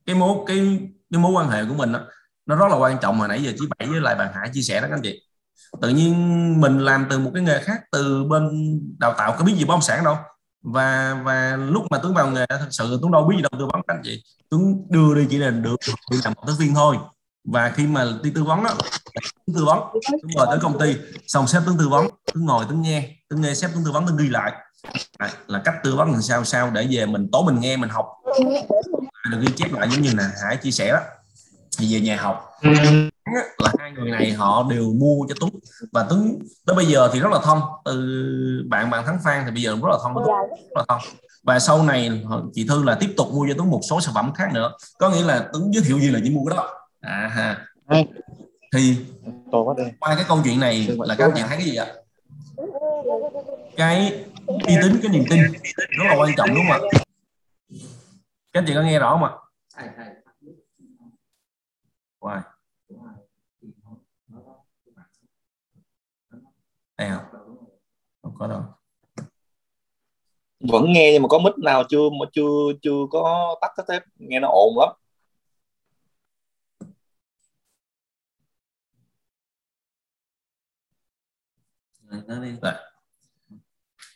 [0.05, 0.79] Cái mối cái
[1.11, 1.99] cái mối quan hệ của mình đó,
[2.45, 3.17] nó rất là quan trọng.
[3.17, 5.21] Mà nãy giờ chị Bảy với lại bạn Hải chia sẻ đó các anh chị.
[5.81, 8.49] Tự nhiên mình làm từ một cái nghề khác từ bên
[8.99, 10.17] đào tạo có biết gì bất động sản đâu
[10.63, 13.65] và và lúc mà Tuấn vào nghề thật sự Tuấn đâu biết gì đâu tư
[13.65, 14.23] vấn các anh chị.
[14.49, 15.75] Tuấn đưa đi chỉ là được
[16.11, 16.97] đi làm tư viên thôi.
[17.43, 18.69] Và khi mà đi tư vấn đó
[19.55, 20.95] tư vấn Tuấn ngồi tới công ty.
[21.27, 23.09] Xong sếp Tuấn tư vấn Tuấn ngồi Tuấn nghe.
[23.29, 24.51] Tuấn nghe sếp Tuấn tư vấn Tuấn ghi lại.
[25.17, 27.89] À, là cách tư vấn làm sao sao để về mình tối mình nghe mình
[27.89, 28.05] học.
[29.31, 30.99] Được ghi chép lại giống như là Hải chia sẻ đó
[31.77, 32.51] thì về nhà học.
[33.57, 35.51] Là hai người này họ đều mua cho Tuấn.
[35.91, 39.51] Và Tuấn tới bây giờ thì rất là thân từ bạn bạn Thắng Phan thì
[39.51, 40.33] bây giờ rất là thân rất
[40.75, 40.99] là thân
[41.43, 44.33] và sau này chị Thư là tiếp tục mua cho Tuấn một số sản phẩm
[44.33, 44.71] khác nữa.
[44.99, 46.69] Có nghĩa là Tuấn giới thiệu gì là chỉ mua cái đó.
[47.01, 47.65] À ha.
[48.75, 48.97] Thì
[49.99, 51.87] qua cái câu chuyện này là các anh chị thấy cái gì ạ?
[53.77, 55.39] Cái uy tín cái niềm tin.
[55.75, 56.99] Rất là quan trọng đúng không ạ?
[58.53, 59.31] Các anh chị có nghe rõ không ạ
[62.23, 62.41] Why?
[66.97, 67.25] Đây không?
[68.21, 68.63] Không có đâu.
[70.59, 74.03] Vẫn nghe nhưng mà có mic nào chưa mà chưa chưa có tắt cái tép
[74.15, 74.89] nghe nó ồn lắm.
[82.61, 82.73] Rồi.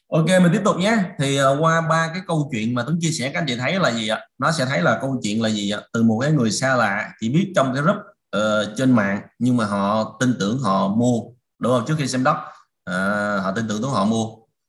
[0.07, 0.97] Ok mình tiếp tục nhé.
[1.19, 3.79] Thì uh, qua ba cái câu chuyện mà Tuấn chia sẻ các anh chị thấy
[3.79, 4.19] là gì ạ?
[4.37, 5.81] Nó sẽ thấy là câu chuyện là gì ạ?
[5.93, 7.97] Từ một cái người xa lạ chỉ biết trong cái group
[8.37, 11.19] uh, trên mạng nhưng mà họ tin tưởng họ mua.
[11.59, 11.85] Đúng không?
[11.87, 12.45] Trước khi xem đất uh,
[12.83, 14.25] ờ, họ tin tưởng Tuấn họ mua.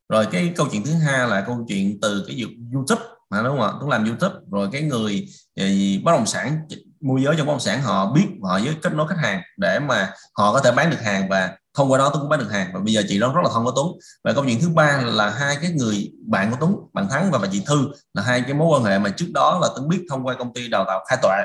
[0.08, 3.66] Rồi cái câu chuyện thứ hai là câu chuyện từ cái YouTube mà đúng không
[3.66, 3.72] ạ?
[3.80, 5.28] Tuấn làm YouTube rồi cái người
[5.60, 6.60] uh, bất động sản
[7.00, 9.78] môi giới trong bất động sản, họ biết, họ với kết nối khách hàng để
[9.78, 12.50] mà họ có thể bán được hàng và thông qua đó Tuấn cũng bán được
[12.50, 12.70] hàng.
[12.74, 13.86] Và bây giờ chị đó rất là thông với Tuấn.
[14.24, 17.38] Và câu chuyện thứ ba là hai cái người bạn của Tuấn, bạn Thắng và
[17.38, 20.06] bà chị Thư là hai cái mối quan hệ mà trước đó là Tuấn biết
[20.10, 21.44] thông qua công ty đào tạo khai tọa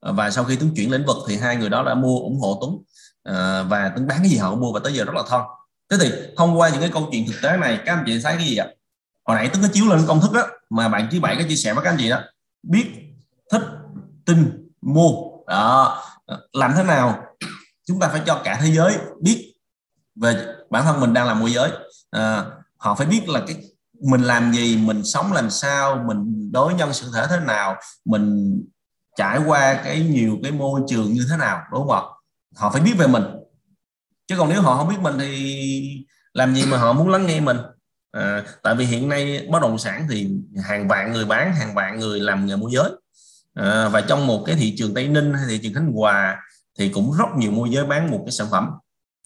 [0.00, 2.58] và sau khi Tuấn chuyển lĩnh vực thì hai người đó đã mua ủng hộ
[2.60, 2.78] Tuấn.
[3.22, 5.42] Ờ, và Tuấn bán cái gì họ cũng mua và tới giờ rất là thân.
[5.90, 8.36] Thế thì thông qua những cái câu chuyện thực tế này, các anh chị thấy
[8.36, 8.66] cái gì ạ?
[9.24, 11.56] Hồi nãy Tuấn có chiếu lên công thức đó mà bạn thứ bảy có chia
[11.56, 12.20] sẻ với các anh chị đó.
[12.62, 12.86] Biết,
[13.52, 13.62] thích,
[14.24, 15.10] tin mua
[15.46, 16.02] đó.
[16.52, 17.24] Làm thế nào?
[17.86, 19.54] Chúng ta phải cho cả thế giới biết
[20.14, 21.70] về bản thân mình đang làm môi giới.
[22.10, 22.44] À,
[22.76, 23.56] họ phải biết là cái
[24.00, 28.54] mình làm gì mình sống làm sao mình đối nhân sự thể thế nào mình
[29.16, 32.02] trải qua cái nhiều cái môi trường như thế nào đúng không ạ?
[32.56, 33.24] Họ phải biết về mình.
[34.26, 37.40] Chứ còn nếu họ không biết mình thì làm gì mà họ muốn lắng nghe
[37.40, 37.58] mình?
[38.12, 40.30] À, tại vì hiện nay bất động sản thì
[40.64, 42.90] hàng vạn người bán hàng vạn người làm nghề môi giới
[43.54, 46.36] à, và trong một cái thị trường tây ninh hay thị trường khánh hòa
[46.78, 48.70] thì cũng rất nhiều môi giới bán một cái sản phẩm.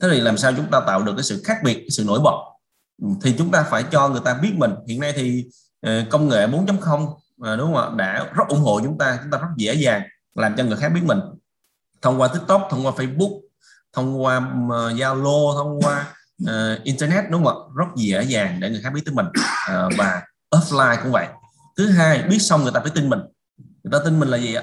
[0.02, 2.20] Thế thì làm sao chúng ta tạo được cái sự khác biệt cái sự nổi
[2.20, 2.36] bật?
[3.02, 4.70] Ừ, thì chúng ta phải cho người ta biết mình.
[4.88, 5.44] Hiện nay thì
[5.80, 7.90] ờ, công nghệ 4.0 ờ, đúng không ạ?
[7.96, 10.02] Đã rất ủng hộ chúng ta chúng ta rất dễ dàng
[10.34, 11.20] làm cho người khác biết mình.
[12.02, 13.40] Thông qua tiktok thông qua facebook
[13.92, 17.74] thông qua zalo thông qua uh, internet đúng không ạ?
[17.76, 19.26] Rất dễ dàng để người khác biết tới mình.
[19.26, 21.26] Uh, và offline cũng vậy.
[21.76, 23.20] Thứ hai biết xong người ta phải tin mình
[23.82, 24.62] người ta tin mình là gì ạ?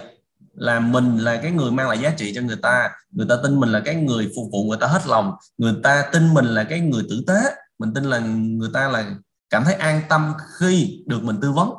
[0.53, 2.91] Là mình là cái người mang lại giá trị cho người ta.
[3.11, 5.33] Người ta tin mình là cái người phục vụ người ta hết lòng.
[5.57, 7.55] Người ta tin mình là cái người tử tế.
[7.79, 9.15] Mình tin là người ta là
[9.49, 11.69] cảm thấy an tâm khi được mình tư vấn.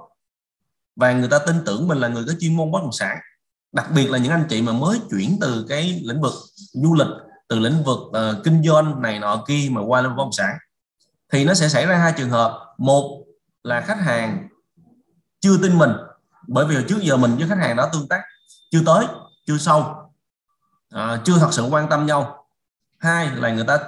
[0.97, 3.19] Và người ta tin tưởng mình là người có chuyên môn bất động sản.
[3.73, 7.09] Đặc biệt là những anh chị mà mới chuyển từ cái lĩnh vực du lịch
[7.49, 10.33] từ lĩnh vực uh, kinh doanh này nọ kia mà qua lĩnh vực bất động
[10.33, 10.57] sản.
[11.33, 12.75] Thì nó sẽ xảy ra hai trường hợp.
[12.79, 13.25] Một
[13.65, 14.49] là khách hàng
[15.41, 15.91] chưa tin mình
[16.47, 18.23] bởi vì trước giờ mình với khách hàng đã tương tác
[18.71, 19.07] chưa tới
[19.47, 19.95] chưa sâu.
[20.91, 22.47] À, chưa thật sự quan tâm nhau.
[22.99, 23.79] Hai là người ta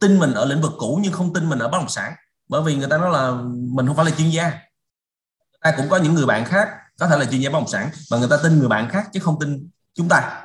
[0.00, 2.12] tin mình ở lĩnh vực cũ nhưng không tin mình ở bất động sản.
[2.48, 3.30] Bởi vì người ta nói là
[3.74, 4.50] mình không phải là chuyên gia.
[4.50, 7.68] Người ta cũng có những người bạn khác có thể là chuyên gia bất động
[7.68, 10.44] sản và người ta tin người bạn khác chứ không tin chúng ta.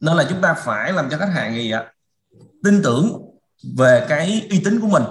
[0.00, 1.92] Nên là chúng ta phải làm cho khách hàng gì ạ?
[2.64, 3.12] Tin tưởng
[3.76, 5.04] về cái uy tín của mình.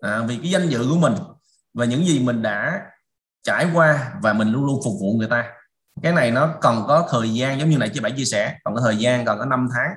[0.00, 1.14] À, vì cái danh dự của mình
[1.74, 2.82] và những gì mình đã
[3.44, 5.44] trải qua và mình luôn luôn phục vụ người ta.
[6.02, 8.74] Cái này nó cần có thời gian giống như này chị bảy chia sẻ còn
[8.74, 9.90] có thời gian còn có 5 tháng.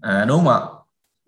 [0.00, 0.60] À, đúng không ạ?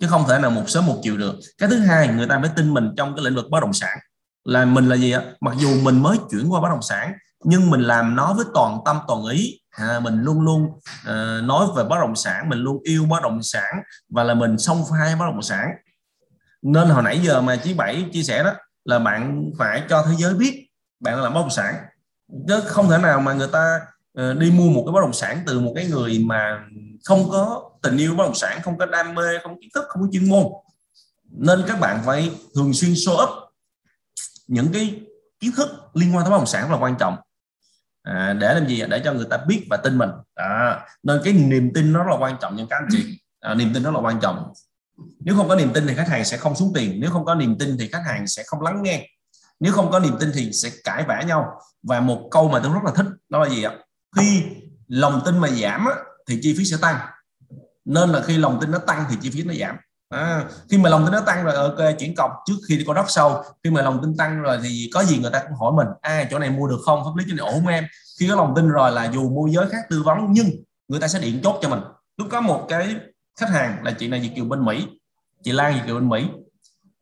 [0.01, 1.35] Chứ không thể nào một sớm một chiều được.
[1.59, 3.99] Cái thứ hai người ta phải tin mình trong cái lĩnh vực bất động sản.
[4.45, 5.23] Là mình là gì ạ?
[5.41, 7.13] Mặc dù mình mới chuyển qua bất động sản
[7.45, 9.61] nhưng mình làm nó với toàn tâm toàn ý.
[9.71, 13.43] À, mình luôn luôn uh, nói về bất động sản mình luôn yêu bất động
[13.43, 15.71] sản và là mình song phai bất động sản.
[16.63, 18.53] Nên hồi nãy giờ mà chí bảy chia sẻ đó
[18.85, 20.66] là bạn phải cho thế giới biết
[21.01, 21.75] bạn là bất động sản.
[22.49, 23.81] Chứ không thể nào mà người ta
[24.21, 26.65] uh, đi mua một cái bất động sản từ một cái người mà
[27.05, 29.85] không có tình yêu bất động sản không có đam mê không có kiến thức
[29.89, 30.45] không có chuyên môn.
[31.31, 33.31] Nên các bạn phải thường xuyên show up
[34.47, 35.01] những cái
[35.41, 37.17] kiến thức liên quan tới bất động sản rất là quan trọng.
[38.03, 40.11] À, để làm gì để cho người ta biết và tin mình.
[40.35, 43.21] À, nên cái niềm tin nó rất là quan trọng những các anh chị.
[43.41, 44.53] À, niềm tin rất là quan trọng.
[45.21, 47.01] Nếu không có niềm tin thì khách hàng sẽ không xuống tiền.
[47.01, 49.09] Nếu không có niềm tin thì khách hàng sẽ không lắng nghe
[49.61, 51.61] nếu không có niềm tin thì sẽ cãi vã nhau.
[51.83, 53.73] Và một câu mà tôi rất là thích đó là gì ạ?
[54.17, 54.43] Khi
[54.87, 55.95] lòng tin mà giảm á,
[56.29, 56.97] thì chi phí sẽ tăng.
[57.85, 59.77] Nên là khi lòng tin nó tăng thì chi phí nó giảm.
[60.09, 62.31] À, khi mà lòng tin nó tăng rồi ok chuyển cọc.
[62.47, 65.19] Trước khi đi có đất sâu khi mà lòng tin tăng rồi thì có gì
[65.19, 67.05] người ta cũng hỏi mình à chỗ này mua được không?
[67.05, 67.85] Pháp lý cho này ổn không em?
[68.21, 70.51] Khi có lòng tin rồi là dù môi giới khác tư vấn nhưng
[70.89, 71.81] người ta sẽ điện chốt cho mình.
[72.17, 72.97] Lúc có một cái
[73.41, 74.87] khách hàng là chị này Việt kiều bên mỹ
[75.43, 76.27] chị lan Việt kiều bên mỹ.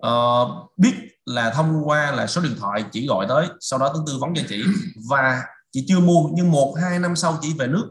[0.07, 0.94] Uh, biết
[1.26, 4.34] là thông qua là số điện thoại chỉ gọi tới sau đó tôi tư vấn
[4.34, 4.64] cho chị.
[5.08, 7.90] Và chị chưa mua nhưng một hai năm sau chị về nước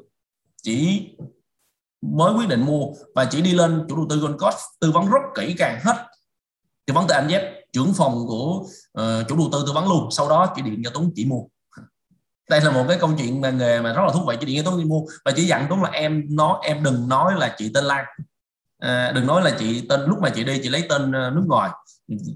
[0.64, 1.08] chị
[2.02, 2.86] mới quyết định mua.
[3.16, 4.58] Và chị đi lên chủ đầu tư Gold Coast.
[4.80, 6.08] Tư vấn rất kỹ càng hết.
[6.86, 7.42] Tư vấn từ anh Dép
[7.74, 8.66] trưởng phòng của
[9.00, 10.12] uh, chủ đầu tư tư vấn luôn.
[10.12, 11.42] Sau đó chị điện cho Tuấn chị mua.
[12.50, 14.38] Đây là một cái câu chuyện mà nghề mà rất là thú vị.
[14.40, 15.02] Chị điện cho Tuấn đi mua.
[15.26, 18.06] Và chị dặn Tuấn là em nó em đừng nói là chị tên Lan
[18.84, 21.44] à, đừng nói là chị tên lúc mà chị đi chị lấy tên ờ, nước
[21.48, 21.70] ngoài.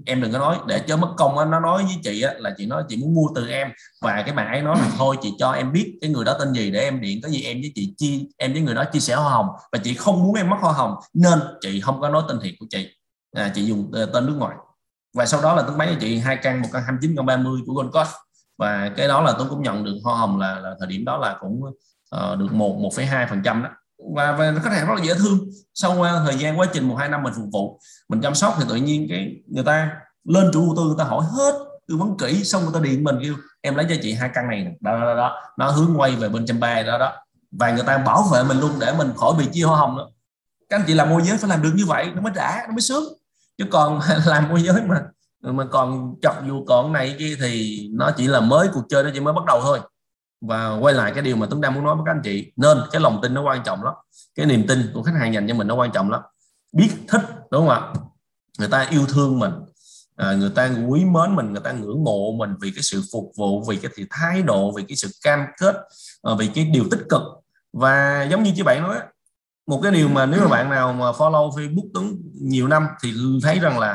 [0.06, 2.54] Em đừng có nói để cho mất công á, nó nói với chị á, là
[2.56, 3.68] chị nói chị muốn mua từ em.
[4.02, 6.52] Và cái bạn ấy nói là thôi chị cho em biết cái người đó tên
[6.52, 9.00] gì để em điện có gì em với chị chi em với người đó chia
[9.00, 9.46] sẻ hoa hồng.
[9.72, 12.54] Và chị không muốn em mất hoa hồng nên chị không có nói tên thiệt
[12.58, 12.88] của chị.
[13.36, 14.56] À, chị dùng ờ, tên nước ngoài.
[15.16, 17.60] Và sau đó là tôi bán cho chị hai căn một căn 29 căn 30
[17.66, 18.10] của Gold Coast.
[18.58, 21.16] Và cái đó là tôi cũng nhận được hoa hồng là, là thời điểm đó
[21.16, 23.70] là cũng uh, được một một phẩy hai phần trăm đó
[24.14, 25.50] và, và khách hàng rất là dễ thương.
[25.74, 28.54] Sau qua thời gian quá trình một hai năm mình phục vụ mình chăm sóc
[28.58, 29.90] thì tự nhiên cái người ta
[30.24, 31.52] lên chủ đầu tư người ta hỏi hết
[31.88, 34.48] tư vấn kỹ xong người ta điện mình kêu em lấy cho chị hai căn
[34.48, 35.42] này đó, đó, đó.
[35.58, 37.12] nó hướng quay về bên trăm ba đó đó.
[37.50, 40.06] Và người ta bảo vệ mình luôn để mình khỏi bị chia hoa hồng nữa.
[40.68, 42.72] Các anh chị làm môi giới phải làm được như vậy nó mới đã nó
[42.72, 43.04] mới sướng.
[43.58, 45.02] Chứ còn làm môi giới mà
[45.40, 49.10] mà còn chọc dù còn này kia thì nó chỉ là mới cuộc chơi nó
[49.14, 49.80] chỉ mới bắt đầu thôi
[50.40, 52.52] và quay lại cái điều mà Tuấn đang muốn nói với các anh chị.
[52.56, 53.94] Nên cái lòng tin nó quan trọng lắm.
[54.34, 56.22] Cái niềm tin của khách hàng dành cho mình nó quan trọng lắm.
[56.72, 57.92] Biết thích đúng không ạ?
[58.58, 59.52] Người ta yêu thương mình.
[60.16, 63.32] À, người ta quý mến mình người ta ngưỡng mộ mình vì cái sự phục
[63.36, 65.76] vụ vì cái thái độ vì cái sự cam kết
[66.22, 67.22] à, vì cái điều tích cực.
[67.72, 68.96] Và giống như chị bạn nói
[69.66, 73.12] một cái điều mà nếu mà bạn nào mà follow Facebook Tuấn nhiều năm thì
[73.42, 73.92] thấy rằng là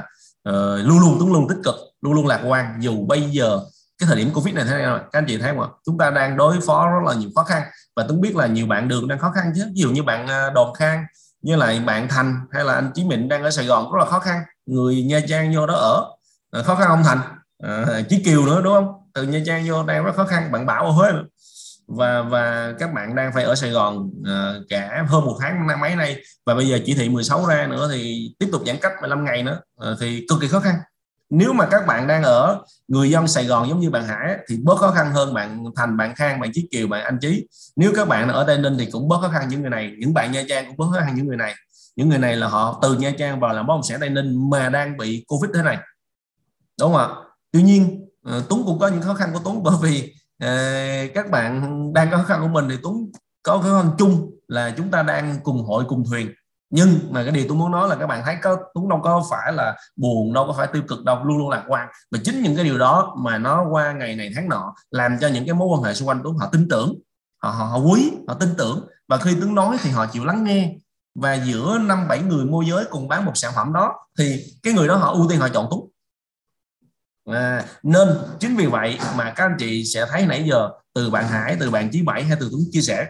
[0.50, 2.78] uh, luôn luôn Tuấn luôn tích cực luôn luôn lạc quan.
[2.80, 3.60] Dù bây giờ
[4.00, 5.68] cái thời điểm covid này thế nào các anh chị thấy không ạ?
[5.86, 7.64] Chúng ta đang đối phó rất là nhiều khó khăn.
[7.96, 9.64] Và tôi biết là nhiều bạn đường đang khó khăn chứ.
[9.66, 11.06] Ví dụ như bạn à, Đồn Khang
[11.42, 14.06] như lại bạn Thành hay là anh Chí Mịn đang ở Sài Gòn rất là
[14.06, 14.42] khó khăn.
[14.66, 16.06] Người Nha Trang vô đó ở
[16.52, 17.20] à, khó khăn ông Thành.
[17.64, 18.94] À, Chí Kiều nữa đúng không?
[19.14, 21.24] Từ Nha Trang vô đang rất khó khăn bạn Bảo ở Huế nữa.
[21.88, 25.80] Và và các bạn đang phải ở Sài Gòn uh, cả hơn một tháng năm
[25.80, 26.24] mấy nay.
[26.46, 29.44] Và bây giờ chỉ thị 16 ra nữa thì tiếp tục giãn cách 15 ngày
[29.44, 29.60] nữa.
[29.92, 30.76] Uh, thì cực kỳ khó khăn
[31.36, 34.58] nếu mà các bạn đang ở người dân Sài Gòn giống như bạn Hải thì
[34.64, 37.48] bớt khó khăn hơn bạn Thành, bạn Khang, bạn Chí Kiều, bạn Anh Chí.
[37.76, 40.14] Nếu các bạn ở Tây Ninh thì cũng bớt khó khăn những người này, những
[40.14, 41.56] bạn Nha Trang cũng bớt khó khăn những người này.
[41.96, 44.50] Những người này là họ từ Nha Trang vào làm bất động sản Tây Ninh
[44.50, 45.78] mà đang bị Covid thế này.
[46.80, 47.08] Đúng không ạ?
[47.52, 50.58] Tuy nhiên ờ, Tuấn cũng có những khó khăn của Tuấn bởi vì ờ,
[51.16, 53.12] các bạn đang có khó khăn của mình thì Tuấn
[53.44, 56.32] có khó khăn chung là chúng ta đang cùng hội cùng thuyền
[56.76, 59.24] nhưng mà cái điều tôi muốn nói là các bạn thấy có Tuấn đâu có
[59.30, 61.88] phải là buồn đâu có phải tiêu cực đâu luôn luôn lạc quan.
[62.12, 65.28] Mà chính những cái điều đó mà nó qua ngày này tháng nọ làm cho
[65.28, 66.96] những cái mối quan hệ xung quanh Tuấn họ tin tưởng.
[67.44, 68.88] Họ, họ, họ quý họ tin tưởng.
[69.08, 70.76] Và khi Tuấn nói thì họ chịu lắng nghe.
[71.16, 74.74] Và giữa năm bảy người môi giới cùng bán một sản phẩm đó thì cái
[74.74, 75.82] người đó họ ưu tiên họ chọn Tuấn.
[77.36, 78.10] À, nên
[78.40, 81.72] chính vì vậy mà các anh chị sẽ thấy nãy giờ từ bạn Hải từ
[81.72, 83.08] bạn Chí Bảy hay từ Tuấn chia sẻ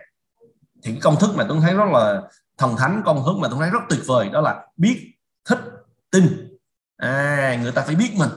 [0.84, 2.22] thì cái công thức mà Tuấn thấy rất là
[2.58, 5.14] thần thánh con hướng mà tôi thấy rất tuyệt vời đó là biết
[5.50, 5.60] thích
[6.12, 6.58] tin.
[6.98, 8.30] À người ta phải biết mình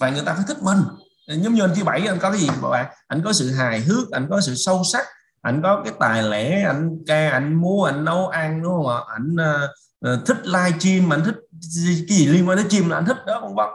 [0.00, 0.78] và người ta phải thích mình.
[1.26, 2.86] Giống như anh thứ bảy anh có cái gì các bạn?
[3.06, 5.06] Anh có sự hài hước anh có sự sâu sắc
[5.42, 9.00] anh có cái tài lẻ anh ca anh múa anh nấu ăn đúng không ạ?
[9.06, 9.68] Anh uh, ờ,
[10.00, 11.34] ờ, thích live stream anh thích
[12.08, 13.68] cái gì liên quan đến chim là anh thích đó không bắt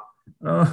[0.45, 0.67] uh,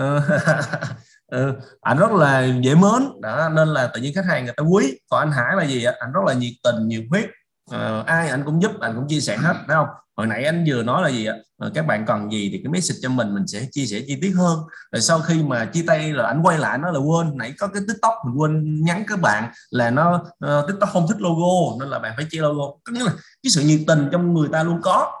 [0.00, 3.20] uh, anh rất là dễ mến.
[3.22, 4.98] Đó nên là tự nhiên khách hàng người ta quý.
[5.08, 5.92] Còn anh Hải là gì ạ?
[5.98, 7.30] Anh rất là nhiệt tình nhiệt huyết
[7.74, 9.88] uh, ai anh cũng giúp anh cũng chia sẻ hết phải không?
[10.16, 11.34] Hồi nãy anh vừa nói là gì ạ?
[11.66, 14.18] Uh, các bạn cần gì thì cái message cho mình mình sẽ chia sẻ chi
[14.22, 14.58] tiết hơn.
[14.92, 17.66] Rồi sau khi mà chia tay rồi anh quay lại nó là quên nãy có
[17.66, 20.14] cái tiktok mình quên nhắn các bạn là nó
[20.46, 22.64] uh, tiktok không thích logo nên là bạn phải chia logo.
[22.84, 23.12] Có nghĩa là
[23.42, 25.12] cái sự nhiệt tình trong người ta luôn có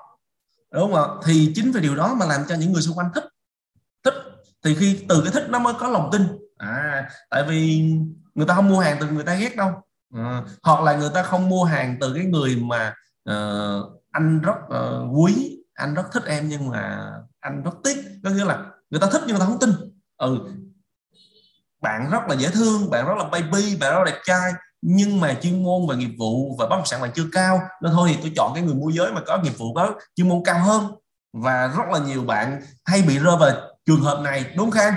[0.72, 1.04] đúng không ạ?
[1.24, 3.24] Thì chính vì điều đó mà làm cho những người xung quanh thích.
[4.04, 4.14] Thích
[4.64, 6.22] thì khi từ cái thích nó mới có lòng tin.
[6.58, 7.82] À tại vì
[8.34, 9.70] người ta không mua hàng từ người ta ghét đâu
[10.16, 12.94] à, hoặc là người ta không mua hàng từ cái người mà
[13.30, 17.96] uh, anh rất uh, quý anh rất thích em nhưng mà anh rất tiếc.
[18.24, 19.70] Có nghĩa là người ta thích nhưng người ta không tin.
[20.16, 20.38] Ừ
[21.82, 24.52] bạn rất là dễ thương bạn rất là baby bạn rất là đẹp trai
[24.82, 27.92] nhưng mà chuyên môn và nghiệp vụ và bất động sản bạn chưa cao nên
[27.92, 30.42] thôi thì tôi chọn cái người môi giới mà có nghiệp vụ có chuyên môn
[30.44, 30.86] cao hơn.
[31.32, 33.50] Và rất là nhiều bạn hay bị rơi vào
[33.86, 34.94] trường hợp này đúng không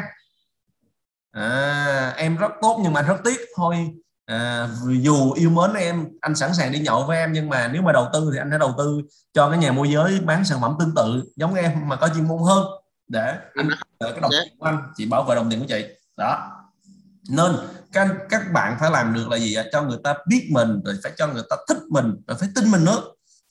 [1.31, 3.39] à, em rất tốt nhưng mà rất tiếc.
[3.55, 3.91] Thôi
[4.29, 4.69] à,
[5.01, 7.91] dù yêu mến em anh sẵn sàng đi nhậu với em nhưng mà nếu mà
[7.91, 9.01] đầu tư thì anh hãy đầu tư
[9.33, 12.27] cho cái nhà môi giới bán sản phẩm tương tự giống em mà có chuyên
[12.27, 12.65] môn hơn
[13.07, 13.69] để anh
[13.99, 15.85] đợi cái đồng tiền của anh chị bảo vệ đồng tiền của chị.
[16.17, 16.51] Đó.
[17.29, 17.51] Nên
[17.91, 21.11] các các bạn phải làm được là gì cho người ta biết mình rồi phải
[21.17, 23.01] cho người ta thích mình rồi phải tin mình nữa.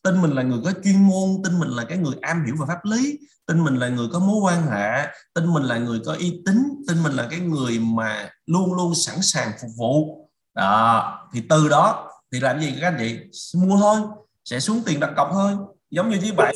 [0.02, 2.64] Tin mình là người có chuyên môn tin mình là cái người am hiểu về
[2.68, 6.12] pháp lý tin mình là người có mối quan hệ tin mình là người có
[6.18, 10.27] uy tín tin mình là cái người mà luôn luôn sẵn sàng phục vụ
[10.58, 13.18] đó, thì từ đó thì làm gì các anh chị?
[13.54, 14.00] Mua thôi,
[14.44, 15.56] sẽ xuống tiền đặt cọc thôi,
[15.90, 16.54] giống như chiếc bạn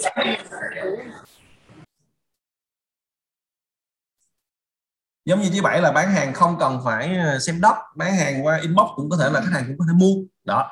[5.25, 8.47] giống như với bảy là bán hàng không cần phải ờ, xem đất bán hàng
[8.47, 10.15] qua inbox cũng có thể là khách hàng cũng có thể mua.
[10.45, 10.71] Đó.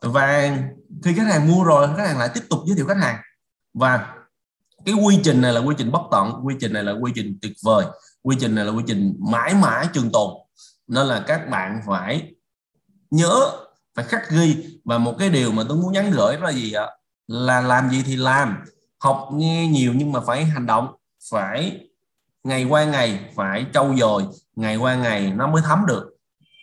[0.00, 0.56] Và
[1.02, 3.16] khi khách hàng mua rồi, khách hàng lại tiếp tục giới thiệu khách hàng.
[3.74, 4.14] Và
[4.84, 7.38] cái quy trình này là quy trình bất tận, quy trình này là quy trình
[7.42, 7.86] tuyệt vời,
[8.22, 10.30] quy trình này là quy trình mãi mãi trường tồn.
[10.86, 12.34] Nên là các bạn phải
[13.16, 13.50] nhớ
[13.94, 14.78] phải khắc ghi.
[14.84, 16.86] Và một cái điều mà tôi muốn nhắn gửi là gì ạ?
[17.26, 18.64] Là làm gì thì làm.
[18.98, 20.94] Học nghe nhiều nhưng mà phải hành động.
[21.30, 21.80] Phải
[22.44, 24.24] ngày qua ngày phải trau dồi.
[24.56, 26.10] Ngày qua ngày nó mới thấm được.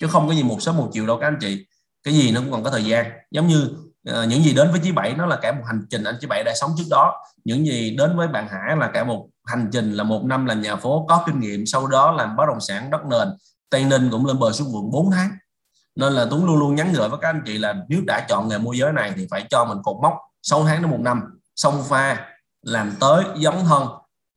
[0.02, 1.66] Chứ không có gì một sớm một chiều đâu các anh chị.
[2.04, 3.12] Cái gì nó cũng còn có thời gian.
[3.32, 3.70] Giống như
[4.10, 6.28] uh, những gì đến với chí bảy nó là cả một hành trình anh chí
[6.28, 7.14] bảy đã sống trước đó.
[7.44, 10.62] Những gì đến với bạn hải là cả một hành trình là một năm làm
[10.62, 13.28] nhà phố có kinh nghiệm sau đó làm bất động sản đất nền.
[13.70, 15.30] Tây ninh cũng lên bờ xuống quận 4 tháng
[15.96, 18.48] nên là Tuấn luôn luôn nhắn gửi với các anh chị là nếu đã chọn
[18.48, 21.22] nghề môi giới này thì phải cho mình cột mốc 6 tháng đến một năm.
[21.56, 22.28] Song pha
[22.62, 23.88] làm tới dấn thân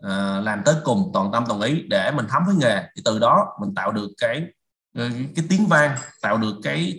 [0.02, 2.82] à, làm tới cùng toàn tâm toàn ý để mình thấm với nghề.
[2.96, 4.42] Thì từ đó mình tạo được cái
[5.36, 6.98] cái tiếng vang tạo được cái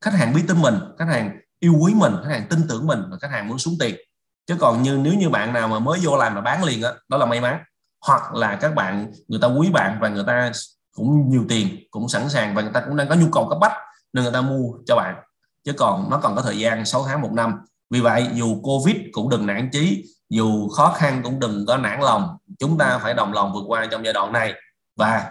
[0.00, 3.02] khách hàng biết tin mình khách hàng yêu quý mình khách hàng tin tưởng mình
[3.10, 3.94] và khách hàng muốn xuống tiền.
[4.46, 6.92] Chứ còn như nếu như bạn nào mà mới vô làm mà bán liền đó,
[7.08, 7.58] đó là may mắn.
[8.06, 10.52] Hoặc là các bạn người ta quý bạn và người ta
[10.96, 13.58] cũng nhiều tiền cũng sẵn sàng và người ta cũng đang có nhu cầu cấp
[13.60, 13.72] bách
[14.12, 15.14] nên người ta mua cho bạn.
[15.64, 17.54] Chứ còn nó còn có thời gian 6 tháng một năm.
[17.90, 22.00] Vì vậy dù covid cũng đừng nản chí dù khó khăn cũng đừng có nản
[22.00, 22.36] lòng.
[22.58, 24.54] Chúng ta phải đồng lòng vượt qua trong giai đoạn này.
[24.96, 25.30] Và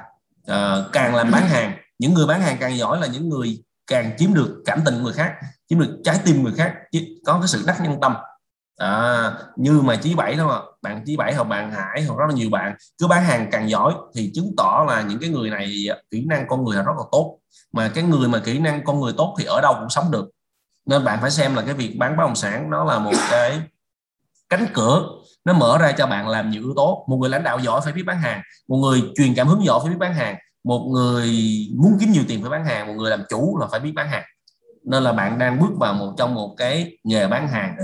[0.52, 4.12] uh, càng làm bán hàng những người bán hàng càng giỏi là những người càng
[4.18, 5.34] chiếm được cảm tình người khác
[5.70, 6.74] chiếm được trái tim người khác.
[7.26, 8.16] Có cái sự đắc nhân tâm
[8.80, 12.36] à, như mà chí bảy đó bạn chí bảy hoặc bạn hải hoặc rất là
[12.36, 12.76] nhiều bạn.
[12.98, 16.48] Cứ bán hàng càng giỏi thì chứng tỏ là những cái người này kỹ năng
[16.48, 17.40] con người là rất là tốt.
[17.74, 20.30] Mà cái người mà kỹ năng con người tốt thì ở đâu cũng sống được.
[20.86, 23.62] Nên bạn phải xem là cái việc bán bất động sản nó là một cái
[24.50, 25.04] cánh cửa.
[25.46, 27.06] Nó mở ra cho bạn làm nhiều yếu tố.
[27.08, 28.42] Một người lãnh đạo giỏi phải biết bán hàng.
[28.68, 30.36] Một người truyền cảm hứng giỏi phải biết bán hàng.
[30.64, 31.28] Một người
[31.76, 32.88] muốn kiếm nhiều tiền phải bán hàng.
[32.88, 34.24] Một người làm chủ là phải biết bán hàng.
[34.86, 37.76] Nên là bạn đang bước vào một trong một cái nghề bán hàng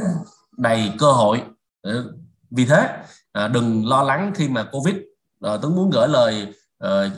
[0.57, 1.41] đầy cơ hội.
[1.81, 2.11] Ờ,
[2.51, 2.97] vì thế
[3.31, 4.95] à, đừng lo lắng khi mà covid
[5.41, 7.09] ờ, tuấn muốn gửi lời ờ,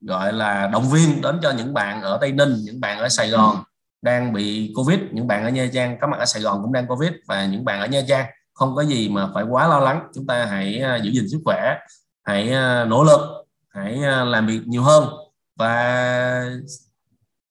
[0.00, 3.30] gọi là động viên đến cho những bạn ở tây ninh, những bạn ở sài
[3.30, 3.62] gòn
[4.02, 6.86] đang bị covid, những bạn ở nha trang có mặt ở sài gòn cũng đang
[6.86, 8.26] covid và những bạn ở nha trang.
[8.54, 10.08] Không có gì mà phải quá lo lắng.
[10.14, 11.78] Chúng ta hãy à, giữ gìn sức khỏe,
[12.24, 13.20] hãy à, nỗ lực,
[13.68, 13.92] hãy
[14.26, 15.08] làm việc nhiều hơn.
[15.56, 16.46] Và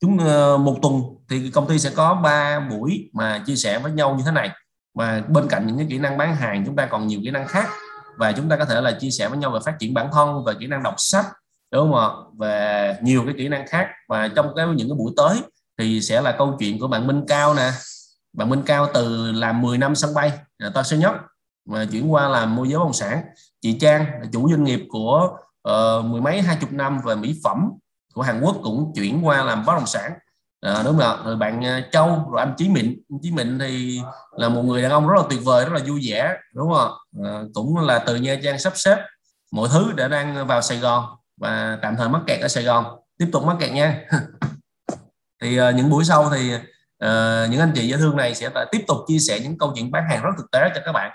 [0.02, 0.18] chúng
[0.60, 4.24] một tuần thì công ty sẽ có ba buổi mà chia sẻ với nhau như
[4.26, 4.50] thế này
[4.94, 7.48] và bên cạnh những cái kỹ năng bán hàng chúng ta còn nhiều kỹ năng
[7.48, 7.70] khác.
[8.18, 10.46] Và chúng ta có thể là chia sẻ với nhau về phát triển bản thân
[10.46, 11.26] về kỹ năng đọc sách
[11.72, 12.08] đúng không ạ?
[12.40, 13.88] Về nhiều cái kỹ năng khác.
[14.08, 15.42] Và trong cái những cái buổi tới
[15.78, 17.72] thì sẽ là câu chuyện của bạn Minh Cao nè.
[18.34, 21.16] Bạn Minh Cao từ làm 10 năm sân bay là to sẽ nhất
[21.70, 23.22] mà chuyển qua làm môi giới bất động sản.
[23.62, 25.30] Chị Trang là chủ doanh nghiệp của
[25.70, 27.70] uh, mười mấy hai chục năm về mỹ phẩm
[28.14, 30.12] của Hàn Quốc cũng chuyển qua làm bất động sản
[30.64, 31.18] à, đúng rồi.
[31.26, 34.02] Rồi bạn ờ, Châu rồi anh Chí Mịn Chí Mịn thì
[34.38, 36.92] là một người đàn ông rất là tuyệt vời rất là vui vẻ đúng không
[37.26, 38.98] à, cũng là từ Nha Trang sắp xếp
[39.52, 41.06] mọi thứ để đang vào Sài Gòn
[41.38, 42.86] và tạm thời mắc kẹt ở Sài Gòn.
[43.18, 44.02] Tiếp tục mắc kẹt nha.
[45.42, 48.84] Thì uh, những buổi sau thì uh, những anh chị dễ thương này sẽ tiếp
[48.88, 51.12] tục chia sẻ những câu chuyện bán hàng rất thực tế cho các bạn.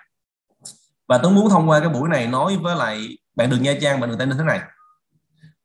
[1.08, 4.00] Và tôi muốn thông qua cái buổi này nói với lại bạn đường Nha Trang
[4.00, 4.60] bạn đường Tây Ninh thế này.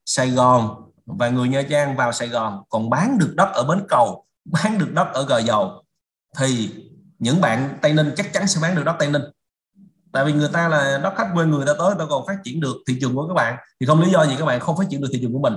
[0.05, 3.85] Sài Gòn và người Nha Trang vào Sài Gòn còn bán được đất ở bến
[3.89, 5.83] cầu, bán được đất ở gò dầu,
[6.37, 6.69] thì
[7.19, 9.23] những bạn Tây Ninh chắc chắn sẽ bán được đất Tây Ninh.
[10.11, 12.59] Tại vì người ta là đất khách quê người ta tới ta còn phát triển
[12.59, 13.57] được thị trường của các bạn.
[13.79, 15.53] Thì không lý do gì các bạn không phát triển được thị trường của mình.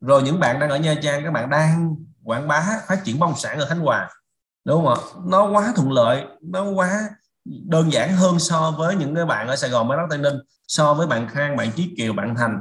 [0.00, 3.26] Rồi những bạn đang ở Nha Trang, các bạn đang quảng bá phát triển bất
[3.26, 4.10] động sản ở Khánh Hòa,
[4.64, 5.00] đúng không ạ?
[5.24, 7.00] Nó quá thuận lợi, nó quá
[7.44, 10.36] đơn giản hơn so với những cái bạn ở Sài Gòn bán đất Tây Ninh,
[10.68, 12.60] so với bạn Khang, bạn Chí Kiều, bạn Thành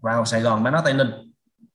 [0.00, 1.10] vào Sài Gòn bán đất Tây Ninh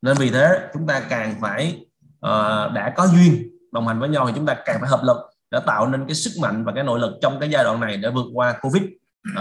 [0.01, 1.85] nên vì thế chúng ta càng phải
[2.25, 5.17] uh, đã có duyên đồng hành với nhau thì chúng ta càng phải hợp lực
[5.51, 7.97] để tạo nên cái sức mạnh và cái nội lực trong cái giai đoạn này
[7.97, 8.83] để vượt qua Covid.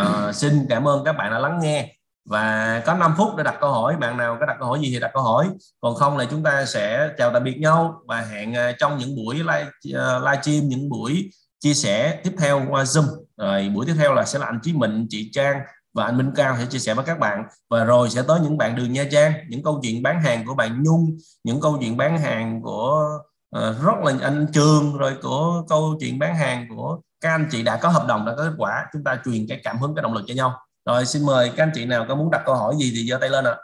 [0.01, 3.55] Uh, xin cảm ơn các bạn đã lắng nghe và có 5 phút để đặt
[3.61, 3.97] câu hỏi.
[3.97, 5.49] Bạn nào có đặt câu hỏi gì thì đặt câu hỏi.
[5.81, 9.17] Còn không là chúng ta sẽ chào tạm biệt nhau và hẹn ờ, trong những
[9.17, 11.31] buổi live uh, live stream những buổi
[11.61, 13.05] chia sẻ tiếp theo qua zoom.
[13.37, 15.61] Rồi buổi tiếp theo là sẽ là anh Chí mình chị Trang
[15.95, 17.45] và anh Minh Cao sẽ chia sẻ với các bạn.
[17.71, 20.55] Và rồi sẽ tới những bạn đường Nha Trang những câu chuyện bán hàng của
[20.55, 23.19] bạn Nhung những câu chuyện bán hàng của
[23.57, 27.63] uh, rất là anh Trường rồi của câu chuyện bán hàng của các anh chị
[27.63, 28.87] đã có hợp đồng đã có kết quả.
[28.93, 30.61] Chúng ta truyền cái cảm hứng cái động lực cho nhau.
[30.87, 33.19] Rồi xin mời các anh chị nào có muốn đặt câu hỏi gì thì giơ
[33.21, 33.51] tay lên ạ.
[33.51, 33.59] À.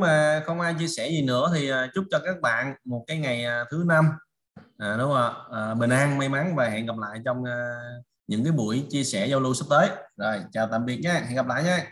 [0.00, 3.18] mà không ai chia sẻ gì nữa thì ờ, chúc cho các bạn một cái
[3.18, 4.10] ngày ờ, thứ năm.
[4.78, 5.30] À, đúng không ạ?
[5.52, 9.04] À, bình an may mắn và hẹn gặp lại trong uh, những cái buổi chia
[9.04, 9.88] sẻ giao lưu sắp tới.
[10.16, 11.84] Rồi, chào tạm biệt nhé, hẹn gặp lại nhé.